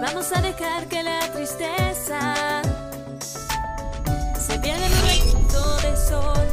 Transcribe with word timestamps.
Vamos 0.00 0.30
a 0.32 0.42
dejar 0.42 0.86
que 0.88 1.02
la 1.02 1.20
tristeza 1.32 2.62
se 4.38 4.58
pierda 4.58 4.86
en 4.86 4.92
un 4.92 5.02
rayito 5.02 5.76
de 5.78 5.96
sol. 5.96 6.48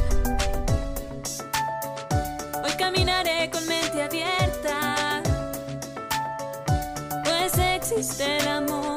Hoy 2.64 2.72
caminaré 2.78 3.50
con 3.52 3.68
mente 3.68 4.02
abierta, 4.02 5.22
pues 7.26 7.58
existe 7.58 8.38
el 8.38 8.48
amor. 8.48 8.93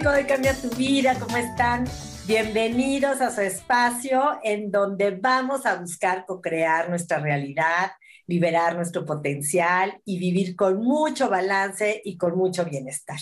Público 0.00 0.16
de 0.16 0.26
Cambia 0.26 0.54
tu 0.54 0.70
Vida, 0.76 1.14
¿cómo 1.20 1.36
están? 1.36 1.84
Bienvenidos 2.26 3.20
a 3.20 3.30
su 3.30 3.42
espacio 3.42 4.38
en 4.42 4.70
donde 4.70 5.10
vamos 5.10 5.66
a 5.66 5.74
buscar 5.74 6.24
co-crear 6.26 6.88
nuestra 6.88 7.18
realidad, 7.18 7.90
liberar 8.26 8.76
nuestro 8.76 9.04
potencial 9.04 10.00
y 10.06 10.18
vivir 10.18 10.56
con 10.56 10.78
mucho 10.78 11.28
balance 11.28 12.00
y 12.02 12.16
con 12.16 12.38
mucho 12.38 12.64
bienestar. 12.64 13.18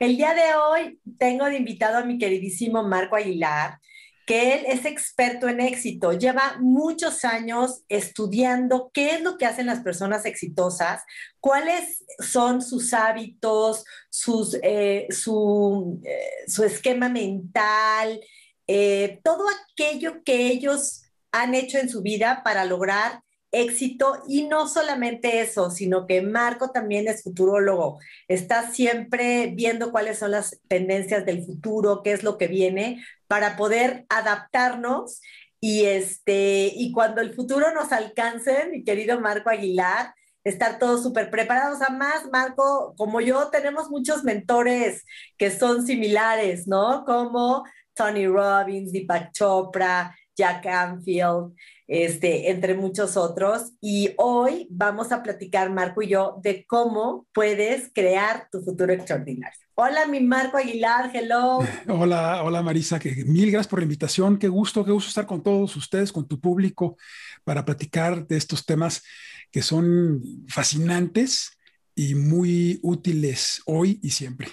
El 0.00 0.16
día 0.16 0.34
de 0.34 0.56
hoy 0.56 0.98
tengo 1.16 1.44
de 1.44 1.58
invitado 1.58 1.98
a 1.98 2.04
mi 2.04 2.18
queridísimo 2.18 2.82
Marco 2.82 3.14
Aguilar, 3.14 3.78
que 4.26 4.54
él 4.54 4.64
es 4.66 4.84
experto 4.84 5.48
en 5.48 5.60
éxito, 5.60 6.12
lleva 6.12 6.58
muchos 6.60 7.24
años 7.24 7.84
estudiando 7.88 8.90
qué 8.92 9.14
es 9.14 9.22
lo 9.22 9.38
que 9.38 9.46
hacen 9.46 9.66
las 9.66 9.80
personas 9.80 10.26
exitosas, 10.26 11.04
cuáles 11.38 12.04
son 12.18 12.60
sus 12.60 12.92
hábitos, 12.92 13.84
sus, 14.10 14.58
eh, 14.62 15.06
su, 15.10 16.00
eh, 16.04 16.44
su 16.48 16.64
esquema 16.64 17.08
mental, 17.08 18.20
eh, 18.66 19.20
todo 19.22 19.46
aquello 19.70 20.24
que 20.24 20.48
ellos 20.48 21.04
han 21.30 21.54
hecho 21.54 21.78
en 21.78 21.88
su 21.88 22.02
vida 22.02 22.42
para 22.44 22.64
lograr 22.64 23.20
éxito. 23.52 24.22
Y 24.26 24.44
no 24.48 24.68
solamente 24.68 25.40
eso, 25.40 25.70
sino 25.70 26.06
que 26.06 26.20
Marco 26.22 26.70
también 26.70 27.06
es 27.08 27.22
futurólogo, 27.22 28.00
está 28.28 28.70
siempre 28.70 29.52
viendo 29.54 29.92
cuáles 29.92 30.18
son 30.18 30.32
las 30.32 30.58
tendencias 30.68 31.24
del 31.24 31.44
futuro, 31.44 32.02
qué 32.02 32.12
es 32.12 32.22
lo 32.24 32.38
que 32.38 32.48
viene 32.48 33.04
para 33.28 33.56
poder 33.56 34.06
adaptarnos 34.08 35.20
y 35.60 35.84
este 35.84 36.72
y 36.74 36.92
cuando 36.92 37.20
el 37.20 37.34
futuro 37.34 37.72
nos 37.72 37.92
alcance, 37.92 38.68
mi 38.70 38.84
querido 38.84 39.20
Marco 39.20 39.50
Aguilar, 39.50 40.14
estar 40.44 40.78
todos 40.78 41.02
súper 41.02 41.30
preparados. 41.30 41.80
Además, 41.82 42.28
Marco, 42.32 42.94
como 42.96 43.20
yo, 43.20 43.48
tenemos 43.48 43.90
muchos 43.90 44.22
mentores 44.22 45.04
que 45.36 45.50
son 45.50 45.84
similares, 45.84 46.68
¿no? 46.68 47.04
Como 47.04 47.64
Tony 47.94 48.26
Robbins, 48.28 48.92
Deepak 48.92 49.32
Chopra, 49.32 50.14
Jack 50.36 50.62
Canfield, 50.62 51.54
este, 51.88 52.50
entre 52.50 52.74
muchos 52.74 53.16
otros. 53.16 53.72
Y 53.80 54.14
hoy 54.18 54.68
vamos 54.70 55.10
a 55.10 55.22
platicar, 55.22 55.70
Marco 55.70 56.02
y 56.02 56.08
yo, 56.08 56.38
de 56.42 56.64
cómo 56.66 57.26
puedes 57.32 57.90
crear 57.92 58.48
tu 58.50 58.60
futuro 58.62 58.92
extraordinario. 58.92 59.65
Hola, 59.78 60.06
mi 60.06 60.20
Marco 60.20 60.56
Aguilar, 60.56 61.10
hello. 61.14 61.58
Hola, 61.88 62.42
hola 62.42 62.62
Marisa, 62.62 62.98
que 62.98 63.10
mil 63.26 63.50
gracias 63.50 63.68
por 63.68 63.80
la 63.80 63.82
invitación. 63.82 64.38
Qué 64.38 64.48
gusto, 64.48 64.82
qué 64.86 64.90
gusto 64.90 65.10
estar 65.10 65.26
con 65.26 65.42
todos 65.42 65.76
ustedes, 65.76 66.12
con 66.12 66.26
tu 66.26 66.40
público, 66.40 66.96
para 67.44 67.62
platicar 67.62 68.26
de 68.26 68.38
estos 68.38 68.64
temas 68.64 69.02
que 69.50 69.60
son 69.60 70.22
fascinantes 70.48 71.58
y 71.94 72.14
muy 72.14 72.80
útiles 72.82 73.60
hoy 73.66 74.00
y 74.02 74.12
siempre. 74.12 74.48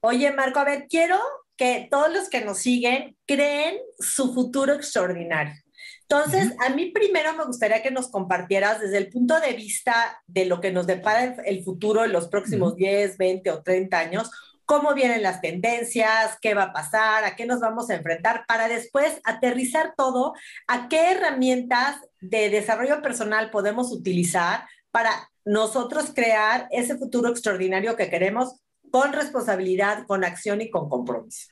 Oye, 0.00 0.32
Marco, 0.32 0.58
a 0.58 0.64
ver, 0.64 0.86
quiero 0.90 1.20
que 1.56 1.86
todos 1.88 2.12
los 2.12 2.28
que 2.28 2.44
nos 2.44 2.58
siguen 2.58 3.16
creen 3.26 3.76
su 4.00 4.34
futuro 4.34 4.74
extraordinario. 4.74 5.54
Entonces, 6.02 6.52
a 6.66 6.70
mí 6.70 6.90
primero 6.90 7.32
me 7.34 7.44
gustaría 7.44 7.82
que 7.82 7.92
nos 7.92 8.10
compartieras 8.10 8.80
desde 8.80 8.98
el 8.98 9.08
punto 9.08 9.38
de 9.40 9.52
vista 9.52 10.20
de 10.26 10.46
lo 10.46 10.60
que 10.60 10.72
nos 10.72 10.86
depara 10.86 11.22
el, 11.22 11.34
el 11.44 11.64
futuro 11.64 12.04
en 12.04 12.12
los 12.12 12.26
próximos 12.28 12.74
10, 12.74 13.18
20 13.18 13.50
o 13.50 13.62
30 13.62 13.98
años, 13.98 14.30
cómo 14.68 14.92
vienen 14.92 15.22
las 15.22 15.40
tendencias, 15.40 16.36
qué 16.42 16.52
va 16.52 16.64
a 16.64 16.72
pasar, 16.74 17.24
a 17.24 17.36
qué 17.36 17.46
nos 17.46 17.58
vamos 17.58 17.88
a 17.88 17.94
enfrentar, 17.94 18.44
para 18.46 18.68
después 18.68 19.18
aterrizar 19.24 19.94
todo 19.96 20.34
a 20.66 20.88
qué 20.88 21.12
herramientas 21.12 21.96
de 22.20 22.50
desarrollo 22.50 23.00
personal 23.00 23.50
podemos 23.50 23.90
utilizar 23.90 24.68
para 24.90 25.30
nosotros 25.46 26.12
crear 26.14 26.68
ese 26.70 26.98
futuro 26.98 27.30
extraordinario 27.30 27.96
que 27.96 28.10
queremos 28.10 28.60
con 28.90 29.14
responsabilidad, 29.14 30.06
con 30.06 30.22
acción 30.22 30.60
y 30.60 30.68
con 30.68 30.90
compromiso. 30.90 31.48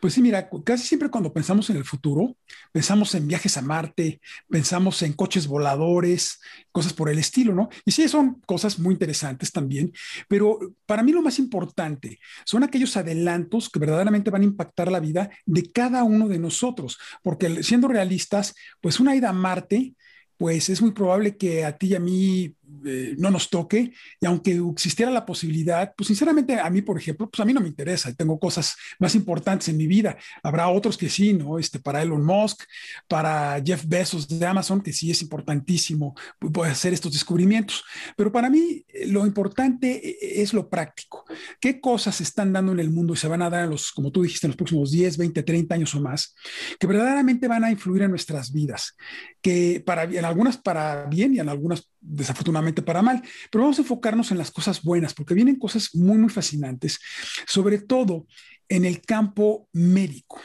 Pues 0.00 0.14
sí, 0.14 0.22
mira, 0.22 0.48
casi 0.64 0.86
siempre 0.86 1.08
cuando 1.10 1.32
pensamos 1.32 1.68
en 1.70 1.76
el 1.76 1.84
futuro, 1.84 2.36
pensamos 2.72 3.14
en 3.14 3.26
viajes 3.26 3.56
a 3.56 3.62
Marte, 3.62 4.20
pensamos 4.48 5.02
en 5.02 5.12
coches 5.12 5.46
voladores, 5.46 6.40
cosas 6.72 6.92
por 6.92 7.08
el 7.08 7.18
estilo, 7.18 7.54
¿no? 7.54 7.68
Y 7.84 7.92
sí, 7.92 8.08
son 8.08 8.40
cosas 8.46 8.78
muy 8.78 8.92
interesantes 8.92 9.52
también, 9.52 9.92
pero 10.28 10.58
para 10.86 11.02
mí 11.02 11.12
lo 11.12 11.22
más 11.22 11.38
importante 11.38 12.18
son 12.44 12.62
aquellos 12.62 12.96
adelantos 12.96 13.70
que 13.70 13.78
verdaderamente 13.78 14.30
van 14.30 14.42
a 14.42 14.46
impactar 14.46 14.90
la 14.90 15.00
vida 15.00 15.30
de 15.44 15.70
cada 15.70 16.04
uno 16.04 16.28
de 16.28 16.38
nosotros, 16.38 16.98
porque 17.22 17.62
siendo 17.62 17.88
realistas, 17.88 18.54
pues 18.80 19.00
una 19.00 19.16
ida 19.16 19.30
a 19.30 19.32
Marte, 19.32 19.94
pues 20.36 20.68
es 20.68 20.82
muy 20.82 20.92
probable 20.92 21.36
que 21.36 21.64
a 21.64 21.76
ti 21.76 21.88
y 21.88 21.94
a 21.94 22.00
mí 22.00 22.54
eh, 22.84 23.14
no 23.18 23.30
nos 23.30 23.48
toque 23.48 23.92
y 24.20 24.26
aunque 24.26 24.60
existiera 24.72 25.10
la 25.10 25.24
posibilidad, 25.24 25.92
pues 25.96 26.08
sinceramente 26.08 26.58
a 26.58 26.68
mí, 26.70 26.82
por 26.82 26.98
ejemplo, 26.98 27.28
pues 27.28 27.40
a 27.40 27.44
mí 27.44 27.52
no 27.52 27.60
me 27.60 27.68
interesa, 27.68 28.12
tengo 28.14 28.38
cosas 28.38 28.76
más 28.98 29.14
importantes 29.14 29.68
en 29.68 29.76
mi 29.76 29.86
vida, 29.86 30.16
habrá 30.42 30.68
otros 30.68 30.96
que 30.96 31.08
sí, 31.08 31.32
¿no? 31.32 31.58
Este, 31.58 31.78
para 31.78 32.02
Elon 32.02 32.24
Musk, 32.24 32.62
para 33.08 33.62
Jeff 33.64 33.84
Bezos 33.86 34.28
de 34.28 34.44
Amazon, 34.44 34.80
que 34.80 34.92
sí 34.92 35.10
es 35.10 35.22
importantísimo 35.22 36.14
poder 36.52 36.72
hacer 36.72 36.92
estos 36.92 37.12
descubrimientos, 37.12 37.84
pero 38.16 38.32
para 38.32 38.50
mí 38.50 38.84
eh, 38.88 39.06
lo 39.06 39.26
importante 39.26 40.08
eh, 40.08 40.42
es 40.42 40.52
lo 40.52 40.68
práctico, 40.68 41.24
qué 41.60 41.80
cosas 41.80 42.16
se 42.16 42.24
están 42.24 42.52
dando 42.52 42.72
en 42.72 42.80
el 42.80 42.90
mundo 42.90 43.14
y 43.14 43.16
se 43.16 43.28
van 43.28 43.42
a 43.42 43.50
dar 43.50 43.64
en 43.64 43.70
los, 43.70 43.92
como 43.92 44.10
tú 44.10 44.22
dijiste, 44.22 44.46
en 44.46 44.50
los 44.50 44.56
próximos 44.56 44.90
10, 44.90 45.16
20, 45.16 45.42
30 45.42 45.74
años 45.74 45.94
o 45.94 46.00
más, 46.00 46.34
que 46.78 46.86
verdaderamente 46.86 47.48
van 47.48 47.64
a 47.64 47.70
influir 47.70 48.02
en 48.02 48.10
nuestras 48.10 48.52
vidas, 48.52 48.96
que 49.40 49.82
para, 49.84 50.04
en 50.04 50.24
algunas 50.24 50.56
para 50.56 51.06
bien 51.06 51.34
y 51.34 51.40
en 51.40 51.48
algunas 51.48 51.88
desafortunadamente 52.06 52.82
para 52.82 53.02
mal, 53.02 53.22
pero 53.50 53.64
vamos 53.64 53.78
a 53.78 53.82
enfocarnos 53.82 54.30
en 54.30 54.38
las 54.38 54.50
cosas 54.50 54.82
buenas, 54.82 55.14
porque 55.14 55.34
vienen 55.34 55.58
cosas 55.58 55.94
muy, 55.94 56.18
muy 56.18 56.30
fascinantes, 56.30 57.00
sobre 57.46 57.78
todo 57.78 58.26
en 58.68 58.84
el 58.84 59.00
campo 59.00 59.68
médico. 59.72 60.40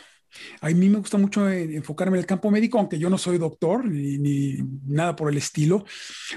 A 0.61 0.69
mí 0.69 0.89
me 0.89 0.99
gusta 0.99 1.17
mucho 1.17 1.49
enfocarme 1.49 2.17
en 2.17 2.21
el 2.21 2.25
campo 2.25 2.51
médico, 2.51 2.79
aunque 2.79 2.99
yo 2.99 3.09
no 3.09 3.17
soy 3.17 3.37
doctor 3.37 3.85
ni, 3.85 4.57
nada 4.87 5.15
por 5.15 5.29
el 5.29 5.37
estilo, 5.37 5.85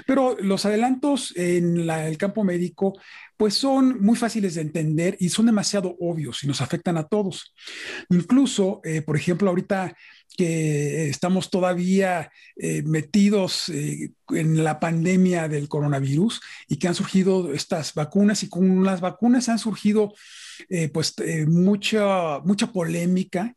pero 0.05 0.35
los 0.39 0.65
adelantos 0.65 1.33
en 1.35 1.89
el 1.89 2.17
campo 2.17 2.43
médico 2.43 2.93
pues 3.37 3.55
son 3.55 4.01
muy 4.01 4.15
fáciles 4.15 4.55
de 4.55 4.61
entender 4.61 5.17
y 5.19 5.29
son 5.29 5.47
demasiado 5.47 5.95
obvios 5.99 6.43
y 6.43 6.47
nos 6.47 6.61
afectan 6.61 6.97
a 6.97 7.03
todos. 7.03 7.53
Incluso, 8.09 8.79
eh, 8.83 9.01
por 9.01 9.17
ejemplo, 9.17 9.49
ahorita 9.49 9.95
que 10.37 11.09
estamos 11.09 11.49
todavía 11.49 12.31
eh, 12.55 12.81
metidos 12.83 13.69
eh, 13.69 14.11
en 14.29 14.63
la 14.63 14.79
pandemia 14.79 15.47
del 15.47 15.67
coronavirus 15.67 16.41
y 16.67 16.77
que 16.77 16.87
han 16.87 16.95
surgido 16.95 17.53
estas 17.53 17.93
vacunas 17.93 18.43
y 18.43 18.49
con 18.49 18.83
las 18.83 19.01
vacunas 19.01 19.49
han 19.49 19.59
surgido 19.59 20.13
eh, 20.69 20.89
pues 20.89 21.15
mucha, 21.47 22.39
mucha 22.39 22.67
polémica. 22.67 23.55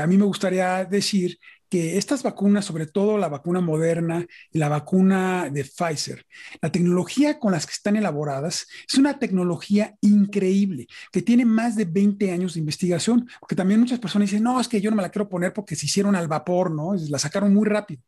a 0.00 0.06
mí 0.06 0.16
me 0.16 0.24
gustaría 0.24 0.84
decir 0.84 1.38
que 1.68 1.98
estas 1.98 2.22
vacunas, 2.22 2.64
sobre 2.64 2.86
todo 2.86 3.18
la 3.18 3.28
vacuna 3.28 3.60
moderna 3.60 4.24
y 4.52 4.58
la 4.58 4.68
vacuna 4.68 5.50
de 5.50 5.64
Pfizer, 5.64 6.24
la 6.60 6.70
tecnología 6.70 7.38
con 7.38 7.52
las 7.52 7.66
que 7.66 7.72
están 7.72 7.96
elaboradas 7.96 8.66
es 8.88 8.98
una 8.98 9.18
tecnología 9.18 9.94
increíble, 10.00 10.86
que 11.10 11.22
tiene 11.22 11.44
más 11.44 11.76
de 11.76 11.84
20 11.84 12.30
años 12.30 12.54
de 12.54 12.60
investigación, 12.60 13.28
porque 13.40 13.56
también 13.56 13.80
muchas 13.80 13.98
personas 13.98 14.30
dicen, 14.30 14.44
no, 14.44 14.60
es 14.60 14.68
que 14.68 14.80
yo 14.80 14.90
no 14.90 14.96
me 14.96 15.02
la 15.02 15.10
quiero 15.10 15.28
poner 15.28 15.52
porque 15.52 15.76
se 15.76 15.86
hicieron 15.86 16.14
al 16.14 16.28
vapor, 16.28 16.70
¿no? 16.70 16.94
La 17.08 17.18
sacaron 17.18 17.52
muy 17.52 17.66
rápido. 17.66 18.02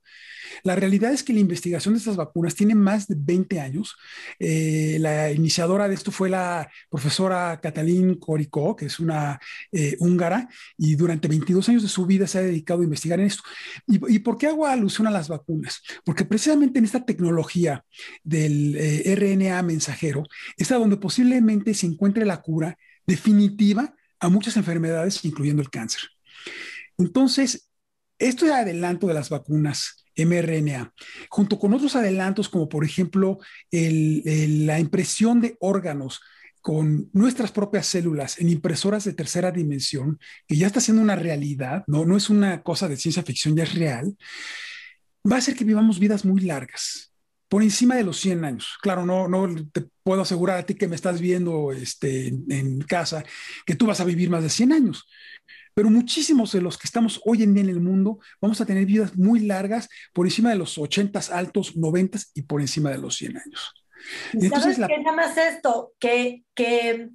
La 0.62 0.74
realidad 0.76 1.12
es 1.12 1.22
que 1.22 1.32
la 1.32 1.40
investigación 1.40 1.94
de 1.94 1.98
estas 1.98 2.16
vacunas 2.16 2.54
tiene 2.54 2.74
más 2.74 3.06
de 3.06 3.16
20 3.18 3.60
años. 3.60 3.96
Eh, 4.38 4.98
la 5.00 5.32
iniciadora 5.32 5.88
de 5.88 5.94
esto 5.94 6.10
fue 6.10 6.28
la 6.28 6.70
profesora 6.90 7.60
Catalín 7.60 8.16
Coricó, 8.16 8.76
que 8.76 8.86
es 8.86 9.00
una 9.00 9.38
eh, 9.72 9.96
húngara, 10.00 10.48
y 10.76 10.94
durante 10.96 11.28
22 11.28 11.68
años 11.68 11.82
de 11.82 11.88
su 11.88 12.06
vida 12.06 12.26
se 12.26 12.38
ha 12.38 12.42
dedicado 12.42 12.80
a 12.80 12.84
investigar 12.84 13.20
en 13.20 13.26
esto. 13.26 13.42
¿Y, 13.86 14.18
por 14.20 14.36
qué 14.38 14.46
hago 14.46 14.66
alusión 14.66 15.06
a 15.06 15.10
las 15.10 15.28
vacunas? 15.28 15.82
Porque 16.04 16.24
precisamente 16.24 16.78
en 16.78 16.84
esta 16.84 17.04
tecnología 17.04 17.84
del 18.22 18.76
eh, 18.76 19.14
RNA 19.16 19.62
mensajero 19.62 20.24
está 20.56 20.76
donde 20.76 20.96
posiblemente 20.96 21.74
se 21.74 21.86
encuentre 21.86 22.24
la 22.24 22.40
cura 22.42 22.76
definitiva 23.06 23.94
a 24.20 24.28
muchas 24.28 24.56
enfermedades, 24.56 25.24
incluyendo 25.24 25.62
el 25.62 25.70
cáncer. 25.70 26.02
Entonces, 26.98 27.68
esto 28.18 28.46
es 28.46 28.52
adelanto 28.52 29.06
de 29.06 29.14
las 29.14 29.30
vacunas 29.30 30.04
mRNA, 30.18 30.92
junto 31.28 31.58
con 31.58 31.74
otros 31.74 31.96
adelantos 31.96 32.48
como 32.48 32.68
por 32.68 32.84
ejemplo 32.84 33.38
la 33.70 34.80
impresión 34.80 35.40
de 35.40 35.56
órganos 35.60 36.20
con 36.60 37.08
nuestras 37.12 37.52
propias 37.52 37.86
células 37.86 38.38
en 38.38 38.50
impresoras 38.50 39.04
de 39.04 39.14
tercera 39.14 39.50
dimensión, 39.50 40.18
que 40.46 40.56
ya 40.56 40.66
está 40.66 40.80
siendo 40.80 41.02
una 41.02 41.16
realidad, 41.16 41.84
no, 41.86 42.04
no 42.04 42.16
es 42.16 42.30
una 42.30 42.62
cosa 42.62 42.88
de 42.88 42.96
ciencia 42.96 43.22
ficción, 43.22 43.56
ya 43.56 43.62
es 43.62 43.74
real, 43.74 44.16
va 45.30 45.36
a 45.36 45.38
hacer 45.38 45.54
que 45.54 45.64
vivamos 45.64 45.98
vidas 45.98 46.24
muy 46.24 46.40
largas, 46.42 47.12
por 47.48 47.62
encima 47.62 47.96
de 47.96 48.04
los 48.04 48.18
100 48.18 48.44
años. 48.44 48.76
Claro, 48.82 49.06
no, 49.06 49.28
no 49.28 49.48
te 49.72 49.86
puedo 50.02 50.22
asegurar 50.22 50.58
a 50.58 50.66
ti 50.66 50.74
que 50.74 50.88
me 50.88 50.96
estás 50.96 51.20
viendo 51.20 51.72
este, 51.72 52.28
en 52.28 52.80
casa 52.80 53.24
que 53.64 53.74
tú 53.74 53.86
vas 53.86 54.00
a 54.00 54.04
vivir 54.04 54.28
más 54.28 54.42
de 54.42 54.50
100 54.50 54.72
años, 54.72 55.06
pero 55.78 55.90
muchísimos 55.90 56.50
de 56.50 56.60
los 56.60 56.76
que 56.76 56.88
estamos 56.88 57.20
hoy 57.24 57.44
en 57.44 57.54
día 57.54 57.62
en 57.62 57.68
el 57.68 57.80
mundo 57.80 58.18
vamos 58.40 58.60
a 58.60 58.66
tener 58.66 58.84
vidas 58.84 59.16
muy 59.16 59.38
largas 59.38 59.88
por 60.12 60.26
encima 60.26 60.50
de 60.50 60.56
los 60.56 60.76
80 60.76 61.20
altos, 61.30 61.76
90 61.76 62.18
y 62.34 62.42
por 62.42 62.60
encima 62.60 62.90
de 62.90 62.98
los 62.98 63.14
100 63.14 63.36
años. 63.36 63.74
Entonces, 64.32 64.74
¿Sabes 64.74 64.88
qué? 64.88 64.98
Nada 65.04 65.14
más 65.14 65.36
esto, 65.36 65.92
que, 66.00 66.42
que 66.56 67.10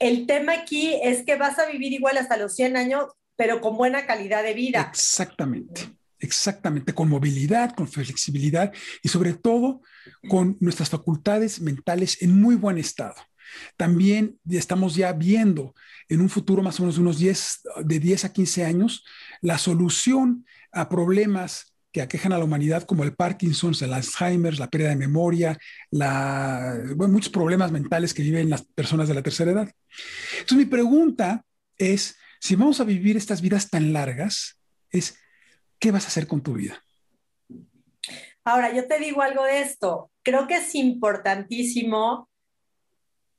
el 0.00 0.26
tema 0.26 0.52
aquí 0.52 0.98
es 1.00 1.22
que 1.22 1.36
vas 1.36 1.60
a 1.60 1.70
vivir 1.70 1.92
igual 1.92 2.18
hasta 2.18 2.36
los 2.36 2.56
100 2.56 2.76
años, 2.76 3.04
pero 3.36 3.60
con 3.60 3.76
buena 3.76 4.04
calidad 4.04 4.42
de 4.42 4.54
vida. 4.54 4.88
Exactamente, 4.90 5.82
exactamente, 6.18 6.94
con 6.94 7.08
movilidad, 7.08 7.72
con 7.72 7.86
flexibilidad 7.86 8.72
y 9.04 9.10
sobre 9.10 9.34
todo 9.34 9.80
con 10.28 10.56
nuestras 10.58 10.90
facultades 10.90 11.60
mentales 11.60 12.20
en 12.20 12.40
muy 12.40 12.56
buen 12.56 12.78
estado. 12.78 13.14
También 13.76 14.38
estamos 14.48 14.94
ya 14.94 15.12
viendo 15.12 15.74
en 16.08 16.20
un 16.20 16.28
futuro 16.28 16.62
más 16.62 16.78
o 16.78 16.82
menos 16.82 16.96
de 16.96 17.00
unos 17.00 17.18
10, 17.18 17.62
de 17.84 17.98
10 17.98 18.24
a 18.24 18.32
15 18.32 18.64
años 18.64 19.04
la 19.40 19.58
solución 19.58 20.46
a 20.70 20.88
problemas 20.88 21.74
que 21.92 22.00
aquejan 22.00 22.32
a 22.32 22.38
la 22.38 22.44
humanidad 22.44 22.84
como 22.84 23.04
el 23.04 23.14
Parkinson, 23.14 23.74
el 23.82 23.92
Alzheimer, 23.92 24.58
la 24.58 24.70
pérdida 24.70 24.88
de 24.90 24.96
memoria, 24.96 25.58
muchos 26.96 27.30
problemas 27.30 27.70
mentales 27.70 28.14
que 28.14 28.22
viven 28.22 28.48
las 28.48 28.62
personas 28.62 29.08
de 29.08 29.14
la 29.14 29.22
tercera 29.22 29.50
edad. 29.52 29.70
Entonces 30.32 30.56
mi 30.56 30.64
pregunta 30.64 31.44
es, 31.76 32.16
si 32.40 32.56
vamos 32.56 32.80
a 32.80 32.84
vivir 32.84 33.16
estas 33.16 33.42
vidas 33.42 33.68
tan 33.68 33.92
largas, 33.92 34.58
es, 34.90 35.18
¿qué 35.78 35.90
vas 35.90 36.04
a 36.04 36.08
hacer 36.08 36.26
con 36.26 36.42
tu 36.42 36.54
vida? 36.54 36.82
Ahora, 38.44 38.74
yo 38.74 38.88
te 38.88 38.98
digo 38.98 39.22
algo 39.22 39.44
de 39.44 39.60
esto. 39.60 40.10
Creo 40.22 40.46
que 40.46 40.56
es 40.56 40.74
importantísimo 40.74 42.28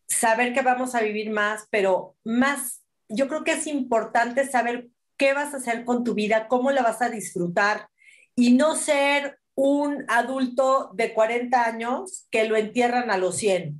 saber 0.07 0.53
que 0.53 0.61
vamos 0.61 0.95
a 0.95 1.01
vivir 1.01 1.31
más, 1.31 1.67
pero 1.69 2.15
más, 2.23 2.83
yo 3.09 3.27
creo 3.27 3.43
que 3.43 3.53
es 3.53 3.67
importante 3.67 4.47
saber 4.47 4.89
qué 5.17 5.33
vas 5.33 5.53
a 5.53 5.57
hacer 5.57 5.85
con 5.85 6.03
tu 6.03 6.13
vida, 6.13 6.47
cómo 6.47 6.71
la 6.71 6.81
vas 6.81 7.01
a 7.01 7.09
disfrutar 7.09 7.87
y 8.35 8.53
no 8.53 8.75
ser 8.75 9.39
un 9.55 10.05
adulto 10.07 10.89
de 10.93 11.13
40 11.13 11.63
años 11.63 12.27
que 12.31 12.45
lo 12.45 12.55
entierran 12.55 13.11
a 13.11 13.17
los 13.17 13.37
100, 13.37 13.79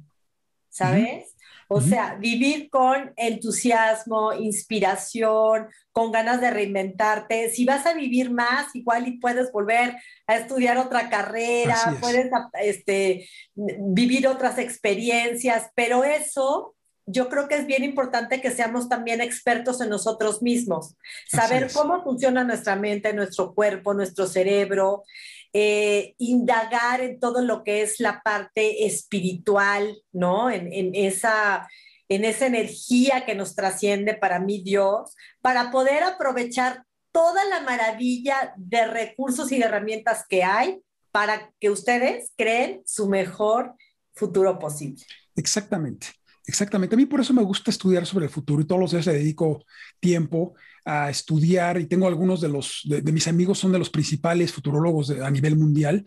¿sabes? 0.70 1.33
O 1.74 1.82
sea, 1.82 2.16
vivir 2.16 2.70
con 2.70 3.14
entusiasmo, 3.16 4.34
inspiración, 4.34 5.68
con 5.92 6.12
ganas 6.12 6.40
de 6.40 6.52
reinventarte. 6.52 7.50
Si 7.50 7.66
vas 7.66 7.86
a 7.86 7.94
vivir 7.94 8.32
más, 8.32 8.76
igual 8.76 9.08
y 9.08 9.18
puedes 9.20 9.52
volver 9.52 9.96
a 10.28 10.36
estudiar 10.36 10.78
otra 10.78 11.10
carrera, 11.10 11.76
puedes 12.00 12.30
este, 12.62 13.28
vivir 13.56 14.28
otras 14.28 14.60
experiencias, 14.60 15.72
pero 15.76 16.04
eso 16.04 16.76
yo 17.06 17.28
creo 17.30 17.48
que 17.48 17.56
es 17.56 17.66
bien 17.66 17.84
importante 17.84 18.40
que 18.40 18.52
seamos 18.52 18.88
también 18.88 19.20
expertos 19.20 19.82
en 19.82 19.90
nosotros 19.90 20.42
mismos, 20.42 20.96
saber 21.28 21.70
cómo 21.74 22.02
funciona 22.04 22.44
nuestra 22.44 22.76
mente, 22.76 23.14
nuestro 23.14 23.54
cuerpo, 23.54 23.94
nuestro 23.94 24.26
cerebro, 24.26 25.04
eh, 25.54 26.16
indagar 26.18 27.02
en 27.02 27.20
todo 27.20 27.44
lo 27.44 27.64
que 27.64 27.84
es 27.84 28.00
la 28.00 28.22
parte 28.24 28.86
espiritual, 28.86 29.96
¿no? 30.12 30.50
En, 30.50 30.96
esa, 30.96 31.70
en 32.10 32.26
esa 32.26 32.48
energía 32.48 33.26
que 33.26 33.36
nos 33.36 33.56
trasciende 33.56 34.16
para 34.16 34.40
mí 34.40 34.64
Dios, 34.64 35.16
para 35.42 35.70
poder 35.70 36.04
aprovechar 36.04 36.84
toda 37.12 37.46
la 37.46 37.62
maravilla 37.62 38.54
de 38.58 38.88
recursos 38.88 39.52
y 39.52 39.60
de 39.60 39.66
herramientas 39.66 40.26
que 40.28 40.44
hay 40.44 40.82
para 41.12 41.52
que 41.60 41.70
ustedes 41.70 42.32
creen 42.36 42.82
su 42.86 43.08
mejor 43.08 43.76
futuro 44.16 44.58
posible. 44.58 45.04
Exactamente. 45.36 46.08
Exactamente. 46.46 46.96
A 46.96 46.98
mí 46.98 47.06
por 47.06 47.22
eso 47.22 47.34
me 47.34 47.44
gusta 47.44 47.72
estudiar 47.72 48.06
sobre 48.06 48.26
el 48.26 48.32
futuro 48.32 48.62
y 48.62 48.66
todos 48.66 48.82
los 48.82 48.92
días 48.92 49.06
le 49.06 49.14
dedico 49.14 49.64
tiempo 50.00 50.56
a 50.86 51.10
estudiar 51.10 51.80
y 51.80 51.86
tengo 51.86 52.08
algunos 52.08 52.42
de 52.42 52.50
los 52.50 52.82
de, 52.86 53.02
mis 53.12 53.28
amigos 53.28 53.60
son 53.60 53.72
de 53.72 53.80
los 53.80 53.90
principales 53.90 54.52
futurólogos 54.52 55.10
a 55.12 55.30
nivel 55.32 55.56
mundial 55.56 56.06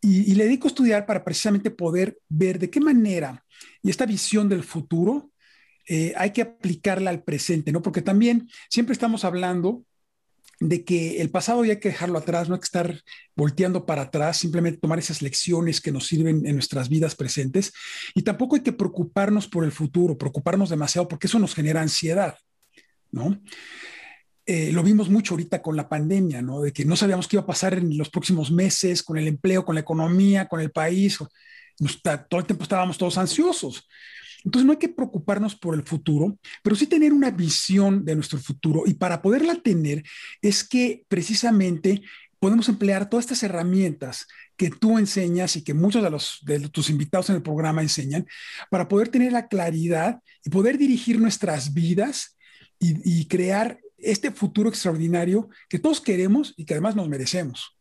y, 0.00 0.34
le 0.34 0.44
dedico 0.44 0.66
a 0.66 0.70
estudiar 0.70 1.04
para 1.04 1.24
precisamente 1.24 1.70
poder 1.70 2.18
ver 2.28 2.58
de 2.58 2.70
qué 2.70 2.80
manera 2.80 3.44
y 3.82 3.90
esta 3.90 4.06
visión 4.06 4.48
del 4.48 4.64
futuro 4.64 5.30
eh, 5.86 6.14
hay 6.16 6.30
que 6.30 6.42
aplicarla 6.42 7.10
al 7.10 7.24
presente, 7.24 7.72
¿no? 7.72 7.82
Porque 7.82 8.00
también 8.00 8.48
siempre 8.68 8.92
estamos 8.92 9.24
hablando 9.24 9.84
de 10.60 10.84
que 10.84 11.22
el 11.22 11.30
pasado 11.30 11.64
ya 11.64 11.72
hay 11.72 11.80
que 11.80 11.88
dejarlo 11.88 12.18
atrás, 12.18 12.48
no 12.48 12.54
hay 12.54 12.60
que 12.60 12.66
estar 12.66 13.02
volteando 13.34 13.86
para 13.86 14.02
atrás, 14.02 14.36
simplemente 14.36 14.78
tomar 14.78 14.98
esas 14.98 15.22
lecciones 15.22 15.80
que 15.80 15.90
nos 15.90 16.06
sirven 16.06 16.46
en 16.46 16.54
nuestras 16.54 16.90
vidas 16.90 17.16
presentes. 17.16 17.72
Y 18.14 18.22
tampoco 18.22 18.56
hay 18.56 18.62
que 18.62 18.72
preocuparnos 18.72 19.48
por 19.48 19.64
el 19.64 19.72
futuro, 19.72 20.18
preocuparnos 20.18 20.68
demasiado, 20.68 21.08
porque 21.08 21.26
eso 21.26 21.38
nos 21.38 21.54
genera 21.54 21.80
ansiedad, 21.80 22.36
¿no? 23.12 23.40
Eh, 24.46 24.72
lo 24.72 24.82
vimos 24.82 25.08
mucho 25.08 25.34
ahorita 25.34 25.62
con 25.62 25.76
la 25.76 25.88
pandemia, 25.88 26.42
¿no? 26.42 26.60
De 26.60 26.72
que 26.72 26.84
no 26.84 26.96
sabíamos 26.96 27.28
qué 27.28 27.36
iba 27.36 27.42
a 27.42 27.46
pasar 27.46 27.74
en 27.74 27.96
los 27.96 28.10
próximos 28.10 28.50
meses 28.50 29.02
con 29.02 29.16
el 29.16 29.28
empleo, 29.28 29.64
con 29.64 29.76
la 29.76 29.82
economía, 29.82 30.48
con 30.48 30.60
el 30.60 30.72
país. 30.72 31.18
todo 32.28 32.40
el 32.40 32.46
tiempo 32.46 32.64
estábamos 32.64 32.98
todos 32.98 33.16
ansiosos. 33.16 33.86
Entonces 34.44 34.66
no 34.66 34.72
hay 34.72 34.78
que 34.78 34.88
preocuparnos 34.88 35.54
por 35.54 35.74
el 35.74 35.82
futuro, 35.82 36.38
pero 36.62 36.74
sí 36.74 36.86
tener 36.86 37.12
una 37.12 37.30
visión 37.30 38.04
de 38.04 38.14
nuestro 38.14 38.38
futuro. 38.38 38.84
Y 38.86 38.94
para 38.94 39.22
poderla 39.22 39.54
tener 39.56 40.02
es 40.42 40.64
que 40.64 41.04
precisamente 41.08 42.02
podemos 42.40 42.68
emplear 42.68 43.08
todas 43.08 43.26
estas 43.26 43.42
herramientas 43.42 44.26
que 44.56 44.70
tú 44.70 44.98
enseñas 44.98 45.56
y 45.56 45.62
que 45.62 45.74
muchos 45.74 46.02
de, 46.42 46.68
tus 46.70 46.90
invitados 46.90 47.30
en 47.30 47.36
el 47.36 47.42
programa 47.42 47.82
enseñan 47.82 48.26
para 48.70 48.88
poder 48.88 49.08
tener 49.08 49.30
la 49.32 49.46
claridad 49.46 50.20
y 50.44 50.50
poder 50.50 50.78
dirigir 50.78 51.20
nuestras 51.20 51.72
vidas 51.72 52.36
y, 52.80 53.20
y 53.20 53.28
crear 53.28 53.78
este 53.98 54.32
futuro 54.32 54.68
extraordinario 54.68 55.48
que 55.68 55.78
todos 55.78 56.00
queremos 56.00 56.54
y 56.56 56.64
que 56.64 56.74
además 56.74 56.96
nos 56.96 57.08
merecemos. 57.08 57.76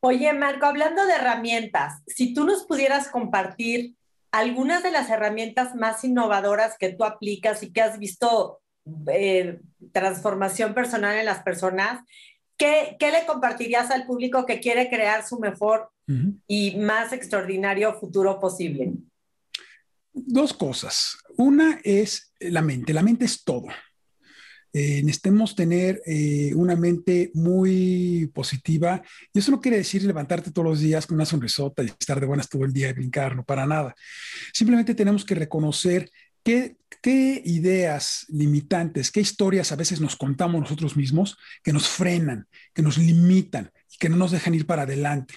Oye, 0.00 0.32
Marco, 0.32 0.66
hablando 0.66 1.06
de 1.06 1.14
herramientas, 1.14 2.02
si 2.06 2.34
tú 2.34 2.44
nos 2.44 2.64
pudieras 2.64 3.08
compartir 3.08 3.94
algunas 4.32 4.82
de 4.82 4.90
las 4.90 5.10
herramientas 5.10 5.76
más 5.76 6.02
innovadoras 6.02 6.76
que 6.78 6.92
tú 6.92 7.04
aplicas 7.04 7.62
y 7.62 7.70
que 7.70 7.82
has 7.82 7.98
visto 7.98 8.60
eh, 9.12 9.60
transformación 9.92 10.74
personal 10.74 11.16
en 11.16 11.26
las 11.26 11.42
personas, 11.42 12.00
¿qué, 12.56 12.96
le 12.98 13.26
compartirías 13.26 13.90
al 13.90 14.06
público 14.06 14.46
que 14.46 14.58
quiere 14.58 14.88
crear 14.88 15.24
su 15.24 15.38
mejor 15.38 15.90
y 16.48 16.76
más 16.76 17.12
extraordinario 17.12 17.94
futuro 17.94 18.40
posible? 18.40 18.94
Dos 20.12 20.52
cosas. 20.52 21.16
Una 21.36 21.80
es 21.84 22.32
la 22.40 22.62
mente. 22.62 22.92
La 22.92 23.02
mente 23.02 23.24
es 23.24 23.44
todo 23.44 23.66
eh, 24.72 25.04
tener 25.56 26.02
eh, 26.06 26.52
una 26.54 26.76
mente 26.76 27.30
muy 27.34 28.30
positiva. 28.34 29.02
Y 29.32 29.38
eso 29.38 29.50
no 29.50 29.60
quiere 29.60 29.76
decir 29.78 30.02
levantarte 30.04 30.50
todos 30.50 30.68
los 30.68 30.80
días 30.80 31.06
con 31.06 31.16
una 31.16 31.26
sonrisota 31.26 31.82
y 31.82 31.86
estar 31.86 32.20
de 32.20 32.26
buenas 32.26 32.48
todo 32.48 32.64
el 32.64 32.72
día 32.72 32.88
y 32.88 32.92
brincar, 32.92 33.36
no 33.36 33.44
para 33.44 33.66
nada. 33.66 33.94
Simplemente 34.52 34.94
tenemos 34.94 35.24
que 35.24 35.34
reconocer 35.34 36.10
¿qué, 36.42 36.76
qué 37.02 37.42
ideas 37.44 38.26
limitantes, 38.28 39.10
qué 39.10 39.20
historias 39.20 39.72
a 39.72 39.76
veces 39.76 40.00
nos 40.00 40.16
contamos 40.16 40.60
nosotros 40.60 40.96
mismos 40.96 41.36
que 41.62 41.72
nos 41.72 41.88
frenan, 41.88 42.46
que 42.72 42.82
nos 42.82 42.98
limitan 42.98 43.70
y 43.90 43.98
que 43.98 44.08
no 44.08 44.16
nos 44.16 44.30
dejan 44.30 44.54
ir 44.54 44.66
para 44.66 44.82
adelante? 44.82 45.34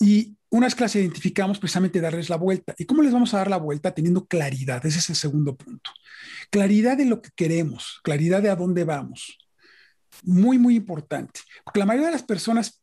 Y 0.00 0.37
una 0.50 0.66
vez 0.66 0.74
que 0.74 0.84
las 0.84 0.96
identificamos, 0.96 1.58
precisamente 1.58 2.00
darles 2.00 2.30
la 2.30 2.36
vuelta. 2.36 2.74
¿Y 2.78 2.86
cómo 2.86 3.02
les 3.02 3.12
vamos 3.12 3.34
a 3.34 3.38
dar 3.38 3.50
la 3.50 3.58
vuelta? 3.58 3.94
Teniendo 3.94 4.26
claridad, 4.26 4.84
ese 4.86 4.98
es 4.98 5.10
el 5.10 5.16
segundo 5.16 5.56
punto. 5.56 5.90
Claridad 6.50 6.96
de 6.96 7.04
lo 7.04 7.20
que 7.20 7.30
queremos, 7.34 8.00
claridad 8.02 8.42
de 8.42 8.50
a 8.50 8.56
dónde 8.56 8.84
vamos. 8.84 9.38
Muy, 10.22 10.58
muy 10.58 10.76
importante. 10.76 11.40
Porque 11.64 11.80
la 11.80 11.86
mayoría 11.86 12.08
de 12.08 12.14
las 12.14 12.22
personas 12.22 12.82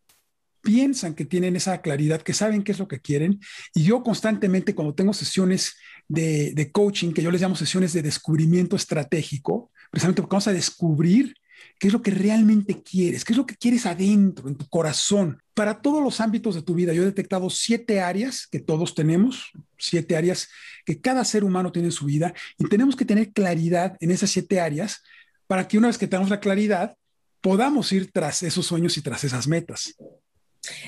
piensan 0.61 1.15
que 1.15 1.25
tienen 1.25 1.55
esa 1.55 1.81
claridad, 1.81 2.21
que 2.21 2.33
saben 2.33 2.63
qué 2.63 2.71
es 2.71 2.79
lo 2.79 2.87
que 2.87 3.01
quieren. 3.01 3.39
Y 3.73 3.83
yo 3.83 4.03
constantemente 4.03 4.75
cuando 4.75 4.93
tengo 4.93 5.13
sesiones 5.13 5.75
de, 6.07 6.53
de 6.53 6.71
coaching, 6.71 7.13
que 7.13 7.21
yo 7.21 7.31
les 7.31 7.41
llamo 7.41 7.55
sesiones 7.55 7.93
de 7.93 8.03
descubrimiento 8.03 8.75
estratégico, 8.75 9.71
precisamente 9.89 10.21
porque 10.21 10.33
vamos 10.33 10.47
a 10.47 10.53
descubrir 10.53 11.35
qué 11.79 11.87
es 11.87 11.93
lo 11.93 12.01
que 12.01 12.11
realmente 12.11 12.81
quieres, 12.81 13.23
qué 13.23 13.33
es 13.33 13.37
lo 13.37 13.45
que 13.45 13.55
quieres 13.55 13.85
adentro, 13.85 14.47
en 14.47 14.55
tu 14.55 14.67
corazón. 14.67 15.41
Para 15.53 15.81
todos 15.81 16.03
los 16.03 16.19
ámbitos 16.21 16.55
de 16.55 16.61
tu 16.61 16.73
vida, 16.73 16.93
yo 16.93 17.03
he 17.03 17.05
detectado 17.05 17.49
siete 17.49 18.01
áreas 18.01 18.47
que 18.47 18.59
todos 18.59 18.95
tenemos, 18.95 19.51
siete 19.77 20.15
áreas 20.15 20.49
que 20.85 20.99
cada 20.99 21.23
ser 21.25 21.43
humano 21.43 21.71
tiene 21.71 21.89
en 21.89 21.91
su 21.91 22.05
vida, 22.05 22.33
y 22.57 22.67
tenemos 22.67 22.95
que 22.95 23.05
tener 23.05 23.31
claridad 23.31 23.97
en 23.99 24.11
esas 24.11 24.29
siete 24.29 24.59
áreas 24.59 25.01
para 25.47 25.67
que 25.67 25.77
una 25.77 25.87
vez 25.87 25.97
que 25.97 26.07
tengamos 26.07 26.29
la 26.29 26.39
claridad, 26.39 26.95
podamos 27.41 27.91
ir 27.91 28.11
tras 28.11 28.41
esos 28.43 28.65
sueños 28.65 28.97
y 28.97 29.01
tras 29.01 29.23
esas 29.23 29.47
metas. 29.47 29.95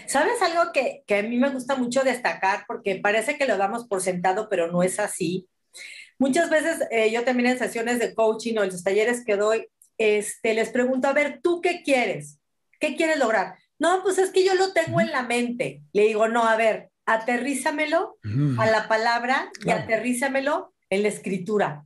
¿Sabes 0.08 0.42
algo 0.42 0.72
que, 0.74 1.04
que, 1.06 1.20
a 1.20 1.24
mí 1.24 1.38
me 1.38 1.50
gusta 1.50 1.76
mucho 1.76 2.04
destacar? 2.04 2.66
Porque 2.68 2.96
parece 2.96 3.38
que 3.38 3.46
lo 3.46 3.58
damos 3.58 3.86
por 3.88 4.02
sentado, 4.02 4.50
pero 4.50 4.72
no 4.72 4.82
es 4.82 5.00
así. 5.00 5.48
Muchas 6.20 6.50
veces 6.50 6.80
eh, 6.90 7.12
yo 7.12 7.24
también 7.24 7.50
en 7.50 7.60
sesiones 7.60 8.00
de 8.00 8.16
coaching 8.16 8.58
o 8.58 8.64
en 8.64 8.72
los 8.72 8.84
talleres 8.84 9.24
que 9.24 9.36
doy, 9.38 9.68
este, 9.98 10.54
les 10.54 10.70
pregunto, 10.70 11.08
a 11.08 11.14
ver, 11.14 11.40
¿tú 11.42 11.62
qué 11.62 11.82
quieres? 11.84 12.40
¿Qué 12.80 12.96
quieres 12.96 13.18
lograr? 13.18 13.56
No, 13.80 14.02
pues 14.04 14.18
es 14.18 14.32
que 14.32 14.46
yo 14.46 14.56
lo 14.56 14.74
tengo 14.74 15.02
en 15.02 15.12
la 15.12 15.24
mente. 15.24 15.84
Le 15.94 16.04
digo, 16.04 16.28
no, 16.28 16.48
a 16.48 16.56
ver, 16.56 16.90
aterrízamelo 17.06 18.18
a 18.58 18.66
la 18.66 18.88
palabra 18.88 19.50
claro. 19.60 19.80
y 19.80 19.84
aterrízamelo 19.84 20.74
en 20.90 21.04
la 21.04 21.10
escritura. 21.10 21.86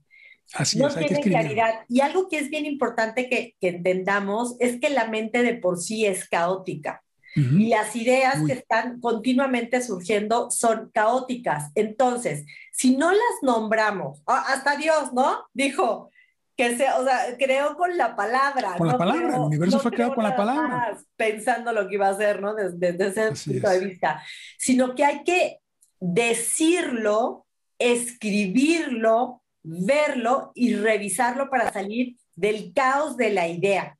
Así 0.53 0.79
no 0.79 0.87
es, 0.87 0.95
tiene 0.95 1.21
claridad. 1.21 1.85
Y 1.87 2.01
algo 2.01 2.27
que 2.27 2.37
es 2.37 2.49
bien 2.49 2.65
importante 2.65 3.29
que, 3.29 3.55
que, 3.59 3.69
entendamos 3.69 4.55
es 4.59 4.79
que 4.79 4.89
la 4.89 5.07
mente 5.07 5.43
de 5.43 5.55
por 5.55 5.79
sí 5.79 6.05
es 6.05 6.27
caótica. 6.27 7.03
Uh 7.35 7.39
-huh. 7.39 7.61
Y 7.61 7.67
las 7.69 7.95
ideas 7.95 8.39
Uy. 8.41 8.47
que 8.47 8.53
están 8.53 8.99
continuamente 8.99 9.81
surgiendo 9.81 10.51
son 10.51 10.91
caóticas. 10.93 11.71
Entonces, 11.75 12.45
si 12.73 12.97
no 12.97 13.11
las 13.11 13.37
nombramos, 13.41 14.21
hasta 14.25 14.75
Dios, 14.75 15.13
¿no? 15.13 15.45
Dijo, 15.53 16.09
que 16.61 16.77
se, 16.77 16.87
o 16.91 17.03
sea, 17.03 17.35
creó 17.39 17.75
con 17.75 17.97
la 17.97 18.15
palabra. 18.15 18.75
Con 18.77 18.85
no 18.85 18.93
la 18.93 18.97
palabra, 18.99 19.27
creo, 19.29 19.35
el 19.35 19.41
universo 19.41 19.77
no 19.77 19.81
fue 19.81 19.91
creado 19.91 20.13
con 20.13 20.23
la 20.23 20.35
palabra. 20.35 20.97
Pensando 21.15 21.73
lo 21.73 21.87
que 21.87 21.95
iba 21.95 22.07
a 22.07 22.11
hacer, 22.11 22.39
¿no? 22.39 22.53
Desde, 22.53 22.93
desde 22.93 23.07
ese 23.07 23.21
Así 23.21 23.51
punto 23.53 23.71
es. 23.71 23.79
de 23.79 23.85
vista. 23.87 24.23
Sino 24.59 24.93
que 24.93 25.03
hay 25.03 25.23
que 25.23 25.57
decirlo, 25.99 27.47
escribirlo, 27.79 29.41
verlo 29.63 30.51
y 30.53 30.75
revisarlo 30.75 31.49
para 31.49 31.73
salir 31.73 32.17
del 32.35 32.73
caos 32.73 33.17
de 33.17 33.31
la 33.31 33.47
idea. 33.47 33.97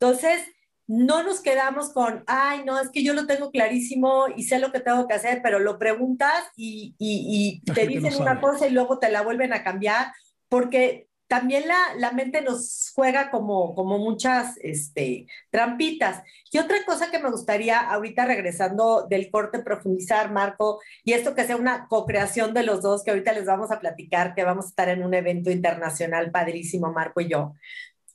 Entonces, 0.00 0.42
no 0.88 1.22
nos 1.22 1.40
quedamos 1.40 1.92
con, 1.92 2.24
ay, 2.26 2.64
no, 2.64 2.80
es 2.80 2.90
que 2.90 3.04
yo 3.04 3.14
lo 3.14 3.28
tengo 3.28 3.52
clarísimo 3.52 4.24
y 4.36 4.42
sé 4.42 4.58
lo 4.58 4.72
que 4.72 4.80
tengo 4.80 5.06
que 5.06 5.14
hacer, 5.14 5.42
pero 5.44 5.60
lo 5.60 5.78
preguntas 5.78 6.42
y, 6.56 6.96
y, 6.98 7.60
y 7.64 7.72
te 7.72 7.84
no 7.84 7.88
dicen 7.88 8.20
una 8.20 8.40
cosa 8.40 8.66
y 8.66 8.72
luego 8.72 8.98
te 8.98 9.10
la 9.10 9.22
vuelven 9.22 9.52
a 9.52 9.62
cambiar, 9.62 10.12
porque 10.48 11.06
también 11.30 11.68
la, 11.68 11.78
la 11.96 12.10
mente 12.10 12.42
nos 12.42 12.90
juega 12.92 13.30
como, 13.30 13.76
como 13.76 14.00
muchas 14.00 14.56
este, 14.62 15.28
trampitas. 15.50 16.24
Y 16.50 16.58
otra 16.58 16.84
cosa 16.84 17.12
que 17.12 17.20
me 17.20 17.30
gustaría, 17.30 17.78
ahorita 17.78 18.24
regresando 18.24 19.06
del 19.08 19.30
corte, 19.30 19.60
profundizar, 19.60 20.32
Marco, 20.32 20.80
y 21.04 21.12
esto 21.12 21.36
que 21.36 21.44
sea 21.44 21.54
una 21.54 21.86
co-creación 21.86 22.52
de 22.52 22.64
los 22.64 22.82
dos, 22.82 23.04
que 23.04 23.12
ahorita 23.12 23.32
les 23.32 23.46
vamos 23.46 23.70
a 23.70 23.78
platicar, 23.78 24.34
que 24.34 24.42
vamos 24.42 24.64
a 24.64 24.68
estar 24.70 24.88
en 24.88 25.04
un 25.04 25.14
evento 25.14 25.52
internacional 25.52 26.32
padrísimo, 26.32 26.92
Marco 26.92 27.20
y 27.20 27.28
yo, 27.28 27.54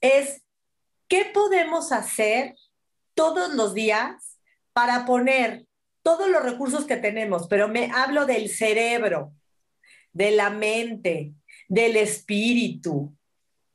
es 0.01 0.43
qué 1.07 1.23
podemos 1.33 1.93
hacer 1.93 2.55
todos 3.13 3.53
los 3.53 3.73
días 3.73 4.41
para 4.73 5.05
poner 5.05 5.65
todos 6.01 6.29
los 6.29 6.43
recursos 6.43 6.83
que 6.83 6.97
tenemos, 6.97 7.47
pero 7.47 7.69
me 7.69 7.89
hablo 7.93 8.25
del 8.25 8.49
cerebro, 8.49 9.31
de 10.11 10.31
la 10.31 10.49
mente, 10.49 11.31
del 11.67 11.95
espíritu, 11.95 13.15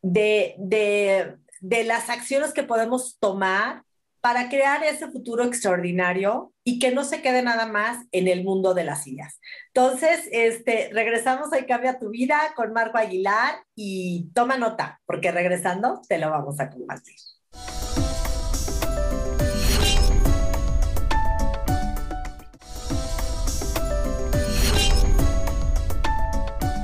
de, 0.03 0.55
de, 0.59 1.37
de, 1.61 1.85
las 1.85 2.09
acciones 2.09 2.53
que 2.53 2.63
podemos 2.63 3.19
tomar 3.19 3.83
para 4.21 4.49
crear 4.49 4.85
ese 4.85 5.09
futuro 5.09 5.45
extraordinario 5.45 6.53
y 6.63 6.79
que 6.79 6.91
no 6.91 7.05
se 7.05 7.23
quede 7.23 7.43
nada 7.43 7.67
más 7.67 8.07
en 8.13 8.29
el 8.29 8.45
mundo 8.45 8.75
de 8.75 8.85
las 8.85 9.05
sillas. 9.05 9.41
Entonces, 9.75 10.29
este, 10.31 10.91
regresamos 10.93 11.53
a 11.53 11.65
Cambia 11.65 11.99
tu 11.99 12.11
Vida 12.11 12.39
con 12.55 12.73
Marco 12.73 12.99
Aguilar 12.99 13.65
y 13.75 14.31
toma 14.35 14.59
nota, 14.59 15.01
porque 15.07 15.33
regresando 15.33 16.03
te 16.09 16.19
lo 16.19 16.31
vamos 16.31 16.61
a 16.61 16.71
compartir. 16.71 17.17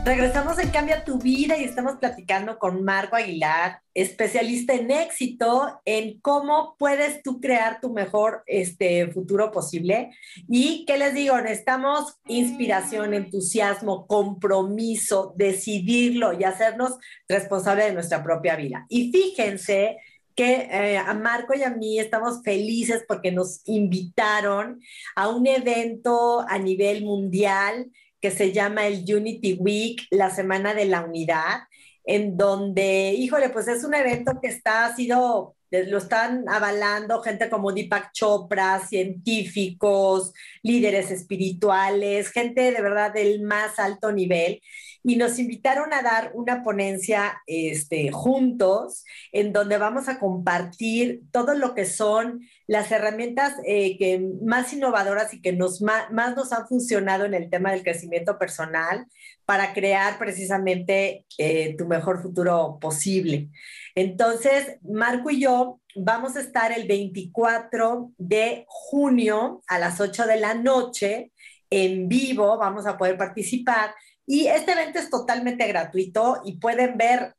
Regresamos 0.06 0.56
en 0.60 0.70
Cambia 0.70 1.04
tu 1.04 1.18
Vida 1.18 1.58
y 1.58 1.64
estamos 1.64 1.96
platicando 1.96 2.60
con 2.60 2.84
Marco 2.84 3.16
Aguilar, 3.16 3.80
especialista 3.92 4.72
en 4.72 4.92
éxito, 4.92 5.80
en 5.84 6.20
cómo 6.20 6.76
puedes 6.78 7.24
tú 7.24 7.40
crear 7.40 7.80
tu 7.80 7.92
mejor 7.92 8.44
este, 8.46 9.08
futuro 9.08 9.50
posible. 9.50 10.12
Y 10.48 10.84
qué 10.86 10.96
les 10.96 11.12
digo, 11.12 11.40
necesitamos 11.40 12.20
inspiración, 12.28 13.14
entusiasmo, 13.14 14.06
compromiso, 14.06 15.34
decidirlo 15.36 16.38
y 16.38 16.44
hacernos 16.44 16.92
responsables 17.28 17.86
de 17.86 17.94
nuestra 17.94 18.22
propia 18.22 18.54
vida. 18.54 18.86
Y 18.88 19.10
fíjense 19.10 19.96
que 20.36 20.68
eh, 20.70 20.98
a 20.98 21.14
Marco 21.14 21.52
y 21.56 21.64
a 21.64 21.70
mí 21.70 21.98
estamos 21.98 22.42
felices 22.44 23.02
porque 23.08 23.32
nos 23.32 23.60
invitaron 23.64 24.80
a 25.16 25.30
un 25.30 25.48
evento 25.48 26.44
a 26.46 26.58
nivel 26.60 27.02
mundial 27.02 27.90
que 28.26 28.32
se 28.32 28.50
llama 28.50 28.88
el 28.88 29.04
Unity 29.06 29.52
Week, 29.52 30.02
la 30.10 30.30
Semana 30.30 30.74
de 30.74 30.86
la 30.86 31.04
Unidad, 31.04 31.60
en 32.04 32.36
donde, 32.36 33.14
híjole, 33.16 33.50
pues 33.50 33.68
es 33.68 33.84
un 33.84 33.94
evento 33.94 34.40
que 34.42 34.48
está, 34.48 34.86
ha 34.86 34.96
sido, 34.96 35.54
lo 35.70 35.98
están 35.98 36.44
avalando 36.48 37.22
gente 37.22 37.48
como 37.48 37.70
Deepak 37.70 38.10
Chopra, 38.12 38.80
científicos, 38.84 40.32
líderes 40.64 41.12
espirituales, 41.12 42.30
gente 42.30 42.72
de 42.72 42.82
verdad 42.82 43.12
del 43.12 43.42
más 43.42 43.78
alto 43.78 44.10
nivel, 44.10 44.60
y 45.04 45.14
nos 45.14 45.38
invitaron 45.38 45.92
a 45.92 46.02
dar 46.02 46.32
una 46.34 46.64
ponencia 46.64 47.40
este, 47.46 48.10
juntos, 48.10 49.04
en 49.30 49.52
donde 49.52 49.78
vamos 49.78 50.08
a 50.08 50.18
compartir 50.18 51.20
todo 51.30 51.54
lo 51.54 51.76
que 51.76 51.84
son 51.84 52.40
las 52.66 52.90
herramientas 52.90 53.54
eh, 53.64 53.96
que 53.96 54.18
más 54.42 54.72
innovadoras 54.72 55.32
y 55.32 55.40
que 55.40 55.52
nos, 55.52 55.80
más, 55.80 56.10
nos 56.10 56.52
han 56.52 56.66
funcionado 56.66 57.24
en 57.24 57.34
el 57.34 57.48
tema 57.48 57.70
del 57.70 57.82
crecimiento 57.82 58.38
personal 58.38 59.06
para 59.44 59.72
crear 59.72 60.18
precisamente 60.18 61.24
eh, 61.38 61.76
tu 61.78 61.86
mejor 61.86 62.20
futuro 62.22 62.78
posible. 62.80 63.50
Entonces, 63.94 64.78
Marco 64.82 65.30
y 65.30 65.40
yo 65.40 65.80
vamos 65.94 66.36
a 66.36 66.40
estar 66.40 66.72
el 66.72 66.88
24 66.88 68.12
de 68.18 68.64
junio 68.68 69.62
a 69.68 69.78
las 69.78 70.00
8 70.00 70.26
de 70.26 70.36
la 70.36 70.54
noche 70.54 71.32
en 71.70 72.08
vivo, 72.08 72.58
vamos 72.58 72.86
a 72.86 72.98
poder 72.98 73.16
participar. 73.16 73.94
Y 74.26 74.48
este 74.48 74.72
evento 74.72 74.98
es 74.98 75.08
totalmente 75.08 75.66
gratuito 75.68 76.42
y 76.44 76.58
pueden 76.58 76.96
ver 76.96 77.34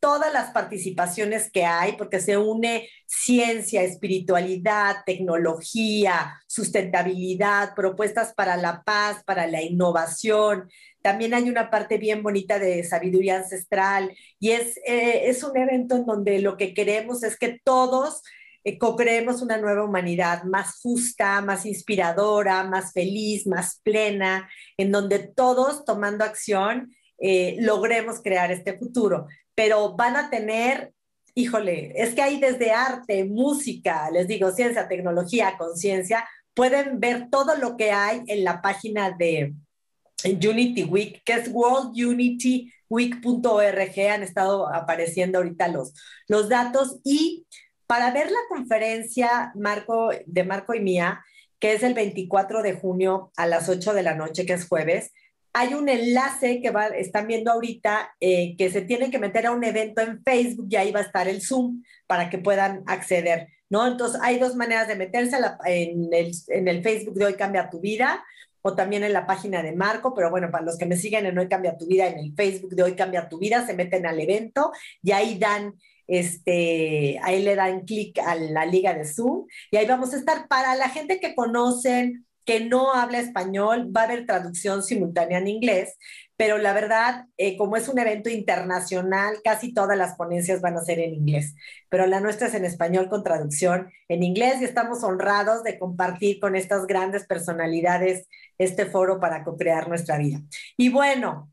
todas 0.00 0.32
las 0.32 0.50
participaciones 0.50 1.50
que 1.50 1.64
hay, 1.64 1.92
porque 1.92 2.20
se 2.20 2.38
une 2.38 2.88
ciencia, 3.06 3.82
espiritualidad, 3.82 4.96
tecnología, 5.04 6.40
sustentabilidad, 6.46 7.74
propuestas 7.74 8.32
para 8.32 8.56
la 8.56 8.82
paz, 8.82 9.22
para 9.24 9.46
la 9.46 9.62
innovación. 9.62 10.70
También 11.02 11.34
hay 11.34 11.50
una 11.50 11.70
parte 11.70 11.98
bien 11.98 12.22
bonita 12.22 12.58
de 12.58 12.82
sabiduría 12.82 13.36
ancestral 13.36 14.16
y 14.38 14.52
es, 14.52 14.78
eh, 14.86 15.28
es 15.28 15.44
un 15.44 15.56
evento 15.56 15.96
en 15.96 16.06
donde 16.06 16.40
lo 16.40 16.56
que 16.56 16.72
queremos 16.72 17.22
es 17.22 17.38
que 17.38 17.60
todos 17.62 18.22
eh, 18.64 18.78
co-creemos 18.78 19.42
una 19.42 19.58
nueva 19.58 19.84
humanidad 19.84 20.44
más 20.44 20.80
justa, 20.82 21.40
más 21.42 21.64
inspiradora, 21.64 22.64
más 22.64 22.92
feliz, 22.92 23.46
más 23.46 23.80
plena, 23.82 24.50
en 24.76 24.92
donde 24.92 25.18
todos 25.18 25.84
tomando 25.84 26.24
acción 26.24 26.94
eh, 27.18 27.56
logremos 27.60 28.22
crear 28.22 28.50
este 28.50 28.78
futuro 28.78 29.26
pero 29.60 29.94
van 29.94 30.16
a 30.16 30.30
tener, 30.30 30.94
híjole, 31.34 31.92
es 31.94 32.14
que 32.14 32.22
hay 32.22 32.40
desde 32.40 32.70
arte, 32.70 33.26
música, 33.26 34.10
les 34.10 34.26
digo, 34.26 34.50
ciencia, 34.52 34.88
tecnología, 34.88 35.58
conciencia, 35.58 36.26
pueden 36.54 36.98
ver 36.98 37.28
todo 37.30 37.54
lo 37.56 37.76
que 37.76 37.92
hay 37.92 38.22
en 38.28 38.42
la 38.42 38.62
página 38.62 39.10
de, 39.10 39.52
Unity 40.24 40.84
Week, 40.84 41.22
que 41.26 41.34
es 41.34 41.52
worldunityweek.org, 41.52 44.00
han 44.10 44.22
estado 44.22 44.74
apareciendo 44.74 45.36
ahorita 45.36 45.68
los, 45.68 45.92
los 46.26 46.48
datos. 46.48 46.98
Y 47.04 47.46
para 47.86 48.12
ver 48.12 48.30
la 48.30 48.40
conferencia 48.48 49.52
Marco, 49.56 50.08
de 50.24 50.44
Marco 50.44 50.72
y 50.72 50.80
mía, 50.80 51.22
que 51.58 51.74
es 51.74 51.82
el 51.82 51.92
24 51.92 52.62
de 52.62 52.72
junio 52.72 53.30
a 53.36 53.46
las 53.46 53.68
8 53.68 53.92
de 53.92 54.04
la 54.04 54.14
noche, 54.14 54.46
que 54.46 54.54
es 54.54 54.66
jueves, 54.66 55.12
hay 55.52 55.74
un 55.74 55.88
enlace 55.88 56.60
que 56.60 56.70
va, 56.70 56.86
están 56.86 57.26
viendo 57.26 57.50
ahorita 57.50 58.14
eh, 58.20 58.54
que 58.56 58.70
se 58.70 58.82
tienen 58.82 59.10
que 59.10 59.18
meter 59.18 59.46
a 59.46 59.52
un 59.52 59.64
evento 59.64 60.00
en 60.00 60.22
Facebook 60.22 60.68
y 60.70 60.76
ahí 60.76 60.92
va 60.92 61.00
a 61.00 61.04
estar 61.04 61.28
el 61.28 61.42
Zoom 61.42 61.82
para 62.06 62.30
que 62.30 62.38
puedan 62.38 62.82
acceder, 62.86 63.48
¿no? 63.68 63.86
Entonces 63.86 64.20
hay 64.22 64.38
dos 64.38 64.54
maneras 64.54 64.88
de 64.88 64.96
meterse 64.96 65.36
en, 65.66 66.08
el, 66.12 66.32
en 66.48 66.68
el 66.68 66.82
Facebook 66.82 67.14
de 67.14 67.24
Hoy 67.24 67.34
Cambia 67.34 67.70
Tu 67.70 67.80
Vida 67.80 68.24
o 68.62 68.74
también 68.74 69.04
en 69.04 69.12
la 69.12 69.26
página 69.26 69.62
de 69.62 69.72
Marco, 69.72 70.14
pero 70.14 70.30
bueno, 70.30 70.50
para 70.50 70.64
los 70.64 70.76
que 70.76 70.86
me 70.86 70.96
siguen 70.96 71.26
en 71.26 71.38
Hoy 71.38 71.48
Cambia 71.48 71.76
Tu 71.76 71.86
Vida, 71.86 72.06
en 72.06 72.18
el 72.18 72.34
Facebook 72.34 72.74
de 72.74 72.82
Hoy 72.82 72.94
Cambia 72.94 73.28
Tu 73.28 73.38
Vida, 73.38 73.66
se 73.66 73.74
meten 73.74 74.06
al 74.06 74.20
evento 74.20 74.72
y 75.02 75.12
ahí 75.12 75.38
dan 75.38 75.74
este, 76.06 77.20
ahí 77.22 77.40
le 77.40 77.54
dan 77.54 77.84
clic 77.84 78.18
a 78.18 78.34
la 78.34 78.66
liga 78.66 78.92
de 78.94 79.04
Zoom 79.04 79.46
y 79.70 79.76
ahí 79.76 79.86
vamos 79.86 80.12
a 80.12 80.16
estar. 80.16 80.48
Para 80.48 80.74
la 80.74 80.88
gente 80.88 81.20
que 81.20 81.36
conocen, 81.36 82.26
que 82.50 82.58
no 82.58 82.92
habla 82.92 83.20
español, 83.20 83.92
va 83.96 84.00
a 84.00 84.04
haber 84.06 84.26
traducción 84.26 84.82
simultánea 84.82 85.38
en 85.38 85.46
inglés, 85.46 85.96
pero 86.36 86.58
la 86.58 86.72
verdad, 86.72 87.26
eh, 87.36 87.56
como 87.56 87.76
es 87.76 87.88
un 87.88 87.96
evento 88.00 88.28
internacional, 88.28 89.36
casi 89.44 89.72
todas 89.72 89.96
las 89.96 90.16
ponencias 90.16 90.60
van 90.60 90.76
a 90.76 90.80
ser 90.80 90.98
en 90.98 91.14
inglés, 91.14 91.54
pero 91.88 92.08
la 92.08 92.18
nuestra 92.18 92.48
es 92.48 92.54
en 92.54 92.64
español 92.64 93.08
con 93.08 93.22
traducción 93.22 93.92
en 94.08 94.24
inglés 94.24 94.60
y 94.60 94.64
estamos 94.64 95.04
honrados 95.04 95.62
de 95.62 95.78
compartir 95.78 96.40
con 96.40 96.56
estas 96.56 96.88
grandes 96.88 97.24
personalidades 97.24 98.26
este 98.58 98.84
foro 98.86 99.20
para 99.20 99.44
co-crear 99.44 99.88
nuestra 99.88 100.18
vida. 100.18 100.40
Y 100.76 100.88
bueno, 100.88 101.52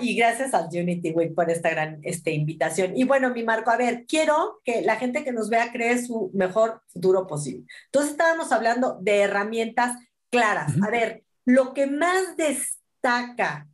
y 0.00 0.16
gracias 0.16 0.54
al 0.54 0.68
Unity 0.72 1.10
Week 1.10 1.34
por 1.34 1.50
esta 1.50 1.70
gran 1.70 2.00
este, 2.02 2.32
invitación. 2.32 2.96
Y 2.96 3.04
bueno, 3.04 3.30
mi 3.30 3.42
Marco, 3.42 3.70
a 3.70 3.76
ver, 3.76 4.04
quiero 4.06 4.60
que 4.64 4.82
la 4.82 4.96
gente 4.96 5.24
que 5.24 5.32
nos 5.32 5.50
vea 5.50 5.72
cree 5.72 5.98
su 6.04 6.30
mejor 6.34 6.80
futuro 6.88 7.26
posible. 7.26 7.66
Entonces 7.86 8.12
estábamos 8.12 8.50
hablando 8.52 8.98
de 9.00 9.20
herramientas 9.20 9.96
claras. 10.30 10.74
A 10.82 10.90
ver, 10.90 11.24
lo 11.44 11.74
que 11.74 11.86
más 11.86 12.36
destaca 12.36 13.68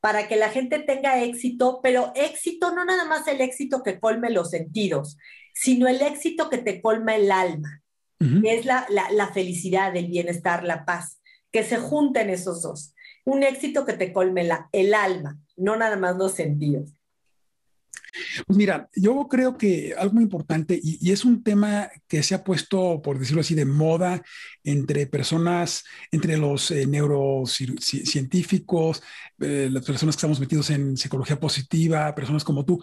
para 0.00 0.28
que 0.28 0.36
la 0.36 0.50
gente 0.50 0.78
tenga 0.78 1.22
éxito, 1.22 1.80
pero 1.82 2.12
éxito 2.14 2.74
no 2.74 2.84
nada 2.84 3.04
más 3.04 3.26
el 3.28 3.40
éxito 3.40 3.82
que 3.82 3.98
colme 3.98 4.30
los 4.30 4.50
sentidos, 4.50 5.16
sino 5.54 5.88
el 5.88 6.00
éxito 6.02 6.48
que 6.48 6.58
te 6.58 6.80
colma 6.80 7.16
el 7.16 7.32
alma, 7.32 7.82
que 8.18 8.56
es 8.56 8.64
la, 8.64 8.86
la, 8.88 9.10
la 9.10 9.28
felicidad, 9.28 9.94
el 9.96 10.06
bienestar, 10.06 10.64
la 10.64 10.84
paz, 10.84 11.20
que 11.50 11.64
se 11.64 11.76
junten 11.76 12.30
esos 12.30 12.62
dos 12.62 12.94
un 13.26 13.42
éxito 13.42 13.84
que 13.84 13.92
te 13.92 14.12
colme 14.12 14.44
la, 14.44 14.68
el 14.72 14.94
alma, 14.94 15.38
no 15.56 15.76
nada 15.76 15.96
más 15.96 16.16
los 16.16 16.32
sentidos. 16.32 16.92
Pues 18.46 18.56
mira, 18.56 18.88
yo 18.94 19.26
creo 19.28 19.56
que 19.56 19.94
algo 19.98 20.14
muy 20.14 20.24
importante, 20.24 20.78
y, 20.82 21.10
es 21.10 21.24
un 21.24 21.42
tema 21.42 21.88
que 22.08 22.22
se 22.22 22.34
ha 22.34 22.44
puesto, 22.44 23.00
por 23.02 23.18
decirlo 23.18 23.40
así, 23.40 23.54
de 23.54 23.64
moda 23.64 24.22
entre 24.64 25.06
personas, 25.06 25.84
entre 26.10 26.36
los 26.36 26.70
eh, 26.70 26.86
neurocientíficos, 26.86 29.02
eh, 29.40 29.68
las 29.70 29.84
personas 29.84 30.16
que 30.16 30.20
estamos 30.20 30.40
metidos 30.40 30.70
en 30.70 30.96
psicología 30.96 31.38
positiva, 31.38 32.14
personas 32.14 32.44
como 32.44 32.64
tú, 32.64 32.82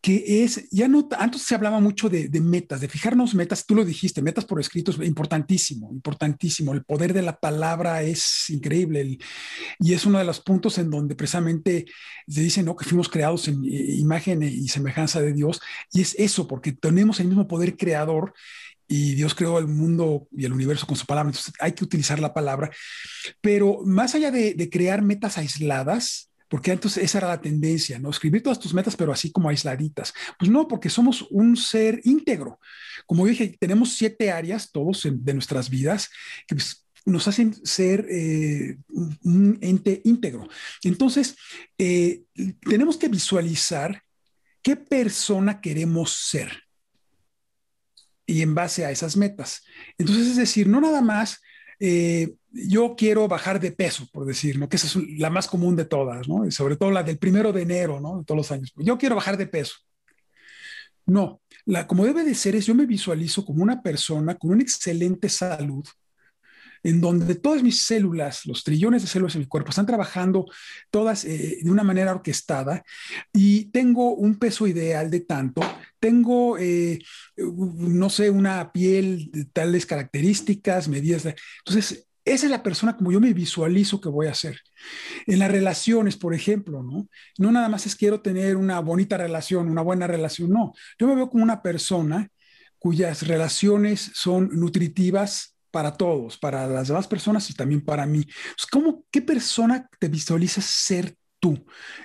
que 0.00 0.44
es, 0.44 0.68
ya 0.70 0.88
no, 0.88 1.08
antes 1.18 1.42
se 1.42 1.54
hablaba 1.54 1.80
mucho 1.80 2.08
de, 2.08 2.28
metas, 2.40 2.80
de 2.80 2.88
fijarnos 2.88 3.34
metas, 3.34 3.66
tú 3.66 3.74
lo 3.74 3.84
dijiste, 3.84 4.22
metas 4.22 4.44
por 4.44 4.60
escrito 4.60 4.92
es 4.92 4.98
importantísimo, 4.98 5.90
importantísimo, 5.90 6.72
el 6.74 6.84
poder 6.84 7.12
de 7.12 7.22
la 7.22 7.36
palabra 7.36 8.02
es 8.02 8.48
increíble 8.50 9.18
y 9.80 9.92
es 9.92 10.06
uno 10.06 10.18
de 10.18 10.24
los 10.24 10.40
puntos 10.40 10.78
en 10.78 10.90
donde 10.90 11.16
precisamente 11.16 11.86
se 12.28 12.40
dice, 12.40 12.62
¿no? 12.62 12.76
Que 12.76 12.84
fuimos 12.84 13.08
creados 13.08 13.48
en 13.48 13.64
imagen 13.64 14.42
y 14.42 14.65
semejanza 14.68 15.20
de 15.20 15.32
Dios 15.32 15.60
y 15.92 16.00
es 16.02 16.14
eso, 16.18 16.46
porque 16.46 16.72
tenemos 16.72 17.20
el 17.20 17.28
mismo 17.28 17.48
poder 17.48 17.76
creador 17.76 18.34
y 18.88 19.14
Dios 19.14 19.34
creó 19.34 19.58
el 19.58 19.66
mundo 19.66 20.28
y 20.36 20.44
el 20.44 20.52
universo 20.52 20.86
con 20.86 20.96
su 20.96 21.06
palabra, 21.06 21.30
entonces 21.30 21.52
hay 21.58 21.72
que 21.72 21.84
utilizar 21.84 22.20
la 22.20 22.32
palabra, 22.32 22.70
pero 23.40 23.80
más 23.84 24.14
allá 24.14 24.30
de, 24.30 24.68
crear 24.70 25.02
metas 25.02 25.38
aisladas, 25.38 26.30
porque 26.48 26.70
entonces 26.70 27.02
esa 27.02 27.18
era 27.18 27.28
la 27.28 27.40
tendencia, 27.40 27.98
¿no? 27.98 28.10
Escribir 28.10 28.42
todas 28.42 28.60
tus 28.60 28.72
metas, 28.72 28.94
pero 28.94 29.12
así 29.12 29.32
como 29.32 29.48
aisladitas. 29.48 30.14
Pues 30.38 30.48
no, 30.48 30.68
porque 30.68 30.88
somos 30.88 31.26
un 31.30 31.56
ser 31.56 32.00
íntegro. 32.04 32.60
Como 33.04 33.26
dije, 33.26 33.56
tenemos 33.58 33.94
siete 33.94 34.30
áreas, 34.30 34.70
todos 34.70 35.08
de 35.10 35.34
nuestras 35.34 35.68
vidas, 35.68 36.08
que 36.46 36.54
pues, 36.54 36.86
nos 37.04 37.26
hacen 37.26 37.54
ser 37.64 38.06
eh, 38.10 38.78
un 39.22 39.58
ente 39.60 40.02
íntegro. 40.04 40.48
Entonces, 40.82 41.36
eh, 41.78 42.22
tenemos 42.60 42.96
que 42.96 43.08
visualizar 43.08 44.02
qué 44.66 44.74
persona 44.74 45.60
queremos 45.60 46.10
ser 46.10 46.50
y 48.26 48.42
en 48.42 48.52
base 48.52 48.84
a 48.84 48.90
esas 48.90 49.16
metas. 49.16 49.62
Entonces, 49.96 50.26
es 50.26 50.36
decir, 50.36 50.66
no 50.66 50.80
nada 50.80 51.00
más 51.02 51.40
eh, 51.78 52.34
yo 52.50 52.96
quiero 52.98 53.28
bajar 53.28 53.60
de 53.60 53.70
peso, 53.70 54.08
por 54.12 54.26
decir, 54.26 54.58
¿no? 54.58 54.68
que 54.68 54.74
esa 54.74 54.88
es 54.88 54.96
la 55.20 55.30
más 55.30 55.46
común 55.46 55.76
de 55.76 55.84
todas, 55.84 56.26
¿no? 56.26 56.50
sobre 56.50 56.74
todo 56.74 56.90
la 56.90 57.04
del 57.04 57.16
primero 57.16 57.52
de 57.52 57.62
enero 57.62 58.00
¿no? 58.00 58.18
de 58.18 58.24
todos 58.24 58.38
los 58.38 58.50
años. 58.50 58.72
Yo 58.74 58.98
quiero 58.98 59.14
bajar 59.14 59.36
de 59.36 59.46
peso. 59.46 59.76
No, 61.04 61.40
la, 61.64 61.86
como 61.86 62.04
debe 62.04 62.24
de 62.24 62.34
ser 62.34 62.56
es 62.56 62.66
yo 62.66 62.74
me 62.74 62.86
visualizo 62.86 63.46
como 63.46 63.62
una 63.62 63.80
persona 63.82 64.34
con 64.34 64.50
una 64.50 64.64
excelente 64.64 65.28
salud, 65.28 65.86
en 66.86 67.00
donde 67.00 67.34
todas 67.34 67.64
mis 67.64 67.82
células, 67.82 68.46
los 68.46 68.62
trillones 68.62 69.02
de 69.02 69.08
células 69.08 69.34
en 69.34 69.40
mi 69.40 69.48
cuerpo, 69.48 69.70
están 69.70 69.86
trabajando 69.86 70.46
todas 70.88 71.24
eh, 71.24 71.58
de 71.60 71.68
una 71.68 71.82
manera 71.82 72.12
orquestada 72.12 72.84
y 73.32 73.64
tengo 73.72 74.14
un 74.14 74.38
peso 74.38 74.68
ideal 74.68 75.10
de 75.10 75.20
tanto, 75.20 75.62
tengo, 75.98 76.56
eh, 76.58 77.00
no 77.36 78.08
sé, 78.08 78.30
una 78.30 78.70
piel 78.70 79.32
de 79.32 79.46
tales 79.46 79.84
características, 79.84 80.86
medidas. 80.86 81.26
Entonces, 81.66 82.06
esa 82.24 82.46
es 82.46 82.50
la 82.50 82.62
persona 82.62 82.96
como 82.96 83.10
yo 83.10 83.18
me 83.18 83.32
visualizo 83.32 84.00
que 84.00 84.08
voy 84.08 84.28
a 84.28 84.34
ser. 84.34 84.60
En 85.26 85.40
las 85.40 85.50
relaciones, 85.50 86.16
por 86.16 86.34
ejemplo, 86.34 86.84
¿no? 86.84 87.08
No 87.36 87.50
nada 87.50 87.68
más 87.68 87.86
es 87.86 87.96
quiero 87.96 88.20
tener 88.20 88.56
una 88.56 88.78
bonita 88.78 89.16
relación, 89.16 89.68
una 89.68 89.82
buena 89.82 90.06
relación, 90.06 90.50
no. 90.50 90.72
Yo 91.00 91.08
me 91.08 91.16
veo 91.16 91.30
como 91.30 91.42
una 91.42 91.62
persona 91.62 92.28
cuyas 92.78 93.26
relaciones 93.26 94.12
son 94.14 94.50
nutritivas, 94.52 95.55
para 95.76 95.92
todos, 95.92 96.38
para 96.38 96.66
las 96.66 96.88
demás 96.88 97.06
personas 97.06 97.50
y 97.50 97.52
también 97.52 97.82
para 97.82 98.06
mí. 98.06 98.26
¿Cómo, 98.72 99.04
¿Qué 99.10 99.20
persona 99.20 99.86
te 99.98 100.08
visualizas 100.08 100.64
ser 100.64 101.14
tú? 101.38 101.52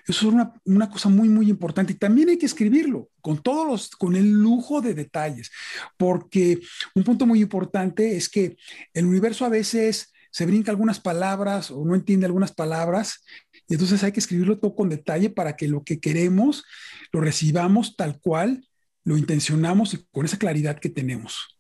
Eso 0.05 0.27
es 0.27 0.33
una, 0.33 0.51
una, 0.65 0.89
cosa 0.89 1.07
muy, 1.07 1.29
muy 1.29 1.49
importante 1.49 1.93
y 1.93 1.95
también 1.95 2.27
hay 2.27 2.37
que 2.37 2.47
escribirlo 2.47 3.07
con 3.21 3.41
todos 3.41 3.65
los, 3.65 3.89
con 3.91 4.17
el 4.17 4.29
lujo 4.29 4.81
de 4.81 4.93
detalles, 4.93 5.51
porque 5.95 6.59
un 6.95 7.05
punto 7.05 7.25
muy 7.25 7.39
importante 7.39 8.17
es 8.17 8.27
que 8.27 8.57
el 8.93 9.05
universo 9.05 9.45
a 9.45 9.49
veces 9.49 10.11
se 10.31 10.45
brinca 10.45 10.69
algunas 10.69 10.99
palabras 10.99 11.71
o 11.71 11.85
no 11.85 11.95
entiende 11.95 12.25
algunas 12.25 12.51
palabras 12.51 13.23
y 13.69 13.75
entonces 13.75 14.03
hay 14.03 14.11
que 14.11 14.19
escribirlo 14.19 14.59
todo 14.59 14.75
con 14.75 14.89
detalle 14.89 15.29
para 15.29 15.55
que 15.55 15.69
lo 15.69 15.85
que 15.85 16.01
queremos 16.01 16.65
lo 17.13 17.21
recibamos 17.21 17.95
tal 17.95 18.19
cual 18.19 18.65
lo 19.03 19.17
intencionamos 19.17 19.93
y 19.93 20.05
con 20.11 20.25
esa 20.25 20.37
claridad 20.37 20.79
que 20.79 20.89
tenemos. 20.89 21.59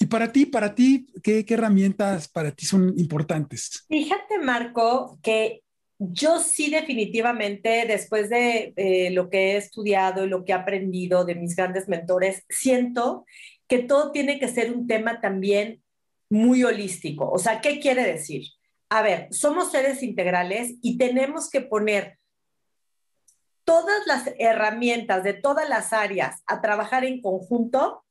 Y 0.00 0.06
para 0.06 0.32
ti, 0.32 0.46
para 0.46 0.74
ti, 0.74 1.06
¿qué, 1.22 1.44
herramientas 1.48 2.28
para 2.28 2.50
ti 2.50 2.66
son 2.66 2.94
importantes? 2.98 3.84
Fíjate, 3.88 4.38
Marco, 4.38 5.18
que 5.22 5.62
yo 5.98 6.40
sí 6.40 6.70
definitivamente, 6.70 7.86
después 7.86 8.28
de 8.28 9.10
lo 9.12 9.30
que 9.30 9.52
he 9.52 9.56
estudiado 9.56 10.24
y 10.24 10.28
lo 10.28 10.44
que 10.44 10.52
he 10.52 10.54
aprendido 10.54 11.24
de 11.24 11.34
mis 11.34 11.56
grandes 11.56 11.88
mentores, 11.88 12.44
siento 12.48 13.24
que 13.68 13.78
todo 13.78 14.12
tiene 14.12 14.38
que 14.38 14.48
ser 14.48 14.72
un 14.72 14.86
tema 14.86 15.20
también 15.20 15.82
muy 16.28 16.64
holístico. 16.64 17.30
O 17.30 17.38
sea, 17.38 17.60
¿qué 17.60 17.80
quiere 17.80 18.04
decir? 18.04 18.42
A 18.88 19.02
ver, 19.02 19.28
somos 19.30 19.72
seres 19.72 20.02
integrales 20.02 20.74
y 20.82 20.98
tenemos 20.98 21.50
que 21.50 21.60
poner 21.60 22.18
todas 23.66 24.06
las 24.06 24.30
herramientas 24.38 25.24
de 25.24 25.34
todas 25.34 25.68
las 25.68 25.92
áreas 25.92 26.42
a 26.46 26.62
trabajar 26.62 27.04
en 27.04 27.20
conjunto 27.20 28.04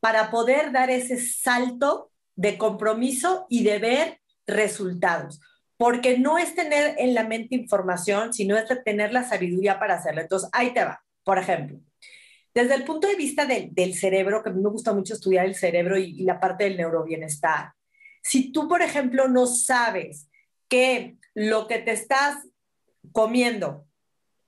para 0.00 0.32
poder 0.32 0.72
dar 0.72 0.90
ese 0.90 1.20
salto 1.20 2.10
de 2.34 2.58
compromiso 2.58 3.46
y 3.48 3.62
de 3.62 3.78
ver 3.78 4.20
resultados. 4.46 5.40
Porque 5.76 6.18
no 6.18 6.38
es 6.38 6.54
tener 6.54 6.96
en 6.98 7.14
la 7.14 7.24
mente 7.24 7.54
información, 7.54 8.32
sino 8.32 8.56
es 8.56 8.64
tener 8.84 9.12
la 9.12 9.28
sabiduría 9.28 9.78
para 9.78 9.94
hacerlo. 9.94 10.22
Entonces, 10.22 10.48
ahí 10.52 10.72
te 10.72 10.84
va. 10.84 11.04
Por 11.22 11.38
ejemplo, 11.38 11.78
desde 12.54 12.74
el 12.74 12.84
punto 12.84 13.06
de 13.06 13.16
vista 13.16 13.46
del 13.46 13.94
cerebro, 13.94 14.42
que 14.42 14.50
a 14.50 14.52
mí 14.52 14.62
me 14.62 14.70
gusta 14.70 14.92
mucho 14.92 15.14
estudiar 15.14 15.44
el 15.46 15.54
cerebro 15.54 15.98
y, 15.98 16.20
y 16.20 16.24
la 16.24 16.40
parte 16.40 16.64
del 16.64 16.78
neurobienestar, 16.78 17.72
si 18.22 18.52
tú, 18.52 18.68
por 18.68 18.80
ejemplo, 18.80 19.28
no 19.28 19.46
sabes 19.46 20.28
que 20.68 21.16
lo 21.34 21.66
que 21.66 21.78
te 21.78 21.92
estás 21.92 22.36
comiendo, 23.12 23.86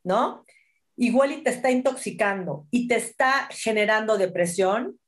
¿no? 0.04 0.44
Igual 0.96 1.32
y 1.32 1.42
te 1.42 1.50
está 1.50 1.70
intoxicando 1.70 2.66
y 2.70 2.86
te 2.86 2.96
está 2.96 3.48
generando 3.50 4.16
depresión, 4.16 5.00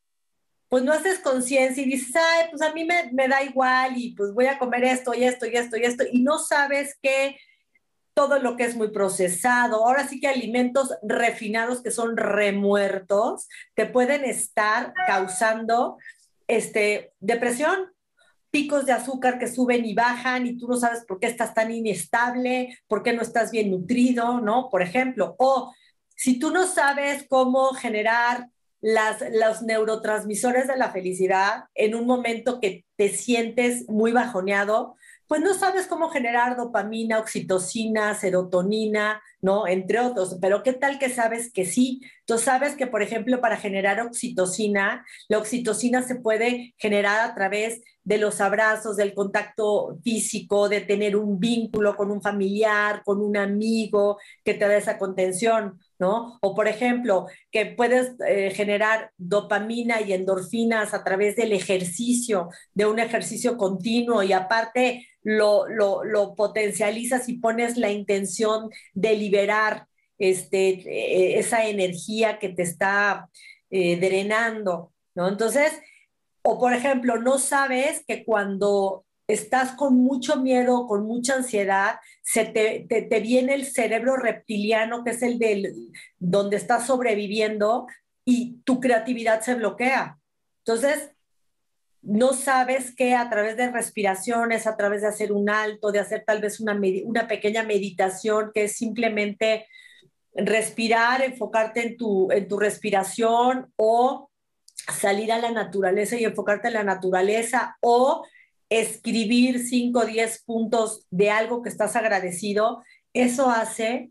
pues 0.68 0.82
no 0.82 0.92
haces 0.92 1.20
conciencia 1.20 1.82
y 1.82 1.86
dices, 1.86 2.16
ay, 2.16 2.48
pues 2.50 2.60
a 2.62 2.72
mí 2.72 2.84
me, 2.84 3.12
me, 3.12 3.28
da 3.28 3.42
igual 3.44 3.92
y 3.96 4.16
pues 4.16 4.34
voy 4.34 4.46
a 4.46 4.58
comer 4.58 4.82
esto 4.82 5.14
y 5.14 5.22
esto 5.22 5.46
y 5.46 5.54
esto 5.54 5.76
y 5.76 5.84
esto, 5.84 6.04
y 6.10 6.22
no 6.22 6.38
sabes 6.40 6.98
que 7.00 7.36
todo 8.14 8.38
lo 8.38 8.56
que 8.56 8.64
es 8.64 8.74
muy 8.74 8.88
procesado, 8.88 9.84
ahora 9.84 10.08
sí 10.08 10.18
que 10.18 10.26
alimentos 10.26 10.94
refinados 11.02 11.82
que 11.82 11.90
son 11.90 12.16
remuertos, 12.16 13.46
te 13.74 13.84
pueden 13.84 14.24
estar 14.24 14.94
causando 15.06 15.98
este, 16.48 17.12
depresión, 17.20 17.92
picos 18.56 18.86
de 18.86 18.92
azúcar 18.92 19.38
que 19.38 19.52
suben 19.52 19.84
y 19.84 19.92
bajan 19.92 20.46
y 20.46 20.56
tú 20.56 20.66
no 20.66 20.78
sabes 20.78 21.04
por 21.04 21.20
qué 21.20 21.26
estás 21.26 21.52
tan 21.52 21.70
inestable, 21.70 22.78
por 22.88 23.02
qué 23.02 23.12
no 23.12 23.20
estás 23.20 23.50
bien 23.50 23.70
nutrido, 23.70 24.40
¿no? 24.40 24.70
Por 24.70 24.80
ejemplo, 24.80 25.36
o 25.38 25.74
si 26.14 26.38
tú 26.38 26.50
no 26.50 26.66
sabes 26.66 27.26
cómo 27.28 27.74
generar 27.74 28.48
las, 28.80 29.22
los 29.30 29.60
neurotransmisores 29.60 30.68
de 30.68 30.76
la 30.78 30.90
felicidad 30.90 31.64
en 31.74 31.94
un 31.94 32.06
momento 32.06 32.58
que 32.58 32.86
te 32.96 33.10
sientes 33.10 33.86
muy 33.90 34.12
bajoneado, 34.12 34.96
pues 35.28 35.40
no 35.40 35.54
sabes 35.54 35.86
cómo 35.86 36.08
generar 36.08 36.56
dopamina, 36.56 37.18
oxitocina, 37.18 38.14
serotonina, 38.14 39.22
¿no? 39.40 39.66
Entre 39.66 40.00
otros, 40.00 40.38
pero 40.40 40.62
¿qué 40.62 40.72
tal 40.72 40.98
que 40.98 41.08
sabes 41.08 41.52
que 41.52 41.64
sí? 41.64 42.00
Tú 42.24 42.38
sabes 42.38 42.76
que, 42.76 42.86
por 42.86 43.02
ejemplo, 43.02 43.40
para 43.40 43.56
generar 43.56 44.00
oxitocina, 44.00 45.04
la 45.28 45.38
oxitocina 45.38 46.02
se 46.02 46.16
puede 46.16 46.74
generar 46.78 47.28
a 47.28 47.34
través 47.34 47.80
de 48.04 48.18
los 48.18 48.40
abrazos, 48.40 48.96
del 48.96 49.14
contacto 49.14 49.98
físico, 50.02 50.68
de 50.68 50.80
tener 50.80 51.16
un 51.16 51.40
vínculo 51.40 51.96
con 51.96 52.10
un 52.10 52.22
familiar, 52.22 53.02
con 53.04 53.20
un 53.20 53.36
amigo 53.36 54.18
que 54.44 54.54
te 54.54 54.68
dé 54.68 54.78
esa 54.78 54.98
contención. 54.98 55.80
¿no? 55.98 56.38
O 56.42 56.54
por 56.54 56.68
ejemplo, 56.68 57.26
que 57.50 57.66
puedes 57.66 58.14
eh, 58.26 58.50
generar 58.54 59.12
dopamina 59.16 60.00
y 60.00 60.12
endorfinas 60.12 60.94
a 60.94 61.02
través 61.02 61.36
del 61.36 61.52
ejercicio, 61.52 62.48
de 62.74 62.86
un 62.86 62.98
ejercicio 62.98 63.56
continuo 63.56 64.22
y 64.22 64.32
aparte 64.32 65.06
lo, 65.26 65.66
lo, 66.04 66.36
potencializas 66.36 67.28
y 67.28 67.38
pones 67.38 67.76
la 67.76 67.90
intención 67.90 68.70
de 68.94 69.16
liberar 69.16 69.88
este, 70.18 70.68
eh, 70.68 71.38
esa 71.40 71.66
energía 71.66 72.38
que 72.38 72.50
te 72.50 72.62
está 72.62 73.28
eh, 73.70 73.98
drenando, 73.98 74.92
¿no? 75.16 75.26
Entonces, 75.26 75.72
o 76.42 76.60
por 76.60 76.72
ejemplo, 76.72 77.20
no 77.20 77.38
sabes 77.38 78.04
que 78.06 78.24
cuando 78.24 79.04
estás 79.26 79.72
con 79.72 79.96
mucho 79.96 80.36
miedo, 80.36 80.86
con 80.86 81.04
mucha 81.04 81.34
ansiedad, 81.34 81.96
se 82.22 82.44
te, 82.44 82.86
te, 82.88 83.20
viene 83.20 83.54
el 83.54 83.66
cerebro 83.66 84.16
reptiliano, 84.16 85.02
que 85.02 85.10
es 85.10 85.22
el 85.22 85.40
del, 85.40 85.90
donde 86.20 86.56
estás 86.56 86.86
sobreviviendo, 86.86 87.88
y 88.24 88.60
tu 88.64 88.78
creatividad 88.78 89.40
se 89.40 89.56
bloquea. 89.56 90.20
Entonces, 90.58 91.10
no 92.06 92.32
sabes 92.32 92.94
que 92.94 93.14
a 93.14 93.28
través 93.28 93.56
de 93.56 93.70
respiraciones, 93.70 94.66
a 94.66 94.76
través 94.76 95.02
de 95.02 95.08
hacer 95.08 95.32
un 95.32 95.50
alto, 95.50 95.90
de 95.90 95.98
hacer 95.98 96.22
tal 96.24 96.40
vez 96.40 96.60
una, 96.60 96.80
una 97.04 97.26
pequeña 97.26 97.64
meditación, 97.64 98.52
que 98.54 98.64
es 98.64 98.76
simplemente 98.76 99.66
respirar, 100.32 101.22
enfocarte 101.22 101.84
en 101.84 101.96
tu, 101.96 102.30
en 102.30 102.46
tu 102.46 102.58
respiración 102.58 103.72
o 103.74 104.30
salir 105.00 105.32
a 105.32 105.38
la 105.38 105.50
naturaleza 105.50 106.16
y 106.16 106.24
enfocarte 106.24 106.68
en 106.68 106.74
la 106.74 106.84
naturaleza 106.84 107.76
o 107.80 108.24
escribir 108.68 109.58
5 109.58 109.98
o 109.98 110.04
10 110.04 110.42
puntos 110.44 111.06
de 111.10 111.30
algo 111.30 111.62
que 111.62 111.70
estás 111.70 111.96
agradecido, 111.96 112.84
eso 113.12 113.50
hace 113.50 114.10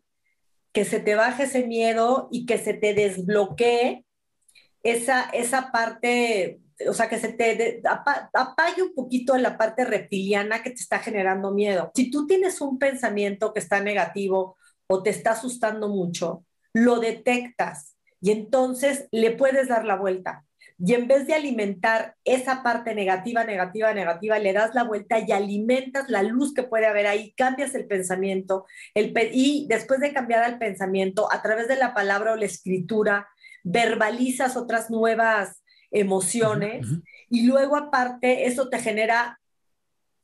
que 0.73 0.83
se 0.83 0.99
te 0.99 1.15
baje 1.15 1.43
ese 1.43 1.65
miedo 1.65 2.27
y 2.29 2.45
que 2.45 2.57
se 2.57 2.73
te 2.73 2.93
desbloquee 2.93 4.03
esa, 4.83 5.29
esa 5.29 5.71
parte, 5.71 6.59
o 6.87 6.93
sea, 6.93 7.09
que 7.09 7.19
se 7.19 7.29
te 7.29 7.81
apague 8.33 8.81
un 8.81 8.93
poquito 8.93 9.37
la 9.37 9.57
parte 9.57 9.85
reptiliana 9.85 10.61
que 10.61 10.71
te 10.71 10.81
está 10.81 10.99
generando 10.99 11.51
miedo. 11.51 11.91
Si 11.95 12.11
tú 12.11 12.27
tienes 12.27 12.59
un 12.61 12.77
pensamiento 12.79 13.53
que 13.53 13.59
está 13.59 13.79
negativo 13.79 14.57
o 14.87 15.01
te 15.01 15.09
está 15.09 15.31
asustando 15.31 15.89
mucho, 15.89 16.43
lo 16.73 16.99
detectas 16.99 17.95
y 18.21 18.31
entonces 18.31 19.07
le 19.11 19.31
puedes 19.31 19.69
dar 19.69 19.85
la 19.85 19.95
vuelta. 19.95 20.45
Y 20.77 20.93
en 20.93 21.07
vez 21.07 21.25
de 21.25 21.33
alimentar 21.33 22.15
esa 22.25 22.61
parte 22.61 22.93
negativa, 22.93 23.45
negativa, 23.45 23.93
negativa, 23.93 24.39
le 24.39 24.51
das 24.51 24.75
la 24.75 24.83
vuelta 24.83 25.19
y 25.19 25.31
alimentas 25.31 26.09
la 26.09 26.21
luz 26.21 26.53
que 26.53 26.63
puede 26.63 26.85
haber 26.85 27.07
ahí, 27.07 27.33
cambias 27.37 27.73
el 27.75 27.87
pensamiento 27.87 28.65
y 28.93 29.67
después 29.69 30.01
de 30.01 30.11
cambiar 30.11 30.49
el 30.49 30.57
pensamiento, 30.57 31.31
a 31.31 31.41
través 31.41 31.69
de 31.69 31.77
la 31.77 31.93
palabra 31.93 32.33
o 32.33 32.35
la 32.35 32.45
escritura, 32.45 33.29
verbalizas 33.63 34.57
otras 34.57 34.89
nuevas 34.89 35.63
emociones 35.91 36.87
y 37.29 37.47
luego 37.47 37.75
aparte 37.75 38.45
eso 38.45 38.69
te 38.69 38.79
genera 38.79 39.39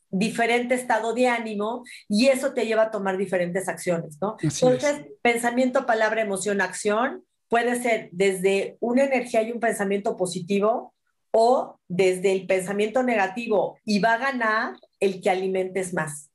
diferente 0.10 0.76
estado 0.76 1.14
de 1.14 1.28
ánimo 1.28 1.84
y 2.10 2.28
eso 2.28 2.54
te 2.54 2.66
lleva 2.66 2.84
a 2.84 2.92
tomar 2.92 3.18
diferentes 3.18 3.70
acciones, 3.70 4.18
¿no? 4.22 4.36
Entonces, 4.42 5.06
pensamiento, 5.22 5.86
palabra, 5.86 6.22
emoción, 6.22 6.60
acción, 6.60 7.24
puede 7.48 7.82
ser 7.82 8.10
desde 8.12 8.78
una 8.80 9.06
energía 9.06 9.42
y 9.42 9.52
un 9.52 9.60
pensamiento 9.60 10.18
positivo 10.18 10.94
o 11.32 11.80
desde 11.88 12.34
el 12.34 12.46
pensamiento 12.46 13.04
negativo 13.04 13.78
y 13.86 14.00
va 14.00 14.14
a 14.14 14.18
ganar 14.18 14.74
el 15.00 15.22
que 15.22 15.30
alimentes 15.30 15.94
más. 15.94 16.30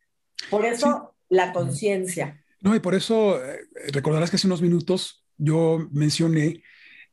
Por 0.51 0.65
eso 0.65 1.15
la 1.29 1.53
conciencia. 1.53 2.43
No, 2.61 2.75
y 2.75 2.81
por 2.81 2.95
eso 2.95 3.43
eh, 3.45 3.61
recordarás 3.93 4.31
que 4.31 4.37
hace 4.37 4.47
unos 4.47 4.63
minutos 4.63 5.25
yo 5.37 5.87
mencioné 5.93 6.63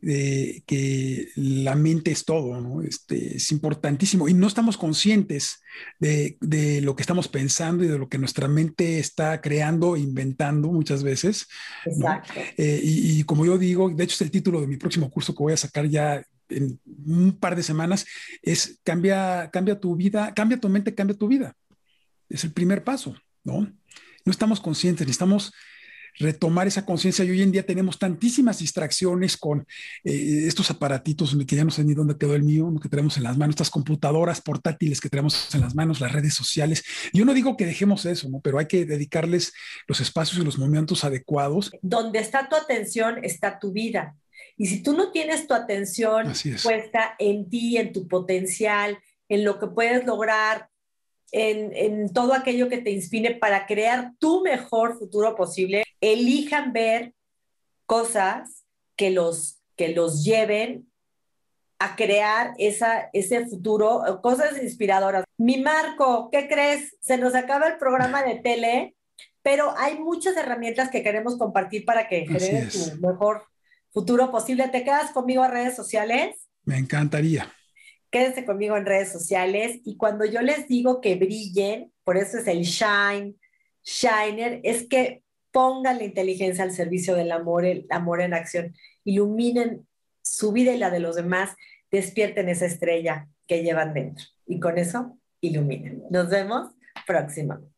que 0.04 1.30
la 1.36 1.76
mente 1.76 2.12
es 2.12 2.26
todo, 2.26 2.60
¿no? 2.60 2.82
Este, 2.82 3.38
es 3.38 3.52
importantísimo 3.52 4.28
y 4.28 4.34
no 4.34 4.48
estamos 4.48 4.78
conscientes 4.78 5.62
de, 6.00 6.38
de, 6.42 6.82
lo 6.82 6.96
que 6.96 7.04
estamos 7.04 7.28
pensando 7.28 7.84
y 7.84 7.88
de 7.88 7.98
lo 7.98 8.10
que 8.10 8.18
nuestra 8.18 8.48
mente 8.48 9.00
está 9.00 9.40
creando, 9.40 9.96
inventando 9.96 10.70
muchas 10.70 11.04
veces. 11.04 11.48
Exacto. 11.86 12.34
Eh, 12.58 12.82
y, 12.84 13.20
y, 13.20 13.24
como 13.24 13.46
yo 13.46 13.58
digo, 13.58 13.90
de 13.90 14.04
hecho 14.04 14.16
es 14.16 14.22
el 14.22 14.32
título 14.32 14.60
de 14.62 14.68
mi 14.68 14.78
próximo 14.78 15.10
curso 15.10 15.34
que 15.34 15.44
voy 15.44 15.54
a 15.54 15.58
sacar 15.58 15.88
ya 15.88 16.22
en 16.50 16.80
un 17.06 17.38
par 17.40 17.56
de 17.56 17.64
semanas, 17.64 18.06
es 18.42 18.80
cambia, 18.84 19.50
cambia 19.52 19.80
tu 19.80 19.96
vida, 19.96 20.34
cambia 20.34 20.60
tu 20.60 20.70
mente, 20.70 20.96
cambia 20.96 21.18
tu 21.18 21.28
vida. 21.28 21.56
Es 22.30 22.44
el 22.44 22.52
primer 22.52 22.84
paso, 22.84 23.16
¿no? 23.44 23.72
No 24.26 24.32
estamos 24.32 24.60
conscientes, 24.62 25.06
necesitamos 25.06 25.54
retomar 26.20 26.68
esa 26.68 26.86
conciencia. 26.86 27.26
Y 27.26 27.32
hoy 27.32 27.42
en 27.42 27.52
día 27.52 27.66
tenemos 27.66 28.00
tantísimas 28.00 28.60
distracciones 28.60 29.38
con 29.38 29.66
eh, 30.04 30.44
estos 30.48 30.70
aparatitos 30.72 31.36
que 31.48 31.56
ya 31.56 31.64
no 31.64 31.72
sé 31.72 31.84
ni 31.84 31.94
dónde 31.94 32.18
quedó 32.18 32.36
el 32.36 32.44
mío, 32.44 32.72
que 32.82 32.90
tenemos 32.90 33.18
en 33.18 33.24
las 33.24 33.38
manos, 33.38 33.54
estas 33.54 33.70
computadoras 33.70 34.42
portátiles 34.42 35.02
que 35.02 35.10
tenemos 35.10 35.54
en 35.54 35.62
las 35.62 35.76
manos, 35.76 36.02
las 36.02 36.12
redes 36.12 36.34
sociales. 36.34 36.84
Yo 37.14 37.26
no 37.26 37.34
digo 37.34 37.58
que 37.58 37.66
dejemos 37.66 38.06
eso, 38.06 38.30
¿no? 38.30 38.40
pero 38.42 38.60
hay 38.60 38.68
que 38.68 38.86
dedicarles 38.86 39.54
los 39.88 40.00
espacios 40.00 40.42
y 40.42 40.46
los 40.46 40.58
momentos 40.58 41.04
adecuados. 41.04 41.72
Donde 41.82 42.20
está 42.20 42.50
tu 42.50 42.56
atención, 42.56 43.24
está 43.24 43.60
tu 43.60 43.72
vida. 43.72 44.16
Y 44.58 44.68
si 44.68 44.84
tú 44.84 44.94
no 44.94 45.12
tienes 45.12 45.48
tu 45.48 45.54
atención 45.54 46.32
puesta 46.62 47.16
en 47.20 47.50
ti, 47.50 47.78
en 47.78 47.92
tu 47.92 48.08
potencial, 48.08 48.98
en 49.30 49.44
lo 49.44 49.60
que 49.60 49.68
puedes 49.68 50.06
lograr, 50.06 50.70
en, 51.34 52.14
todo 52.14 52.34
aquello 52.34 52.70
que 52.70 52.78
te 52.78 52.92
inspire 52.92 53.36
para 53.36 53.66
crear 53.66 54.14
tu 54.20 54.42
mejor 54.42 54.98
futuro 54.98 55.36
posible, 55.36 55.84
elijan 56.00 56.72
ver 56.74 57.14
cosas 57.86 58.66
que 58.96 59.10
los, 59.10 59.60
que 59.76 59.90
los 59.90 60.24
lleven 60.24 60.88
a 61.80 61.96
crear 61.96 62.54
esa, 62.60 63.10
ese 63.14 63.46
futuro, 63.48 64.20
cosas 64.22 64.62
inspiradoras. 64.62 65.26
Mi 65.38 65.60
Marco, 65.60 66.30
¿qué 66.32 66.48
crees? 66.48 66.96
Se 67.02 67.18
nos 67.18 67.36
acaba 67.36 67.68
el 67.68 67.78
programa 67.78 68.24
de 68.24 68.36
tele, 68.36 68.96
pero 69.42 69.74
hay 69.78 69.98
muchas 69.98 70.38
herramientas 70.38 70.90
que 70.90 71.04
queremos 71.04 71.38
compartir 71.38 71.84
para 71.84 72.08
que 72.08 72.28
generes 72.28 72.92
tu 72.94 73.08
mejor 73.08 73.44
futuro 73.92 74.32
posible. 74.32 74.68
¿Te 74.70 74.84
quedas 74.84 75.12
conmigo 75.12 75.44
a 75.44 75.50
redes 75.50 75.76
sociales? 75.76 76.48
Me 76.64 76.78
encantaría 76.78 77.52
quédense 78.14 78.46
conmigo 78.46 78.78
en 78.78 78.86
redes 78.86 79.12
sociales 79.12 79.82
y 79.84 79.98
cuando 79.98 80.24
yo 80.24 80.42
les 80.42 80.68
digo 80.68 81.02
que 81.02 81.16
brillen, 81.16 81.92
por 82.04 82.16
eso 82.16 82.38
es 82.38 82.46
el 82.46 82.62
shine, 82.62 83.34
shiner, 83.84 84.62
es 84.64 84.88
que 84.88 85.24
pongan 85.52 85.98
la 85.98 86.04
inteligencia 86.04 86.64
al 86.64 86.72
servicio 86.72 87.16
del 87.16 87.32
amor, 87.32 87.66
el 87.66 87.88
amor 87.90 88.22
en 88.22 88.36
acción, 88.36 88.76
iluminen 89.04 89.88
su 90.22 90.52
vida 90.52 90.74
y 90.74 90.78
la 90.78 90.92
de 90.92 91.00
los 91.00 91.16
demás, 91.16 91.56
despierten 91.90 92.50
esa 92.50 92.68
estrella 92.68 93.28
que 93.48 93.64
llevan 93.64 93.96
dentro 93.96 94.26
y 94.46 94.60
con 94.60 94.78
eso 94.78 95.18
iluminen. 95.42 96.04
Nos 96.12 96.30
vemos 96.30 96.70
próximamente. 97.08 97.74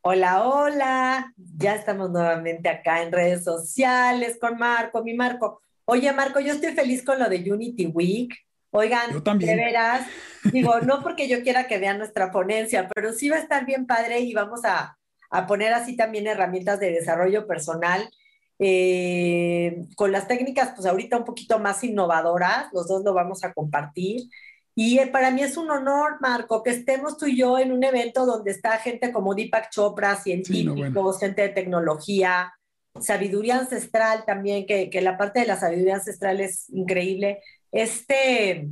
Hola, 0.00 0.48
hola, 0.48 1.34
ya 1.36 1.74
estamos 1.74 2.10
nuevamente 2.10 2.70
acá 2.70 3.02
en 3.02 3.12
redes 3.12 3.44
sociales 3.44 4.38
con 4.40 4.56
Marco, 4.56 5.04
mi 5.04 5.12
Marco. 5.12 5.60
Oye, 5.84 6.10
Marco, 6.14 6.40
yo 6.40 6.54
estoy 6.54 6.72
feliz 6.72 7.04
con 7.04 7.18
lo 7.18 7.28
de 7.28 7.52
Unity 7.52 7.86
Week. 7.88 8.34
Oigan, 8.76 9.22
de 9.38 9.54
veras, 9.54 10.04
digo, 10.52 10.80
no 10.80 11.00
porque 11.00 11.28
yo 11.28 11.42
quiera 11.42 11.68
que 11.68 11.78
vean 11.78 11.98
nuestra 11.98 12.32
ponencia, 12.32 12.88
pero 12.92 13.12
sí 13.12 13.28
va 13.28 13.36
a 13.36 13.40
estar 13.40 13.64
bien 13.64 13.86
padre 13.86 14.18
y 14.20 14.34
vamos 14.34 14.64
a, 14.64 14.98
a 15.30 15.46
poner 15.46 15.72
así 15.72 15.96
también 15.96 16.26
herramientas 16.26 16.80
de 16.80 16.90
desarrollo 16.90 17.46
personal 17.46 18.10
eh, 18.58 19.84
con 19.96 20.10
las 20.10 20.26
técnicas, 20.26 20.72
pues 20.74 20.86
ahorita 20.86 21.16
un 21.18 21.24
poquito 21.24 21.58
más 21.58 21.84
innovadoras, 21.84 22.66
los 22.72 22.88
dos 22.88 23.04
lo 23.04 23.14
vamos 23.14 23.44
a 23.44 23.52
compartir. 23.52 24.28
Y 24.74 24.98
eh, 24.98 25.06
para 25.06 25.30
mí 25.30 25.42
es 25.42 25.56
un 25.56 25.70
honor, 25.70 26.16
Marco, 26.20 26.62
que 26.64 26.70
estemos 26.70 27.16
tú 27.16 27.26
y 27.26 27.36
yo 27.36 27.58
en 27.60 27.70
un 27.70 27.84
evento 27.84 28.26
donde 28.26 28.50
está 28.50 28.78
gente 28.78 29.12
como 29.12 29.34
Deepak 29.34 29.70
Chopra, 29.70 30.16
científicos, 30.16 30.74
Sí, 30.74 30.82
no, 30.82 30.90
bueno. 30.90 31.12
gente 31.12 31.42
de 31.42 31.48
tecnología, 31.50 32.52
sabiduría 33.00 33.58
ancestral 33.58 34.24
también, 34.24 34.66
que, 34.66 34.90
que 34.90 35.00
la 35.00 35.16
parte 35.16 35.40
de 35.40 35.46
la 35.46 35.56
sabiduría 35.56 35.96
ancestral 35.96 36.40
es 36.40 36.68
increíble. 36.70 37.40
Este 37.74 38.68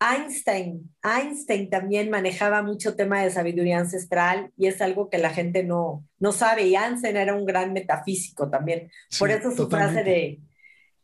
Einstein, 0.00 0.94
Einstein 1.02 1.68
también 1.70 2.08
manejaba 2.10 2.62
mucho 2.62 2.94
tema 2.94 3.20
de 3.22 3.30
sabiduría 3.30 3.78
ancestral 3.80 4.52
y 4.56 4.68
es 4.68 4.80
algo 4.80 5.10
que 5.10 5.18
la 5.18 5.30
gente 5.30 5.64
no, 5.64 6.04
no 6.20 6.30
sabe. 6.30 6.68
Y 6.68 6.76
Einstein 6.76 7.16
era 7.16 7.34
un 7.34 7.44
gran 7.44 7.72
metafísico 7.72 8.48
también. 8.48 8.90
Por 9.18 9.30
eso 9.30 9.50
su 9.50 9.56
totalmente. 9.68 9.92
frase 9.94 10.08
de 10.10 10.40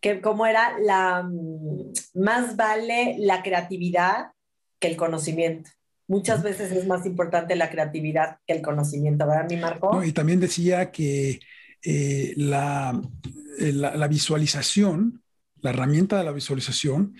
que 0.01 0.21
como 0.21 0.47
era 0.47 0.79
la 0.79 1.25
mm, 1.25 1.93
más 2.15 2.55
vale 2.57 3.17
la 3.19 3.43
creatividad 3.43 4.27
que 4.79 4.87
el 4.89 4.97
conocimiento. 4.97 5.71
Muchas 6.07 6.43
veces 6.43 6.71
es 6.71 6.87
más 6.87 7.05
importante 7.07 7.57
la 7.57 7.71
creatividad 7.71 8.37
que 8.47 8.53
el 8.55 8.63
conocimiento, 8.63 9.27
¿verdad, 9.27 9.49
mi 9.49 9.57
Marco? 9.57 9.91
¿no? 9.93 10.05
Y 10.05 10.13
también 10.13 10.39
decía 10.39 10.93
que 10.93 11.41
eh, 11.83 12.35
la, 12.37 13.01
eh, 13.59 13.73
la- 13.73 13.97
la 13.97 14.07
visualización, 14.07 15.23
la 15.65 15.71
herramienta 15.71 16.19
de 16.19 16.25
la 16.25 16.33
visualización, 16.33 17.17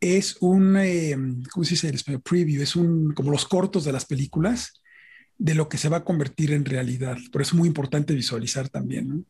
es 0.00 0.36
un, 0.40 0.76
eh, 0.76 1.16
¿cómo 1.50 1.64
se 1.64 1.70
dice? 1.70 2.18
Preview, 2.22 2.62
es 2.62 2.76
un, 2.76 3.12
como 3.14 3.32
los 3.32 3.46
cortos 3.46 3.84
de 3.84 3.92
las 3.92 4.04
películas 4.04 4.80
de 5.38 5.54
lo 5.54 5.68
que 5.68 5.78
se 5.78 5.88
va 5.88 5.98
a 5.98 6.04
convertir 6.04 6.52
en 6.52 6.64
realidad. 6.64 7.16
Por 7.32 7.42
eso 7.42 7.54
es 7.54 7.58
muy 7.58 7.68
importante 7.68 8.14
visualizar 8.14 8.68
también. 8.68 9.26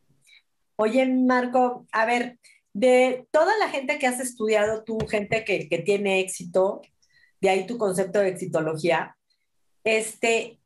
Oye, 0.76 1.06
Marco, 1.06 1.86
a 1.92 2.04
ver, 2.04 2.38
de 2.72 3.26
toda 3.30 3.56
la 3.58 3.68
gente 3.68 3.98
que 3.98 4.06
has 4.06 4.20
estudiado 4.20 4.84
tú, 4.84 4.98
gente 5.08 5.44
que, 5.44 5.68
que 5.68 5.78
tiene 5.78 6.20
éxito, 6.20 6.82
de 7.40 7.48
ahí 7.50 7.66
tu 7.66 7.78
concepto 7.78 8.18
de 8.18 8.28
exitología, 8.28 9.16
este, 9.84 10.58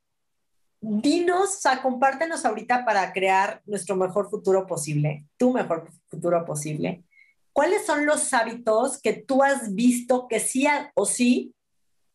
dinos, 0.80 1.56
o 1.56 1.60
sea, 1.60 1.82
compártenos 1.82 2.44
ahorita 2.44 2.84
para 2.84 3.12
crear 3.12 3.62
nuestro 3.66 3.96
mejor 3.96 4.30
futuro 4.30 4.66
posible, 4.66 5.26
tu 5.36 5.52
mejor 5.52 5.88
futuro 6.08 6.44
posible. 6.44 7.04
¿Cuáles 7.52 7.84
son 7.84 8.06
los 8.06 8.32
hábitos 8.32 9.00
que 9.00 9.12
tú 9.12 9.42
has 9.42 9.74
visto 9.74 10.26
que 10.28 10.40
sí 10.40 10.66
o 10.94 11.06
sí 11.06 11.54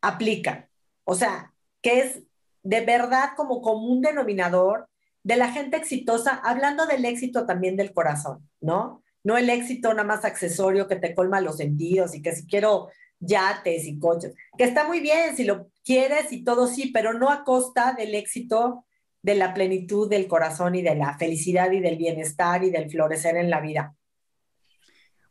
aplican? 0.02 0.68
O 1.04 1.16
sea, 1.16 1.54
que 1.82 2.00
es 2.00 2.24
de 2.64 2.82
verdad 2.82 3.30
como 3.36 3.62
común 3.62 4.02
denominador 4.02 4.90
de 5.24 5.36
la 5.36 5.52
gente 5.52 5.78
exitosa, 5.78 6.42
hablando 6.44 6.86
del 6.86 7.06
éxito 7.06 7.46
también 7.46 7.76
del 7.76 7.94
corazón, 7.94 8.50
¿no? 8.62 9.04
No 9.24 9.38
el 9.38 9.50
éxito 9.50 9.94
nada 9.94 10.06
más 10.06 10.26
accesorio 10.26 10.88
que 10.88 10.96
te 10.96 11.14
colma 11.14 11.42
los 11.42 11.58
sentidos 11.58 12.16
y 12.16 12.22
que 12.22 12.34
si 12.34 12.48
quiero 12.48 12.90
yates 13.20 13.86
y 13.86 14.00
coches, 14.00 14.34
que 14.58 14.64
está 14.64 14.88
muy 14.88 15.00
bien 15.00 15.36
si 15.36 15.44
lo 15.44 15.70
quieres 15.84 16.32
y 16.32 16.44
todo 16.44 16.68
sí, 16.68 16.92
pero 16.94 17.14
no 17.14 17.30
a 17.30 17.44
costa 17.44 17.94
del 17.94 18.16
éxito, 18.16 18.86
de 19.22 19.36
la 19.36 19.54
plenitud 19.54 20.10
del 20.10 20.28
corazón 20.28 20.76
y 20.76 20.82
de 20.82 20.96
la 20.96 21.18
felicidad 21.18 21.72
y 21.72 21.82
del 21.82 21.98
bienestar 21.98 22.64
y 22.64 22.70
del 22.70 22.90
florecer 22.90 23.36
en 23.36 23.50
la 23.50 23.60
vida. 23.60 23.96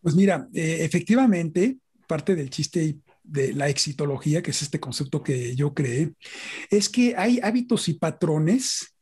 Pues 0.07 0.14
mira, 0.14 0.47
eh, 0.55 0.85
efectivamente, 0.85 1.79
parte 2.07 2.37
del 2.37 2.49
chiste 2.49 2.99
de 3.25 3.53
la 3.55 3.69
exitología, 3.69 4.40
que 4.40 4.53
es 4.53 4.62
este 4.62 4.79
concepto 4.79 5.21
que 5.21 5.57
yo 5.57 5.75
creé, 5.75 6.12
es 6.71 6.88
que 6.88 7.16
hay 7.16 7.40
hábitos 7.42 7.88
y 7.88 7.95
patrones 7.95 8.95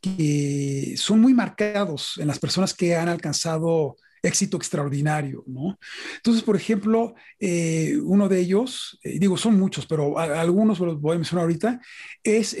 que 0.00 0.94
son 0.96 1.20
muy 1.20 1.34
marcados 1.34 2.18
en 2.18 2.28
las 2.28 2.38
personas 2.38 2.72
que 2.72 2.94
han 2.94 3.08
alcanzado 3.08 3.96
éxito 4.22 4.56
extraordinario, 4.56 5.42
¿no? 5.48 5.76
Entonces, 6.18 6.44
por 6.44 6.54
ejemplo, 6.54 7.16
eh, 7.40 7.98
uno 8.04 8.28
de 8.28 8.38
ellos, 8.38 8.96
eh, 9.02 9.18
digo, 9.18 9.36
son 9.36 9.58
muchos, 9.58 9.86
pero 9.86 10.20
algunos 10.20 10.78
los 10.78 11.00
voy 11.00 11.16
a 11.16 11.18
mencionar 11.18 11.46
ahorita, 11.46 11.80
es 12.22 12.56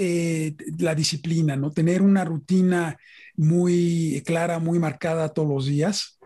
la 0.80 0.96
disciplina, 0.96 1.54
¿no? 1.54 1.70
Tener 1.70 2.02
una 2.02 2.24
rutina 2.24 2.98
muy 3.36 4.20
clara, 4.26 4.58
muy 4.58 4.80
marcada 4.80 5.28
todos 5.28 5.48
los 5.48 5.66
días, 5.66 6.18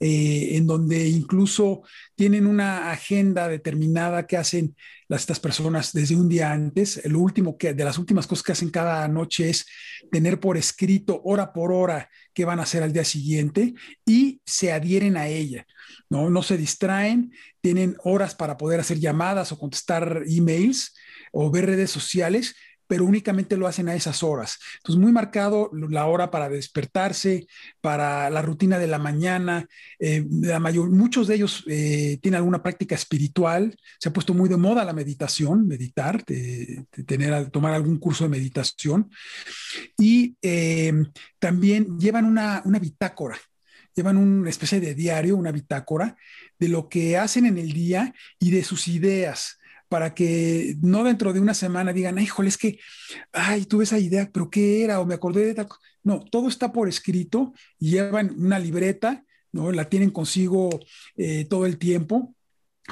eh, 0.00 0.56
en 0.56 0.66
donde 0.66 1.08
incluso 1.08 1.82
tienen 2.14 2.46
una 2.46 2.90
agenda 2.90 3.48
determinada 3.48 4.26
que 4.26 4.36
hacen 4.36 4.76
las, 5.08 5.22
estas 5.22 5.40
personas 5.40 5.92
desde 5.92 6.16
un 6.16 6.28
día 6.28 6.52
antes. 6.52 7.00
Lo 7.04 7.20
último 7.20 7.56
que, 7.56 7.74
de 7.74 7.84
las 7.84 7.98
últimas 7.98 8.26
cosas 8.26 8.42
que 8.42 8.52
hacen 8.52 8.70
cada 8.70 9.06
noche 9.08 9.50
es 9.50 9.66
tener 10.10 10.40
por 10.40 10.56
escrito, 10.56 11.20
hora 11.24 11.52
por 11.52 11.72
hora, 11.72 12.08
qué 12.34 12.44
van 12.44 12.60
a 12.60 12.62
hacer 12.62 12.82
al 12.82 12.92
día 12.92 13.04
siguiente 13.04 13.74
y 14.06 14.40
se 14.46 14.72
adhieren 14.72 15.16
a 15.16 15.28
ella, 15.28 15.66
¿no? 16.08 16.30
No 16.30 16.42
se 16.42 16.56
distraen, 16.56 17.32
tienen 17.60 17.96
horas 18.04 18.34
para 18.34 18.56
poder 18.56 18.80
hacer 18.80 18.98
llamadas 18.98 19.52
o 19.52 19.58
contestar 19.58 20.22
emails 20.26 20.94
o 21.32 21.50
ver 21.50 21.66
redes 21.66 21.90
sociales, 21.90 22.54
pero 22.92 23.06
únicamente 23.06 23.56
lo 23.56 23.66
hacen 23.66 23.88
a 23.88 23.94
esas 23.94 24.22
horas. 24.22 24.58
Entonces, 24.76 25.00
muy 25.00 25.12
marcado 25.12 25.70
la 25.72 26.04
hora 26.04 26.30
para 26.30 26.50
despertarse, 26.50 27.46
para 27.80 28.28
la 28.28 28.42
rutina 28.42 28.78
de 28.78 28.86
la 28.86 28.98
mañana. 28.98 29.66
Eh, 29.98 30.20
muchos 30.20 31.26
de 31.26 31.36
ellos 31.36 31.64
eh, 31.68 32.18
tienen 32.20 32.36
alguna 32.36 32.62
práctica 32.62 32.94
espiritual. 32.94 33.74
Se 33.98 34.10
ha 34.10 34.12
puesto 34.12 34.34
muy 34.34 34.50
de 34.50 34.58
moda 34.58 34.84
la 34.84 34.92
meditación, 34.92 35.66
meditar, 35.66 36.22
tener, 36.22 37.48
tomar 37.48 37.72
algún 37.72 37.98
curso 37.98 38.24
de 38.24 38.28
meditación. 38.28 39.10
Y 39.96 40.36
eh, 40.42 40.92
también 41.38 41.98
llevan 41.98 42.26
una, 42.26 42.60
una 42.66 42.78
bitácora 42.78 43.38
llevan 43.94 44.16
una 44.16 44.48
especie 44.48 44.80
de 44.80 44.94
diario, 44.94 45.36
una 45.36 45.52
bitácora, 45.52 46.16
de 46.58 46.68
lo 46.68 46.88
que 46.88 47.18
hacen 47.18 47.44
en 47.44 47.56
el 47.56 47.72
día 47.72 48.14
y 48.38 48.50
de 48.50 48.64
sus 48.64 48.88
ideas 48.88 49.58
para 49.92 50.14
que 50.14 50.74
no 50.80 51.04
dentro 51.04 51.34
de 51.34 51.40
una 51.40 51.52
semana 51.52 51.92
digan, 51.92 52.18
híjole, 52.18 52.48
es 52.48 52.56
que, 52.56 52.78
ay, 53.30 53.66
tuve 53.66 53.84
esa 53.84 53.98
idea, 53.98 54.30
pero 54.32 54.48
¿qué 54.48 54.82
era? 54.82 55.00
O 55.00 55.04
me 55.04 55.12
acordé 55.12 55.44
de 55.44 55.52
tal. 55.52 55.68
No, 56.02 56.24
todo 56.24 56.48
está 56.48 56.72
por 56.72 56.88
escrito, 56.88 57.52
llevan 57.78 58.34
una 58.38 58.58
libreta, 58.58 59.22
¿no? 59.52 59.70
La 59.70 59.90
tienen 59.90 60.08
consigo 60.08 60.70
eh, 61.14 61.44
todo 61.44 61.66
el 61.66 61.76
tiempo 61.76 62.34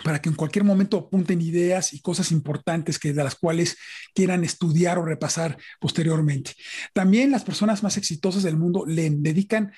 para 0.04 0.20
que 0.20 0.28
en 0.28 0.34
cualquier 0.34 0.62
momento 0.62 0.98
apunten 0.98 1.40
ideas 1.40 1.94
y 1.94 2.02
cosas 2.02 2.32
importantes 2.32 2.98
que 2.98 3.14
de 3.14 3.24
las 3.24 3.34
cuales 3.34 3.78
quieran 4.14 4.44
estudiar 4.44 4.98
o 4.98 5.04
repasar 5.06 5.56
posteriormente. 5.80 6.52
También 6.92 7.30
las 7.30 7.44
personas 7.44 7.82
más 7.82 7.96
exitosas 7.96 8.42
del 8.42 8.58
mundo 8.58 8.84
le 8.84 9.08
dedican 9.08 9.72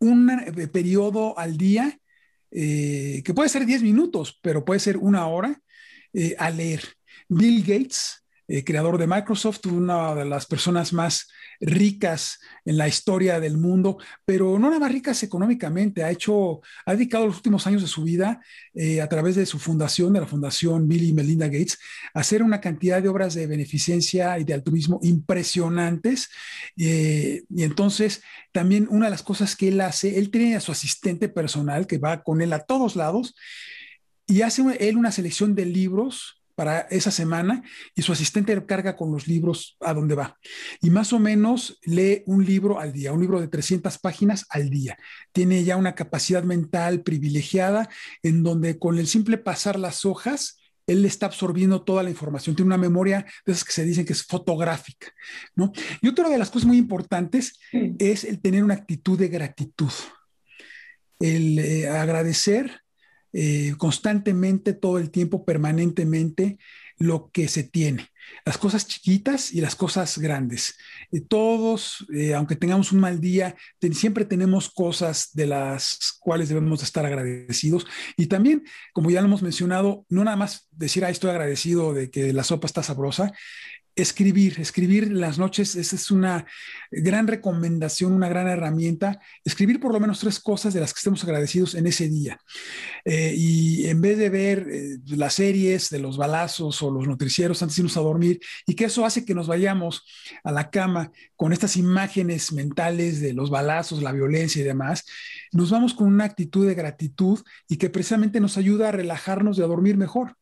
un 0.00 0.30
eh, 0.30 0.66
periodo 0.66 1.38
al 1.38 1.56
día 1.56 1.96
eh, 2.50 3.22
que 3.24 3.34
puede 3.34 3.50
ser 3.50 3.66
10 3.66 3.82
minutos, 3.82 4.40
pero 4.42 4.64
puede 4.64 4.80
ser 4.80 4.96
una 4.96 5.28
hora 5.28 5.62
eh, 6.18 6.34
a 6.38 6.48
leer. 6.48 6.80
Bill 7.28 7.62
Gates, 7.62 8.24
eh, 8.48 8.64
creador 8.64 8.96
de 8.96 9.06
Microsoft, 9.06 9.66
una 9.66 10.14
de 10.14 10.24
las 10.24 10.46
personas 10.46 10.94
más 10.94 11.28
ricas 11.60 12.38
en 12.64 12.78
la 12.78 12.88
historia 12.88 13.38
del 13.38 13.58
mundo, 13.58 13.98
pero 14.24 14.58
no 14.58 14.68
nada 14.68 14.80
más 14.80 14.92
ricas 14.92 15.22
económicamente, 15.22 16.02
ha 16.02 16.10
hecho, 16.10 16.62
ha 16.86 16.94
dedicado 16.94 17.26
los 17.26 17.36
últimos 17.36 17.66
años 17.66 17.82
de 17.82 17.88
su 17.88 18.02
vida 18.02 18.40
eh, 18.72 19.02
a 19.02 19.08
través 19.10 19.36
de 19.36 19.44
su 19.44 19.58
fundación, 19.58 20.14
de 20.14 20.20
la 20.20 20.26
fundación 20.26 20.88
Bill 20.88 21.04
y 21.04 21.12
Melinda 21.12 21.48
Gates, 21.48 21.78
a 22.14 22.20
hacer 22.20 22.42
una 22.42 22.62
cantidad 22.62 23.02
de 23.02 23.10
obras 23.10 23.34
de 23.34 23.46
beneficencia 23.46 24.38
y 24.38 24.44
de 24.44 24.54
altruismo 24.54 25.00
impresionantes. 25.02 26.30
Y 26.76 27.62
entonces, 27.62 28.22
también 28.52 28.86
una 28.88 29.06
de 29.06 29.10
las 29.10 29.22
cosas 29.22 29.54
que 29.54 29.68
él 29.68 29.82
hace, 29.82 30.18
él 30.18 30.30
tiene 30.30 30.56
a 30.56 30.60
su 30.60 30.72
asistente 30.72 31.28
personal 31.28 31.86
que 31.86 31.98
va 31.98 32.22
con 32.22 32.40
él 32.40 32.54
a 32.54 32.60
todos 32.60 32.96
lados 32.96 33.34
y 34.26 34.42
hace 34.42 34.62
él 34.80 34.96
una 34.96 35.12
selección 35.12 35.54
de 35.54 35.66
libros 35.66 36.36
para 36.56 36.80
esa 36.90 37.10
semana 37.10 37.62
y 37.94 38.02
su 38.02 38.12
asistente 38.12 38.64
carga 38.66 38.96
con 38.96 39.12
los 39.12 39.28
libros 39.28 39.76
a 39.80 39.92
donde 39.92 40.14
va. 40.14 40.38
Y 40.80 40.90
más 40.90 41.12
o 41.12 41.20
menos 41.20 41.78
lee 41.84 42.22
un 42.26 42.44
libro 42.44 42.80
al 42.80 42.92
día, 42.92 43.12
un 43.12 43.20
libro 43.20 43.40
de 43.40 43.46
300 43.46 43.98
páginas 43.98 44.46
al 44.48 44.70
día. 44.70 44.96
Tiene 45.32 45.62
ya 45.64 45.76
una 45.76 45.94
capacidad 45.94 46.42
mental 46.42 47.02
privilegiada 47.02 47.88
en 48.22 48.42
donde 48.42 48.78
con 48.78 48.98
el 48.98 49.06
simple 49.06 49.36
pasar 49.36 49.78
las 49.78 50.06
hojas, 50.06 50.56
él 50.86 51.04
está 51.04 51.26
absorbiendo 51.26 51.82
toda 51.82 52.02
la 52.02 52.10
información, 52.10 52.56
tiene 52.56 52.68
una 52.68 52.78
memoria 52.78 53.26
de 53.44 53.52
esas 53.52 53.64
que 53.64 53.72
se 53.72 53.84
dicen 53.84 54.06
que 54.06 54.14
es 54.14 54.22
fotográfica, 54.22 55.08
¿no? 55.56 55.72
Y 56.00 56.08
otra 56.08 56.28
de 56.28 56.38
las 56.38 56.48
cosas 56.50 56.66
muy 56.66 56.78
importantes 56.78 57.58
es 57.98 58.24
el 58.24 58.40
tener 58.40 58.62
una 58.64 58.74
actitud 58.74 59.18
de 59.18 59.28
gratitud, 59.28 59.90
el 61.18 61.58
eh, 61.58 61.88
agradecer 61.88 62.85
eh, 63.38 63.74
constantemente, 63.76 64.72
todo 64.72 64.96
el 64.96 65.10
tiempo, 65.10 65.44
permanentemente, 65.44 66.56
lo 66.96 67.30
que 67.30 67.48
se 67.48 67.64
tiene. 67.64 68.08
Las 68.46 68.56
cosas 68.56 68.86
chiquitas 68.86 69.52
y 69.52 69.60
las 69.60 69.76
cosas 69.76 70.16
grandes. 70.16 70.78
Eh, 71.12 71.20
todos, 71.20 72.06
eh, 72.14 72.32
aunque 72.32 72.56
tengamos 72.56 72.92
un 72.92 73.00
mal 73.00 73.20
día, 73.20 73.54
siempre 73.92 74.24
tenemos 74.24 74.70
cosas 74.70 75.28
de 75.34 75.48
las 75.48 76.16
cuales 76.18 76.48
debemos 76.48 76.78
de 76.78 76.86
estar 76.86 77.04
agradecidos. 77.04 77.86
Y 78.16 78.28
también, 78.28 78.64
como 78.94 79.10
ya 79.10 79.20
lo 79.20 79.26
hemos 79.26 79.42
mencionado, 79.42 80.06
no 80.08 80.24
nada 80.24 80.38
más 80.38 80.68
decir, 80.70 81.04
ah, 81.04 81.10
estoy 81.10 81.28
agradecido 81.28 81.92
de 81.92 82.10
que 82.10 82.32
la 82.32 82.42
sopa 82.42 82.66
está 82.66 82.82
sabrosa, 82.82 83.34
escribir, 83.96 84.60
escribir 84.60 85.10
las 85.10 85.38
noches, 85.38 85.74
esa 85.74 85.96
es 85.96 86.10
una 86.10 86.46
gran 86.90 87.26
recomendación, 87.26 88.12
una 88.12 88.28
gran 88.28 88.46
herramienta. 88.46 89.18
Escribir 89.42 89.80
por 89.80 89.92
lo 89.92 89.98
menos 89.98 90.20
tres 90.20 90.38
cosas 90.38 90.74
de 90.74 90.80
las 90.80 90.92
que 90.92 90.98
estemos 90.98 91.24
agradecidos 91.24 91.74
en 91.74 91.86
ese 91.86 92.08
día. 92.08 92.38
Eh, 93.06 93.34
y 93.34 93.86
en 93.88 94.02
vez 94.02 94.18
de 94.18 94.28
ver 94.28 94.68
eh, 94.70 94.98
las 95.06 95.34
series 95.34 95.88
de 95.88 95.98
los 95.98 96.18
balazos 96.18 96.82
o 96.82 96.90
los 96.90 97.08
noticieros 97.08 97.62
antes 97.62 97.76
de 97.76 97.80
irnos 97.80 97.96
a 97.96 98.00
dormir, 98.00 98.38
y 98.66 98.74
que 98.74 98.84
eso 98.84 99.06
hace 99.06 99.24
que 99.24 99.34
nos 99.34 99.46
vayamos 99.46 100.04
a 100.44 100.52
la 100.52 100.70
cama 100.70 101.10
con 101.34 101.54
estas 101.54 101.76
imágenes 101.78 102.52
mentales 102.52 103.20
de 103.20 103.32
los 103.32 103.48
balazos, 103.48 104.02
la 104.02 104.12
violencia 104.12 104.60
y 104.60 104.64
demás, 104.64 105.04
nos 105.52 105.70
vamos 105.70 105.94
con 105.94 106.08
una 106.08 106.24
actitud 106.24 106.66
de 106.66 106.74
gratitud 106.74 107.40
y 107.66 107.78
que 107.78 107.88
precisamente 107.88 108.40
nos 108.40 108.58
ayuda 108.58 108.90
a 108.90 108.92
relajarnos 108.92 109.58
y 109.58 109.62
a 109.62 109.66
dormir 109.66 109.96
mejor. 109.96 110.36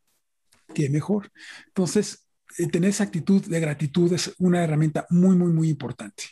Qué 0.74 0.90
mejor. 0.90 1.30
Entonces, 1.68 2.23
tener 2.70 2.90
esa 2.90 3.04
actitud 3.04 3.44
de 3.44 3.60
gratitud 3.60 4.12
es 4.12 4.34
una 4.38 4.62
herramienta 4.62 5.06
muy, 5.10 5.36
muy, 5.36 5.52
muy 5.52 5.68
importante. 5.68 6.24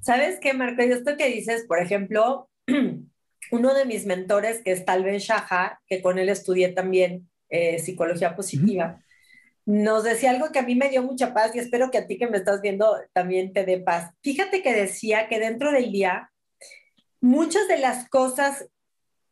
¿Sabes 0.00 0.38
qué, 0.40 0.54
Marco? 0.54 0.82
Y 0.82 0.92
esto 0.92 1.16
que 1.16 1.28
dices, 1.28 1.64
por 1.66 1.80
ejemplo, 1.80 2.48
uno 3.50 3.74
de 3.74 3.84
mis 3.84 4.06
mentores, 4.06 4.62
que 4.62 4.72
es 4.72 4.84
Tal 4.84 5.04
Ben 5.04 5.18
Shahar, 5.18 5.78
que 5.86 6.02
con 6.02 6.18
él 6.18 6.28
estudié 6.28 6.68
también 6.68 7.28
eh, 7.48 7.78
psicología 7.78 8.36
positiva, 8.36 9.02
nos 9.64 10.04
decía 10.04 10.30
algo 10.30 10.52
que 10.52 10.60
a 10.60 10.62
mí 10.62 10.76
me 10.76 10.88
dio 10.88 11.02
mucha 11.02 11.34
paz 11.34 11.54
y 11.54 11.58
espero 11.58 11.90
que 11.90 11.98
a 11.98 12.06
ti 12.06 12.18
que 12.18 12.28
me 12.28 12.36
estás 12.36 12.60
viendo 12.62 12.96
también 13.12 13.52
te 13.52 13.64
dé 13.64 13.78
paz. 13.78 14.12
Fíjate 14.22 14.62
que 14.62 14.72
decía 14.72 15.28
que 15.28 15.40
dentro 15.40 15.72
del 15.72 15.90
día, 15.90 16.30
muchas 17.20 17.66
de 17.66 17.78
las 17.78 18.08
cosas 18.08 18.68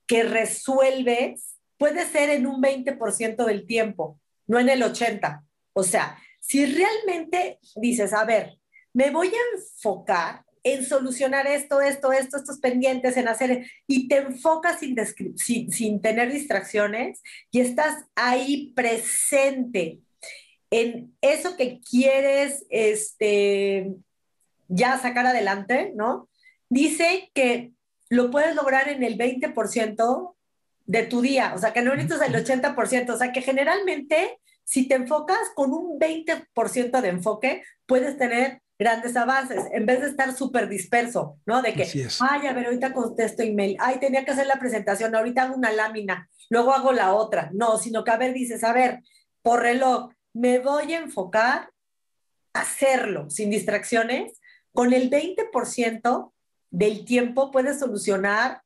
que 0.06 0.24
resuelves 0.24 1.56
puede 1.78 2.04
ser 2.06 2.30
en 2.30 2.46
un 2.46 2.60
20% 2.60 3.44
del 3.44 3.66
tiempo, 3.66 4.20
no 4.46 4.58
en 4.58 4.68
el 4.68 4.82
80%. 4.82 5.43
O 5.74 5.82
sea, 5.82 6.18
si 6.40 6.64
realmente 6.64 7.58
dices, 7.76 8.12
a 8.14 8.24
ver, 8.24 8.58
me 8.94 9.10
voy 9.10 9.28
a 9.28 9.58
enfocar 9.58 10.44
en 10.62 10.84
solucionar 10.84 11.46
esto, 11.46 11.82
esto, 11.82 12.10
esto, 12.12 12.38
estos 12.38 12.58
pendientes, 12.58 13.18
en 13.18 13.28
hacer, 13.28 13.66
y 13.86 14.08
te 14.08 14.16
enfocas 14.16 14.80
sin, 14.80 14.96
sin, 15.36 15.70
sin 15.70 16.00
tener 16.00 16.32
distracciones 16.32 17.20
y 17.50 17.60
estás 17.60 18.04
ahí 18.14 18.72
presente 18.74 20.00
en 20.70 21.14
eso 21.20 21.56
que 21.56 21.80
quieres 21.80 22.64
este, 22.70 23.92
ya 24.68 24.98
sacar 24.98 25.26
adelante, 25.26 25.92
¿no? 25.94 26.28
Dice 26.70 27.30
que 27.34 27.72
lo 28.08 28.30
puedes 28.30 28.54
lograr 28.54 28.88
en 28.88 29.02
el 29.02 29.18
20% 29.18 30.34
de 30.86 31.02
tu 31.04 31.20
día, 31.20 31.52
o 31.54 31.58
sea, 31.58 31.72
que 31.72 31.82
no 31.82 31.94
necesitas 31.94 32.28
el 32.28 32.34
80%, 32.34 33.10
o 33.10 33.18
sea, 33.18 33.32
que 33.32 33.42
generalmente 33.42 34.38
si 34.64 34.88
te 34.88 34.94
enfocas 34.94 35.50
con 35.54 35.72
un 35.72 35.98
20% 35.98 37.00
de 37.00 37.08
enfoque, 37.08 37.62
puedes 37.86 38.16
tener 38.18 38.62
grandes 38.78 39.16
avances, 39.16 39.62
en 39.72 39.86
vez 39.86 40.00
de 40.00 40.08
estar 40.08 40.34
súper 40.34 40.68
disperso, 40.68 41.38
¿no? 41.46 41.62
De 41.62 41.74
que, 41.74 41.84
ay, 42.20 42.46
a 42.46 42.52
ver, 42.52 42.66
ahorita 42.66 42.92
contesto 42.92 43.42
email, 43.42 43.76
ay, 43.78 43.98
tenía 44.00 44.24
que 44.24 44.32
hacer 44.32 44.46
la 44.46 44.58
presentación, 44.58 45.14
ahorita 45.14 45.44
hago 45.44 45.54
una 45.54 45.70
lámina, 45.70 46.28
luego 46.50 46.72
hago 46.72 46.92
la 46.92 47.14
otra. 47.14 47.50
No, 47.52 47.78
sino 47.78 48.02
que, 48.02 48.10
a 48.10 48.16
ver, 48.16 48.34
dices, 48.34 48.64
a 48.64 48.72
ver, 48.72 49.00
por 49.42 49.60
reloj, 49.60 50.10
me 50.32 50.58
voy 50.58 50.92
a 50.92 50.98
enfocar 50.98 51.70
a 52.52 52.60
hacerlo 52.60 53.30
sin 53.30 53.50
distracciones. 53.50 54.40
Con 54.72 54.92
el 54.92 55.08
20% 55.08 56.32
del 56.70 57.04
tiempo 57.04 57.52
puedes 57.52 57.78
solucionar 57.78 58.63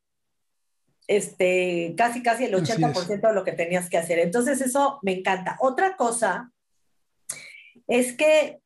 este, 1.08 1.94
casi, 1.96 2.22
casi 2.22 2.44
el 2.44 2.54
80% 2.54 3.28
de 3.28 3.34
lo 3.34 3.42
que 3.42 3.52
tenías 3.52 3.88
que 3.88 3.96
hacer. 3.96 4.18
Entonces, 4.18 4.60
eso 4.60 4.98
me 5.02 5.12
encanta. 5.12 5.56
Otra 5.58 5.96
cosa 5.96 6.52
es 7.88 8.12
que, 8.12 8.60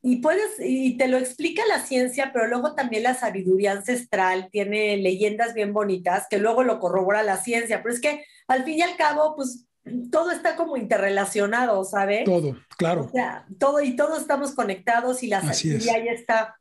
y 0.00 0.16
puedes, 0.16 0.58
y 0.58 0.96
te 0.96 1.08
lo 1.08 1.18
explica 1.18 1.62
la 1.68 1.80
ciencia, 1.80 2.30
pero 2.32 2.46
luego 2.46 2.74
también 2.74 3.02
la 3.02 3.14
sabiduría 3.14 3.72
ancestral 3.72 4.48
tiene 4.50 4.96
leyendas 4.96 5.52
bien 5.52 5.74
bonitas 5.74 6.26
que 6.30 6.38
luego 6.38 6.62
lo 6.62 6.80
corrobora 6.80 7.22
la 7.22 7.36
ciencia, 7.36 7.82
pero 7.82 7.94
es 7.94 8.00
que 8.00 8.24
al 8.46 8.64
fin 8.64 8.78
y 8.78 8.82
al 8.82 8.96
cabo, 8.96 9.36
pues 9.36 9.66
todo 10.10 10.30
está 10.30 10.56
como 10.56 10.78
interrelacionado, 10.78 11.84
¿sabes? 11.84 12.24
Todo, 12.24 12.56
claro. 12.78 13.04
O 13.04 13.10
sea, 13.10 13.46
todo 13.58 13.82
y 13.82 13.94
todos 13.94 14.22
estamos 14.22 14.54
conectados 14.54 15.22
y 15.22 15.26
la 15.26 15.42
sabiduría 15.42 16.02
ya 16.02 16.12
está. 16.12 16.58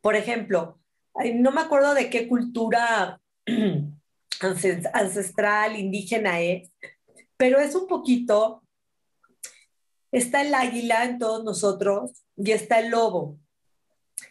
Por 0.00 0.16
ejemplo, 0.16 0.78
no 1.34 1.50
me 1.50 1.60
acuerdo 1.60 1.92
de 1.92 2.08
qué 2.08 2.26
cultura 2.26 3.20
ancestral, 4.40 5.76
indígena 5.76 6.40
es, 6.40 6.70
pero 7.36 7.58
es 7.58 7.74
un 7.74 7.86
poquito, 7.86 8.62
está 10.12 10.42
el 10.42 10.54
águila 10.54 11.04
en 11.04 11.18
todos 11.18 11.44
nosotros 11.44 12.24
y 12.36 12.52
está 12.52 12.80
el 12.80 12.90
lobo. 12.90 13.38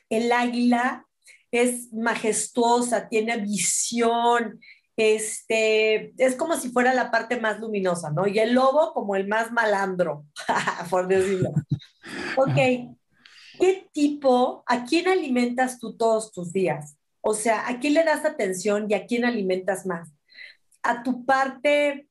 El 0.10 0.32
águila 0.32 1.06
es 1.52 1.94
majestuosa, 1.94 3.08
tiene 3.08 3.38
visión, 3.38 4.60
este, 4.98 6.14
es 6.18 6.36
como 6.36 6.58
si 6.58 6.70
fuera 6.70 6.94
la 6.94 7.12
parte 7.12 7.40
más 7.40 7.60
luminosa, 7.60 8.10
¿no? 8.10 8.28
Y 8.28 8.40
el 8.40 8.54
lobo 8.54 8.94
como 8.94 9.16
el 9.16 9.28
más 9.28 9.52
malandro, 9.52 10.26
por 10.90 11.08
decirlo. 11.08 11.52
Ok, 12.36 12.56
¿qué 13.60 13.90
tipo, 13.94 14.64
a 14.66 14.84
quién 14.86 15.08
alimentas 15.08 15.80
tú 15.80 15.96
todos 15.96 16.32
tus 16.32 16.52
días? 16.52 16.97
O 17.30 17.34
sea, 17.34 17.68
¿a 17.68 17.78
quién 17.82 17.94
le 17.94 18.06
das 18.06 18.24
atención 18.24 18.88
y 18.88 18.94
a 18.94 19.06
quién 19.06 19.26
alimentas 19.26 19.86
más? 19.86 20.10
A 20.82 21.04
tu 21.04 21.26
parte 21.26 22.08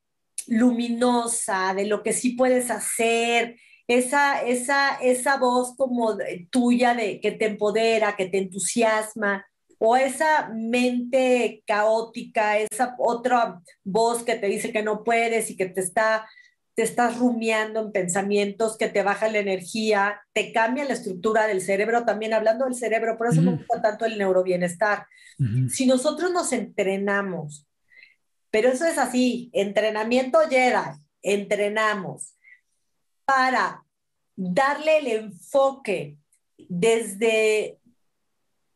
luminosa, 0.47 1.73
de 1.73 1.87
lo 1.87 2.03
que 2.03 2.13
sí 2.13 2.33
puedes 2.33 2.71
hacer, 2.71 3.57
esa, 3.87 4.43
esa, 4.43 4.97
esa 4.97 5.39
voz 5.39 5.75
como 5.75 6.19
tuya 6.51 6.93
de, 6.95 7.19
que 7.23 7.33
te 7.33 7.47
empodera, 7.47 8.15
que 8.15 8.27
te 8.27 8.37
entusiasma, 8.37 9.47
o 9.79 9.97
esa 9.97 10.51
mente 10.55 11.63
caótica, 11.67 12.59
esa 12.59 12.95
otra 12.99 13.63
voz 13.85 14.23
que 14.23 14.35
te 14.35 14.49
dice 14.49 14.71
que 14.71 14.83
no 14.83 15.03
puedes 15.03 15.51
y 15.51 15.57
que 15.57 15.65
te 15.65 15.81
está 15.81 16.29
te 16.77 16.83
estás 16.83 17.19
rumiando 17.19 17.81
en 17.81 17.91
pensamientos 17.91 18.77
que 18.77 18.89
te 18.89 19.03
bajan 19.03 19.33
la 19.33 19.39
energía, 19.39 20.21
te 20.35 20.53
cambia 20.53 20.85
la 20.85 20.93
estructura 20.93 21.47
del 21.47 21.63
cerebro, 21.63 22.05
también 22.05 22.35
hablando 22.35 22.67
del 22.67 22.75
cerebro, 22.75 23.17
por 23.17 23.29
eso 23.29 23.41
me 23.41 23.57
gusta 23.57 23.81
tanto 23.81 24.05
el 24.05 24.19
neurobienestar. 24.19 25.07
Si 25.71 25.87
nosotros 25.87 26.31
nos 26.33 26.53
entrenamos, 26.53 27.67
pero 28.51 28.69
eso 28.69 28.85
es 28.85 28.99
así, 28.99 29.49
entrenamiento 29.55 30.39
Jedi, 30.51 31.01
entrenamos 31.23 32.37
para 33.25 33.83
darle 34.37 34.99
el 34.99 35.07
enfoque 35.07 36.19
desde 36.59 37.79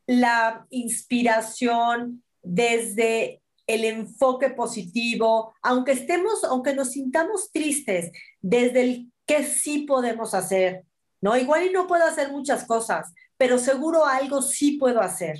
la 0.07 0.67
inspiración, 0.71 2.25
desde 2.43 3.43
el 3.75 3.85
enfoque 3.85 4.51
positivo, 4.51 5.55
aunque 5.63 5.93
estemos, 5.93 6.45
aunque 6.45 6.75
nos 6.75 6.93
sintamos 6.93 7.53
tristes, 7.53 8.11
desde 8.41 8.81
el 8.83 9.13
que 9.27 9.45
sí 9.45 9.83
podemos 9.83 10.35
hacer, 10.35 10.85
¿no? 11.21 11.37
Igual 11.37 11.67
y 11.67 11.71
no 11.71 11.87
puedo 11.87 12.05
hacer 12.05 12.33
muchas 12.33 12.65
cosas, 12.65 13.13
pero 13.37 13.59
seguro 13.59 14.05
algo 14.07 14.43
sí 14.43 14.73
puedo 14.73 15.01
hacer. 15.01 15.39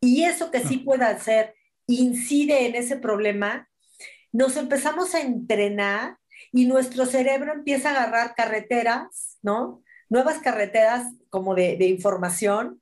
Y 0.00 0.24
eso 0.24 0.50
que 0.50 0.60
sí 0.60 0.78
puedo 0.78 1.04
hacer 1.04 1.54
incide 1.86 2.66
en 2.66 2.74
ese 2.74 2.96
problema, 2.96 3.68
nos 4.32 4.56
empezamos 4.56 5.14
a 5.14 5.20
entrenar 5.20 6.18
y 6.52 6.66
nuestro 6.66 7.06
cerebro 7.06 7.52
empieza 7.52 7.90
a 7.90 7.92
agarrar 7.92 8.34
carreteras, 8.34 9.38
¿no? 9.42 9.82
Nuevas 10.08 10.38
carreteras 10.38 11.12
como 11.30 11.54
de, 11.54 11.76
de 11.76 11.86
información 11.88 12.80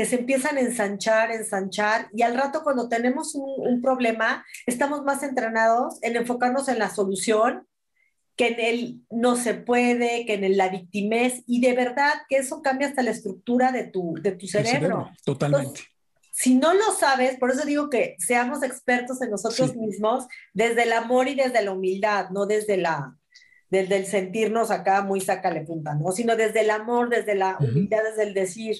que 0.00 0.06
se 0.06 0.16
empiezan 0.16 0.56
a 0.56 0.60
ensanchar, 0.60 1.30
ensanchar, 1.30 2.08
y 2.14 2.22
al 2.22 2.34
rato 2.34 2.62
cuando 2.62 2.88
tenemos 2.88 3.34
un, 3.34 3.82
problema, 3.82 4.46
estamos 4.64 5.04
más 5.04 5.22
entrenados 5.22 5.98
en 6.00 6.16
enfocarnos 6.16 6.68
en 6.68 6.78
la 6.78 6.88
solución 6.88 7.68
que 8.34 8.46
en 8.46 8.60
el 8.60 9.00
no 9.10 9.36
se 9.36 9.52
puede, 9.52 10.24
que 10.24 10.32
en 10.32 10.44
el, 10.44 10.56
la 10.56 10.70
victimez, 10.70 11.42
y 11.46 11.60
de 11.60 11.74
verdad 11.74 12.14
que 12.30 12.38
eso 12.38 12.62
cambia 12.62 12.88
hasta 12.88 13.02
la 13.02 13.10
estructura 13.10 13.72
de 13.72 13.88
tu, 13.88 14.14
de 14.22 14.32
tu 14.32 14.46
cerebro. 14.46 15.10
totalmente. 15.22 15.82
si 16.32 16.54
no 16.54 16.72
lo 16.72 16.92
sabes, 16.98 17.36
por 17.36 17.50
eso 17.50 17.66
digo 17.66 17.90
que 17.90 18.16
seamos 18.20 18.62
expertos 18.62 19.20
en 19.20 19.28
nosotros 19.28 19.76
mismos 19.76 20.26
desde 20.54 20.84
el 20.84 20.94
amor 20.94 21.28
y 21.28 21.34
desde 21.34 21.60
la 21.60 21.72
humildad, 21.72 22.30
no 22.30 22.46
desde 22.46 22.78
la 22.78 23.14
desde 23.68 23.98
el 23.98 24.06
sentirnos 24.06 24.70
acá 24.70 25.02
muy 25.02 25.20
sácale 25.20 25.60
punta, 25.60 25.94
¿no? 25.94 26.10
Sino 26.10 26.36
desde 26.36 26.62
el 26.62 26.70
amor, 26.70 27.10
desde 27.10 27.34
la 27.34 27.58
humildad, 27.60 28.00
desde 28.02 28.24
el 28.24 28.34
decir, 28.34 28.78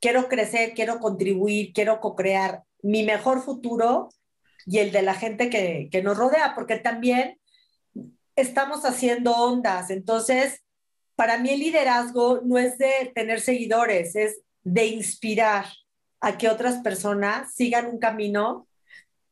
quiero 0.00 0.28
crecer, 0.28 0.72
quiero 0.74 1.00
contribuir, 1.00 1.72
quiero 1.72 2.00
co-crear 2.00 2.62
mi 2.82 3.02
mejor 3.02 3.42
futuro 3.42 4.08
y 4.66 4.78
el 4.78 4.92
de 4.92 5.02
la 5.02 5.14
gente 5.14 5.50
que, 5.50 5.88
que 5.90 6.02
nos 6.02 6.16
rodea, 6.16 6.54
porque 6.54 6.76
también 6.76 7.38
estamos 8.36 8.84
haciendo 8.84 9.32
ondas. 9.32 9.90
Entonces, 9.90 10.62
para 11.16 11.38
mí 11.38 11.50
el 11.50 11.60
liderazgo 11.60 12.40
no 12.44 12.58
es 12.58 12.78
de 12.78 13.12
tener 13.14 13.40
seguidores, 13.40 14.14
es 14.14 14.40
de 14.62 14.86
inspirar 14.86 15.66
a 16.20 16.38
que 16.38 16.48
otras 16.48 16.82
personas 16.82 17.54
sigan 17.54 17.86
un 17.86 17.98
camino 17.98 18.68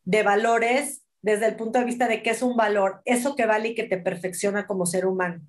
de 0.05 0.23
valores 0.23 1.03
desde 1.21 1.47
el 1.47 1.57
punto 1.57 1.79
de 1.79 1.85
vista 1.85 2.09
de 2.09 2.23
qué 2.23 2.31
es 2.31 2.43
un 2.43 2.57
valor, 2.57 3.03
eso 3.05 3.35
que 3.35 3.47
vale 3.47 3.69
y 3.69 3.75
que 3.75 3.85
te 3.85 3.99
perfecciona 3.99 4.67
como 4.67 4.87
ser 4.87 5.07
humano. 5.07 5.43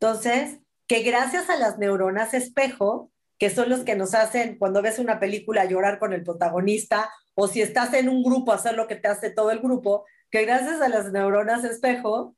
Entonces, 0.00 0.58
que 0.86 1.02
gracias 1.02 1.48
a 1.48 1.56
las 1.56 1.78
neuronas 1.78 2.34
espejo, 2.34 3.10
que 3.38 3.50
son 3.50 3.68
los 3.68 3.80
que 3.80 3.96
nos 3.96 4.14
hacen 4.14 4.58
cuando 4.58 4.82
ves 4.82 4.98
una 4.98 5.20
película 5.20 5.64
llorar 5.64 5.98
con 5.98 6.12
el 6.12 6.22
protagonista, 6.22 7.10
o 7.34 7.48
si 7.48 7.62
estás 7.62 7.92
en 7.94 8.08
un 8.08 8.22
grupo 8.22 8.52
hacer 8.52 8.74
lo 8.74 8.86
que 8.86 8.96
te 8.96 9.08
hace 9.08 9.30
todo 9.30 9.50
el 9.50 9.60
grupo, 9.60 10.04
que 10.30 10.44
gracias 10.44 10.80
a 10.80 10.88
las 10.88 11.12
neuronas 11.12 11.64
espejo 11.64 12.36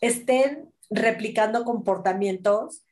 estén 0.00 0.70
replicando 0.90 1.64
comportamientos 1.64 2.82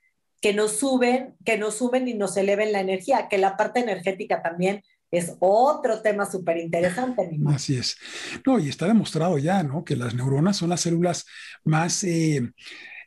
que 0.41 0.53
nos 0.53 0.73
suben, 0.79 1.37
que 1.45 1.57
nos 1.57 1.77
suben 1.77 2.07
y 2.09 2.15
nos 2.15 2.37
eleven 2.37 2.73
la 2.73 2.81
energía, 2.81 3.29
que 3.29 3.39
la 3.39 3.57
parte 3.57 3.81
energética 3.81 4.43
también 4.43 4.83
es 5.11 5.37
otro 5.39 6.03
tema 6.03 6.31
súper 6.31 6.59
interesante. 6.59 7.31
Así 7.47 7.77
es. 7.77 7.97
No, 8.45 8.59
y 8.59 8.69
está 8.69 8.87
demostrado 8.87 9.39
ya, 9.39 9.63
¿no? 9.63 9.85
Que 9.85 9.97
las 9.97 10.15
neuronas 10.15 10.57
son 10.57 10.71
las 10.71 10.81
células 10.83 11.25
más 11.63 12.05
eh, 12.05 12.53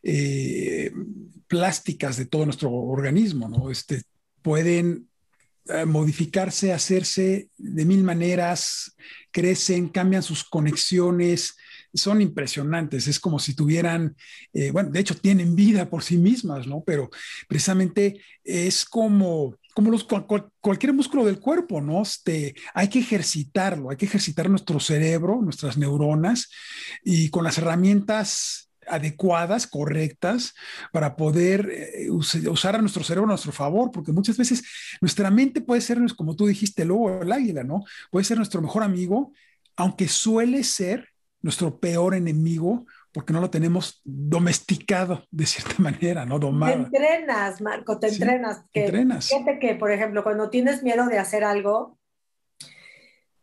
eh, 0.04 0.92
plásticas 1.48 2.18
de 2.18 2.26
todo 2.26 2.46
nuestro 2.46 2.72
organismo, 2.72 3.50
¿no? 3.50 3.70
Este, 3.70 4.04
pueden 4.48 5.10
eh, 5.66 5.84
modificarse, 5.84 6.72
hacerse 6.72 7.50
de 7.58 7.84
mil 7.84 8.02
maneras, 8.02 8.96
crecen, 9.30 9.90
cambian 9.90 10.24
sus 10.24 10.46
conexiones, 10.46 11.58
son 11.94 12.22
impresionantes, 12.22 13.10
es 13.10 13.20
como 13.20 13.40
si 13.40 13.58
tuvieran, 13.58 14.16
eh, 14.54 14.72
bueno, 14.72 14.90
de 14.90 15.02
hecho 15.02 15.16
tienen 15.18 15.54
vida 15.54 15.90
por 15.90 16.02
sí 16.02 16.18
mismas, 16.18 16.66
¿no? 16.66 16.82
Pero 16.86 17.10
precisamente 17.50 18.22
es 18.42 18.86
como, 18.86 19.58
como 19.76 19.92
los, 19.92 20.08
cualquier 20.62 20.94
músculo 20.94 21.26
del 21.26 21.42
cuerpo, 21.42 21.82
¿no? 21.82 22.04
Este, 22.04 22.56
hay 22.74 22.88
que 22.88 23.00
ejercitarlo, 23.00 23.90
hay 23.90 23.98
que 23.98 24.06
ejercitar 24.06 24.50
nuestro 24.50 24.80
cerebro, 24.80 25.42
nuestras 25.42 25.78
neuronas, 25.78 26.50
y 27.04 27.30
con 27.32 27.44
las 27.44 27.58
herramientas 27.58 28.67
adecuadas, 28.88 29.68
correctas, 29.68 30.54
para 30.92 31.16
poder 31.16 31.70
eh, 31.72 32.10
usar 32.10 32.76
a 32.76 32.82
nuestro 32.82 33.04
cerebro 33.04 33.26
a 33.26 33.34
nuestro 33.34 33.52
favor, 33.52 33.92
porque 33.92 34.12
muchas 34.12 34.38
veces 34.38 34.64
nuestra 35.02 35.32
mente 35.32 35.62
puede 35.62 35.82
ser, 35.82 36.00
como 36.16 36.36
tú 36.36 36.48
dijiste, 36.48 36.86
luego 36.86 37.22
el 37.22 37.32
águila, 37.32 37.64
¿no? 37.64 37.84
Puede 38.12 38.26
ser 38.26 38.38
nuestro 38.38 38.62
mejor 38.62 38.84
amigo, 38.84 39.34
aunque 39.76 40.08
suele 40.08 40.64
ser 40.64 41.10
nuestro 41.42 41.80
peor 41.80 42.16
enemigo 42.16 42.86
porque 43.18 43.34
no 43.34 43.42
lo 43.42 43.50
tenemos 43.50 44.02
domesticado 44.04 45.26
de 45.32 45.48
cierta 45.48 45.74
manera, 45.82 46.26
¿no? 46.26 46.38
Domado. 46.38 46.74
Te 46.92 46.98
entrenas, 46.98 47.62
Marco, 47.62 48.00
te 48.00 48.10
entrenas. 48.10 48.64
Que, 48.72 48.86
entrenas. 48.86 49.30
Fíjate 49.30 49.58
que, 49.60 49.74
por 49.74 49.92
ejemplo, 49.92 50.24
cuando 50.24 50.52
tienes 50.52 50.84
miedo 50.84 51.08
de 51.08 51.18
hacer 51.18 51.44
algo, 51.44 51.98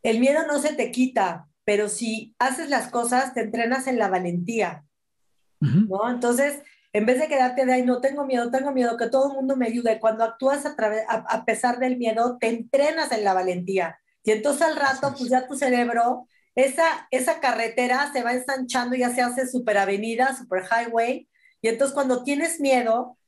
el 0.05 0.21
miedo 0.21 0.47
no 0.47 0.61
se 0.61 0.75
te 0.75 0.93
quita, 0.93 1.49
pero 1.65 1.89
si 1.89 2.37
haces 2.39 2.69
las 2.69 2.89
cosas, 2.89 3.35
te 3.35 3.41
entrenas 3.41 3.87
en 3.87 3.99
la 3.99 4.09
valentía, 4.09 4.85
¿no? 5.89 6.11
Entonces, 6.11 6.63
en 6.93 7.07
vez 7.07 7.19
de 7.19 7.29
quedarte 7.29 7.67
de 7.67 7.73
ahí, 7.73 7.83
no 7.83 8.01
tengo 8.01 8.25
miedo, 8.25 8.51
tengo 8.51 8.73
miedo, 8.73 8.97
que 8.97 9.09
todo 9.09 9.29
el 9.29 9.35
mundo 9.35 9.57
me 9.57 9.67
ayude, 9.67 9.99
cuando 9.99 10.25
actúas 10.25 10.65
a, 10.65 10.77
través, 10.77 11.05
a, 11.09 11.45
pesar 11.45 11.79
del 11.79 11.97
miedo, 11.97 12.39
te 12.39 12.49
entrenas 12.49 13.11
en 13.13 13.25
la 13.25 13.35
valentía. 13.35 13.99
Y 14.23 14.31
entonces 14.31 14.63
al 14.63 14.77
rato, 14.77 15.15
pues 15.17 15.29
ya 15.29 15.47
tu 15.47 15.57
cerebro 15.57 16.29
esa, 16.55 17.09
esa 17.11 17.41
carretera 17.41 18.13
se 18.13 18.23
va 18.23 18.33
ensanchando, 18.33 18.95
ya 18.95 19.11
se 19.11 19.23
hace 19.23 19.47
super 19.47 19.77
avenida, 19.77 20.37
super 20.37 20.63
highway, 20.63 21.29
y 21.61 21.69
entonces 21.69 21.95
cuando 21.95 22.23
tienes 22.23 22.61
miedo, 22.61 23.19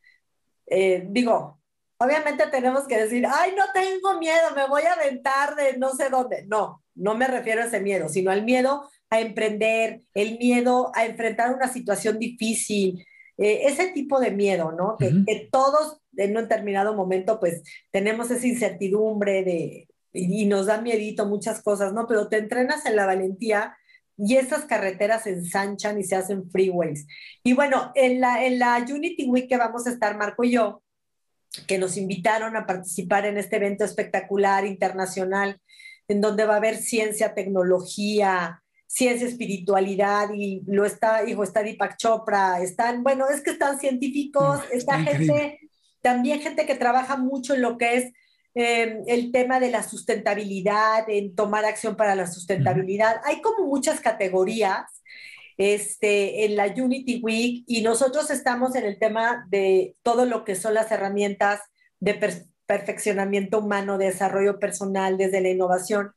eh, 0.66 1.06
digo, 1.08 1.58
obviamente 1.98 2.46
tenemos 2.48 2.86
que 2.86 2.98
decir, 2.98 3.26
ay, 3.26 3.52
no 3.56 3.64
tengo 3.72 4.18
miedo, 4.18 4.50
me 4.54 4.66
voy 4.68 4.82
a 4.82 4.92
aventar 4.92 5.56
de 5.56 5.76
no 5.78 5.90
sé 5.94 6.10
dónde. 6.10 6.44
No, 6.46 6.84
no 6.94 7.14
me 7.14 7.26
refiero 7.26 7.62
a 7.62 7.66
ese 7.66 7.80
miedo, 7.80 8.08
sino 8.08 8.30
al 8.30 8.44
miedo 8.44 8.88
a 9.10 9.20
emprender, 9.20 10.02
el 10.14 10.38
miedo 10.38 10.90
a 10.94 11.06
enfrentar 11.06 11.54
una 11.54 11.68
situación 11.68 12.18
difícil, 12.18 13.06
eh, 13.38 13.62
ese 13.64 13.88
tipo 13.88 14.18
de 14.18 14.30
miedo, 14.30 14.72
¿no? 14.72 14.96
Que, 14.98 15.12
que, 15.26 15.48
todos 15.50 16.00
en 16.16 16.36
un 16.36 16.44
determinado 16.44 16.94
momento 16.94 17.38
pues 17.38 17.62
tenemos 17.90 18.30
esa 18.30 18.46
incertidumbre 18.46 19.44
de, 19.44 19.88
y, 20.16 20.46
nos 20.46 20.66
da 20.66 20.80
miedito 20.80 21.26
muchas 21.26 21.62
cosas, 21.62 21.92
¿no? 21.92 22.06
Pero 22.06 22.28
te 22.28 22.38
entrenas 22.38 22.86
en 22.86 22.96
la 22.96 23.06
valentía 23.06 23.76
y 24.16 24.36
esas 24.36 24.64
carreteras 24.64 25.24
se 25.24 25.30
ensanchan 25.30 25.98
y 25.98 26.04
se 26.04 26.16
hacen 26.16 26.50
freeways. 26.50 27.06
Y 27.42 27.52
bueno, 27.52 27.92
en 27.94 28.20
la, 28.20 28.44
en 28.46 28.58
la 28.58 28.84
Unity 28.88 29.26
Week 29.26 29.48
que 29.48 29.58
vamos 29.58 29.86
a 29.86 29.90
estar 29.90 30.16
Marco 30.16 30.44
y 30.44 30.52
yo, 30.52 30.82
que 31.66 31.78
nos 31.78 31.96
invitaron 31.96 32.56
a 32.56 32.66
participar 32.66 33.26
en 33.26 33.36
este 33.36 33.56
evento 33.56 33.84
espectacular 33.84 34.64
internacional, 34.64 35.60
en 36.08 36.20
donde 36.20 36.46
va 36.46 36.54
a 36.54 36.58
haber 36.58 36.76
ciencia, 36.76 37.34
tecnología, 37.34 38.62
ciencia, 38.86 39.26
espiritualidad, 39.26 40.30
y 40.34 40.62
lo 40.66 40.84
está, 40.84 41.28
hijo, 41.28 41.42
está 41.42 41.62
Deepak 41.62 41.96
Chopra, 41.96 42.60
están, 42.60 43.02
bueno, 43.02 43.28
es 43.28 43.42
que 43.42 43.50
están 43.50 43.78
científicos, 43.78 44.60
está 44.72 45.00
gente, 45.00 45.60
también 46.00 46.40
gente 46.40 46.66
que 46.66 46.74
trabaja 46.74 47.16
mucho 47.16 47.54
en 47.54 47.62
lo 47.62 47.78
que 47.78 47.96
es 47.96 48.12
Em, 48.58 49.02
el 49.06 49.32
tema 49.32 49.60
de 49.60 49.70
la 49.70 49.82
sustentabilidad, 49.82 51.10
en 51.10 51.34
tomar 51.34 51.66
acción 51.66 51.94
para 51.94 52.14
la 52.14 52.26
sustentabilidad. 52.26 53.20
Hay 53.24 53.42
como 53.42 53.66
muchas 53.66 54.00
categorías 54.00 55.02
este, 55.58 56.46
en 56.46 56.56
la 56.56 56.68
Unity 56.68 57.20
Week 57.22 57.64
y 57.66 57.82
nosotros 57.82 58.30
estamos 58.30 58.74
en 58.74 58.86
el 58.86 58.98
tema 58.98 59.44
de 59.50 59.94
todo 60.02 60.24
lo 60.24 60.46
que 60.46 60.54
son 60.54 60.72
las 60.72 60.90
herramientas 60.90 61.60
de 62.00 62.18
perfeccionamiento 62.64 63.58
humano, 63.58 63.98
de 63.98 64.06
desarrollo 64.06 64.58
personal, 64.58 65.18
desde 65.18 65.42
la 65.42 65.50
innovación. 65.50 66.12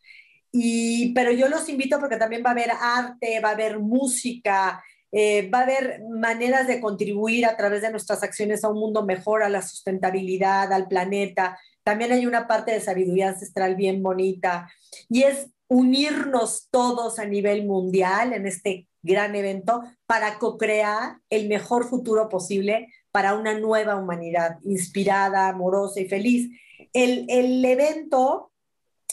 Y, 0.52 1.14
pero 1.14 1.32
yo 1.32 1.48
los 1.48 1.70
invito 1.70 2.00
porque 2.00 2.18
también 2.18 2.44
va 2.44 2.50
a 2.50 2.54
haber 2.54 2.72
arte, 2.72 3.40
va 3.40 3.50
a 3.50 3.54
haber 3.54 3.80
música, 3.80 4.84
eh, 5.12 5.50
va 5.50 5.60
a 5.60 5.64
haber 5.64 6.02
maneras 6.10 6.68
de 6.68 6.80
contribuir 6.80 7.46
a 7.46 7.58
través 7.58 7.82
de 7.82 7.92
nuestras 7.92 8.24
acciones 8.24 8.64
a 8.64 8.70
un 8.70 8.80
mundo 8.80 9.04
mejor, 9.04 9.44
a 9.44 9.50
la 9.50 9.62
sustentabilidad, 9.62 10.72
al 10.72 10.88
planeta. 10.88 11.58
También 11.84 12.12
hay 12.12 12.26
una 12.26 12.48
parte 12.48 12.72
de 12.72 12.82
sabiduría 12.82 13.30
ancestral 13.30 13.76
bien 13.76 14.04
bonita 14.04 14.70
y 15.10 15.24
es 15.24 15.50
unirnos 15.68 16.68
todos 16.72 17.20
a 17.20 17.26
nivel 17.26 17.66
mundial 17.66 18.34
en 18.34 18.48
este 18.48 18.88
gran 19.02 19.36
evento 19.36 19.84
para 20.06 20.40
co-crear 20.40 21.18
el 21.30 21.48
mejor 21.48 21.88
futuro 21.88 22.28
posible 22.28 22.88
para 23.12 23.34
una 23.34 23.58
nueva 23.58 23.96
humanidad 23.96 24.58
inspirada, 24.64 25.48
amorosa 25.48 26.02
y 26.02 26.08
feliz. 26.08 26.50
El, 26.94 27.26
el 27.30 27.64
evento 27.64 28.52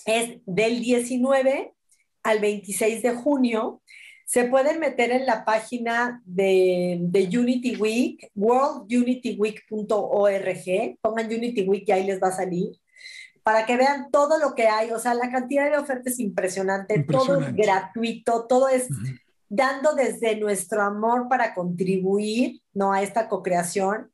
es 0.07 0.39
del 0.47 0.81
19 0.81 1.75
al 2.23 2.41
26 2.41 3.03
de 3.03 3.15
junio. 3.15 3.83
Se 4.25 4.45
pueden 4.45 4.81
meter 4.81 5.11
en 5.11 5.27
la 5.27 5.45
página 5.45 6.23
de, 6.25 7.07
Unity 7.13 7.77
Week, 7.77 8.31
worldunityweek.org, 8.35 10.99
pongan 11.01 11.27
Unity 11.27 11.63
Week 11.63 11.85
y 11.87 11.93
ahí 11.93 12.05
les 12.05 12.21
va 12.21 12.29
a 12.29 12.33
salir, 12.33 12.73
para 13.43 13.67
que 13.67 13.77
vean 13.77 14.11
todo 14.11 14.39
lo 14.39 14.55
que 14.57 14.67
hay, 14.67 14.91
o 14.91 14.99
sea, 14.99 15.15
la 15.15 15.31
cantidad 15.31 15.71
de 15.71 15.79
ofertas 15.79 16.15
es 16.15 16.21
impresionante, 16.21 17.05
todo 17.05 17.41
es 17.41 17.55
gratuito, 17.55 18.47
todo 18.49 18.69
es 18.69 18.89
dando 19.49 19.95
desde 19.95 20.35
nuestro 20.37 20.83
amor 20.83 21.29
para 21.29 21.55
contribuir, 21.55 22.61
¿no? 22.73 22.93
A 22.93 23.03
esta 23.03 23.29
co-creación. 23.29 24.11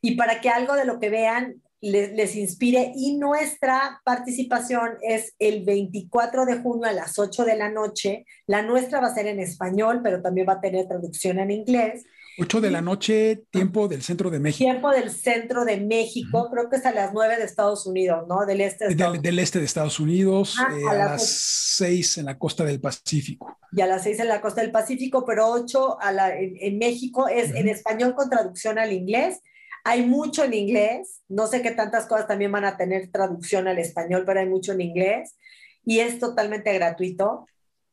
Y 0.00 0.16
para 0.16 0.40
que 0.40 0.48
algo 0.48 0.72
de 0.74 0.86
lo 0.86 0.98
que 0.98 1.10
vean 1.10 1.60
les, 1.80 2.36
inspire. 2.36 2.92
Y 2.94 3.16
nuestra 3.16 4.00
participación 4.04 4.90
es 5.02 5.34
el 5.38 5.64
24 5.64 6.46
de 6.46 6.58
junio 6.58 6.86
a 6.86 6.92
las 6.92 7.18
8 7.18 7.44
de 7.44 7.56
la 7.56 7.70
noche. 7.70 8.26
La 8.46 8.62
nuestra 8.62 9.00
va 9.00 9.08
a 9.08 9.14
ser 9.14 9.26
en 9.26 9.40
español, 9.40 10.00
pero 10.02 10.22
también 10.22 10.48
va 10.48 10.54
a 10.54 10.60
tener 10.60 10.86
traducción 10.86 11.38
en 11.38 11.50
inglés. 11.50 12.04
8 12.38 12.60
de 12.60 12.70
la 12.70 12.80
noche, 12.80 13.42
tiempo 13.50 13.86
del 13.86 14.02
centro 14.02 14.30
de 14.30 14.40
México. 14.40 14.64
Tiempo 14.64 14.90
del 14.90 15.10
centro 15.10 15.64
de 15.64 15.78
México, 15.78 16.48
creo 16.50 16.70
que 16.70 16.76
es 16.76 16.86
a 16.86 16.92
las 16.92 17.12
9 17.12 17.36
de 17.36 17.44
Estados 17.44 17.86
Unidos, 17.86 18.24
¿no? 18.28 18.46
Del 18.46 18.62
este 18.62 18.86
de 18.86 18.92
Estados, 18.92 19.20
del, 19.20 19.38
este 19.38 19.58
de 19.58 19.64
Estados 19.66 20.00
Unidos, 20.00 20.56
ah, 20.58 20.68
eh, 20.72 20.88
a, 20.88 20.94
las 20.94 21.28
6 21.76 22.18
en 22.18 22.26
la 22.26 22.38
costa 22.38 22.64
del 22.64 22.80
Pacífico. 22.80 23.58
Y 23.72 23.82
a 23.82 23.86
las 23.86 24.04
6 24.04 24.20
en 24.20 24.28
la 24.28 24.40
costa 24.40 24.62
del 24.62 24.70
Pacífico, 24.70 25.24
pero 25.26 25.48
8 25.48 26.00
a 26.00 26.12
la, 26.12 26.34
en, 26.38 26.78
México 26.78 27.28
es 27.28 27.54
en 27.54 27.68
español 27.68 28.14
con 28.14 28.30
traducción 28.30 28.78
al 28.78 28.92
inglés 28.92 29.40
hay 29.84 30.04
mucho 30.04 30.44
en 30.44 30.54
inglés, 30.54 31.22
no 31.28 31.46
sé 31.46 31.62
qué 31.62 31.70
tantas 31.70 32.06
cosas 32.06 32.26
también 32.26 32.52
van 32.52 32.64
a 32.64 32.76
tener 32.76 33.10
traducción 33.10 33.68
al 33.68 33.78
español, 33.78 34.24
pero 34.26 34.40
hay 34.40 34.46
mucho 34.46 34.72
en 34.72 34.80
inglés 34.80 35.36
y 35.84 36.00
es 36.00 36.18
totalmente 36.18 36.72
gratuito 36.72 37.46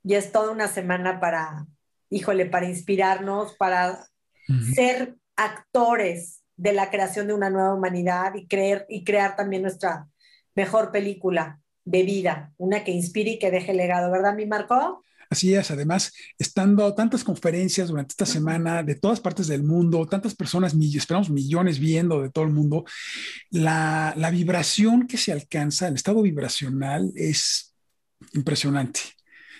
y 0.03 0.15
es 0.15 0.31
toda 0.31 0.51
una 0.51 0.67
semana 0.67 1.19
para, 1.19 1.65
híjole, 2.09 2.45
para 2.45 2.67
inspirarnos, 2.67 3.55
para 3.55 4.07
ser 4.73 5.15
actores 5.35 6.43
de 6.55 6.73
la 6.73 6.89
creación 6.89 7.27
de 7.27 7.33
una 7.33 7.49
nueva 7.49 7.73
humanidad 7.73 8.33
y, 8.35 8.47
creer, 8.47 8.85
y 8.89 9.03
crear 9.03 9.35
también 9.35 9.61
nuestra 9.61 10.07
mejor 10.55 10.91
película 10.91 11.61
de 11.85 12.03
vida, 12.03 12.53
una 12.57 12.83
que 12.83 12.91
inspire 12.91 13.31
y 13.31 13.39
que 13.39 13.51
deje 13.51 13.73
legado, 13.73 14.11
¿verdad, 14.11 14.35
mi 14.35 14.45
Marco? 14.45 15.03
Así 15.30 15.53
es, 15.53 15.71
además, 15.71 16.13
estando 16.38 16.93
tantas 16.93 17.23
conferencias 17.23 17.89
durante 17.89 18.13
esta 18.13 18.25
semana 18.25 18.84
de 18.84 18.95
todas 18.95 19.19
partes 19.19 19.47
del 19.47 19.63
mundo, 19.63 20.05
tantas 20.05 20.36
personas, 20.36 20.73
esperamos 20.73 21.30
millones 21.30 21.80
viendo 21.80 22.21
de 22.21 22.30
todo 22.30 22.45
el 22.45 22.51
mundo, 22.51 22.86
la, 23.49 24.13
la 24.15 24.32
vibración 24.32 25.07
que 25.07 25.17
se 25.17 25.32
alcanza, 25.32 25.88
el 25.88 25.95
estado 25.95 26.21
vibracional 26.21 27.11
es 27.15 27.75
impresionante. 28.34 29.01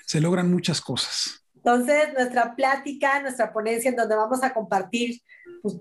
Se 0.06 0.22
logran 0.22 0.50
muchas 0.50 0.82
cosas. 0.82 1.44
Entonces, 1.56 2.14
nuestra 2.14 2.56
plática, 2.56 3.22
nuestra 3.22 3.52
ponencia 3.52 3.90
en 3.90 3.98
donde 3.98 4.16
vamos 4.16 4.42
a 4.42 4.54
compartir 4.54 5.22
pues, 5.62 5.76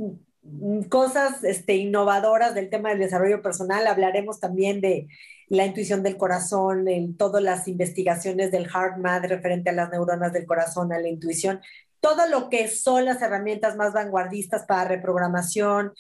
cosas 0.89 1.45
este, 1.45 1.77
innovadoras 1.77 2.55
del 2.55 2.71
tema 2.71 2.91
del 2.91 2.99
desarrollo 2.99 3.43
personal. 3.43 3.87
Hablaremos 3.87 4.41
también 4.41 4.81
de 4.81 5.09
la 5.49 5.65
intuición 5.65 6.03
del 6.03 6.17
corazón, 6.17 6.89
en 6.89 7.17
todas 7.17 7.43
las 7.43 7.69
investigaciones 7.69 8.51
del 8.51 8.67
HeartMath 8.67 9.27
referente 9.27 9.71
a 9.71 9.75
las 9.75 9.91
neuronas 9.91 10.33
del 10.33 10.47
corazón, 10.47 10.93
a 10.93 10.99
la 10.99 11.09
intuición, 11.09 11.61
todo 12.01 12.29
lo 12.29 12.49
que 12.49 12.69
son 12.69 13.05
las 13.05 13.23
herramientas 13.23 13.77
más 13.77 13.93
vanguardistas 13.93 14.65
para 14.67 14.89
reprogramación, 14.89 15.93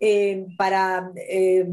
eh, 0.00 0.46
para 0.56 1.10
eh, 1.16 1.68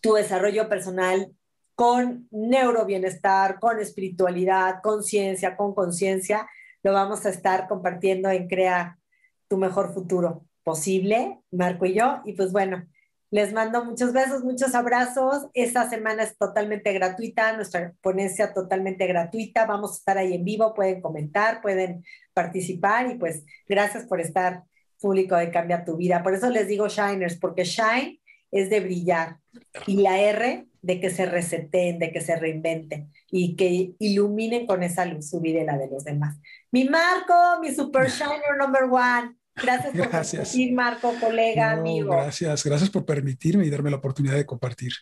tu 0.00 0.14
desarrollo 0.14 0.68
personal 0.68 1.32
con 1.74 2.28
neurobienestar, 2.30 3.58
con 3.58 3.80
espiritualidad, 3.80 4.80
con 4.82 5.02
ciencia, 5.02 5.56
con 5.56 5.74
conciencia, 5.74 6.48
lo 6.82 6.92
vamos 6.92 7.26
a 7.26 7.30
estar 7.30 7.66
compartiendo 7.66 8.28
en 8.30 8.46
Crea 8.46 8.98
tu 9.48 9.56
mejor 9.56 9.92
futuro 9.92 10.44
posible, 10.64 11.38
Marco 11.50 11.86
y 11.86 11.94
yo. 11.94 12.22
Y 12.24 12.32
pues 12.32 12.52
bueno, 12.52 12.86
les 13.30 13.52
mando 13.52 13.84
muchos 13.84 14.12
besos, 14.12 14.44
muchos 14.44 14.74
abrazos. 14.74 15.48
Esta 15.54 15.88
semana 15.88 16.22
es 16.22 16.36
totalmente 16.36 16.92
gratuita, 16.92 17.54
nuestra 17.54 17.92
ponencia 18.00 18.52
totalmente 18.52 19.06
gratuita. 19.06 19.66
Vamos 19.66 19.92
a 19.92 19.94
estar 19.96 20.18
ahí 20.18 20.34
en 20.34 20.44
vivo, 20.44 20.74
pueden 20.74 21.00
comentar, 21.00 21.60
pueden 21.60 22.04
participar 22.32 23.10
y 23.10 23.16
pues 23.16 23.44
gracias 23.68 24.04
por 24.06 24.20
estar 24.20 24.64
público 25.00 25.36
de 25.36 25.50
Cambia 25.50 25.84
tu 25.84 25.96
Vida. 25.96 26.22
Por 26.22 26.34
eso 26.34 26.48
les 26.48 26.68
digo 26.68 26.88
Shiners, 26.88 27.36
porque 27.36 27.64
Shine 27.64 28.20
es 28.50 28.70
de 28.70 28.80
brillar 28.80 29.38
y 29.86 29.96
la 30.00 30.20
R 30.20 30.66
de 30.80 31.00
que 31.00 31.10
se 31.10 31.26
reseten, 31.26 31.98
de 31.98 32.12
que 32.12 32.20
se 32.20 32.36
reinventen 32.36 33.10
y 33.30 33.56
que 33.56 33.94
iluminen 33.98 34.66
con 34.66 34.82
esa 34.82 35.06
luz 35.06 35.28
su 35.28 35.40
vida 35.40 35.60
y 35.60 35.64
la 35.64 35.76
de 35.76 35.88
los 35.88 36.04
demás. 36.04 36.38
Mi 36.70 36.88
Marco, 36.88 37.60
mi 37.60 37.74
Super 37.74 38.08
Shiner 38.10 38.56
number 38.58 38.84
one. 38.84 39.34
Gracias 39.56 39.96
por 39.96 40.08
Gracias. 40.08 40.56
Marco, 40.72 41.14
colega, 41.20 41.74
No, 41.74 41.80
amigo. 41.80 42.10
Gracias, 42.10 42.64
gracias 42.64 42.90
por 42.90 43.04
permitirme 43.04 43.64
y 43.64 43.70
darme 43.70 43.90
la 43.90 43.96
oportunidad 43.96 44.34
de 44.34 44.46
compartir. 44.46 44.92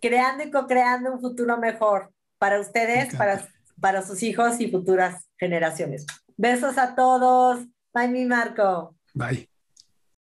Creando 0.00 0.44
y 0.44 0.50
co-creando 0.50 1.12
un 1.12 1.20
futuro 1.20 1.58
mejor 1.58 2.12
para 2.38 2.60
ustedes, 2.60 3.12
Me 3.12 3.18
para, 3.18 3.48
para 3.80 4.02
sus 4.02 4.22
hijos 4.22 4.60
y 4.60 4.70
futuras 4.70 5.28
generaciones. 5.38 6.06
Besos 6.36 6.78
a 6.78 6.94
todos. 6.94 7.66
Bye, 7.92 8.08
mi 8.08 8.24
Marco. 8.24 8.96
Bye. 9.14 9.50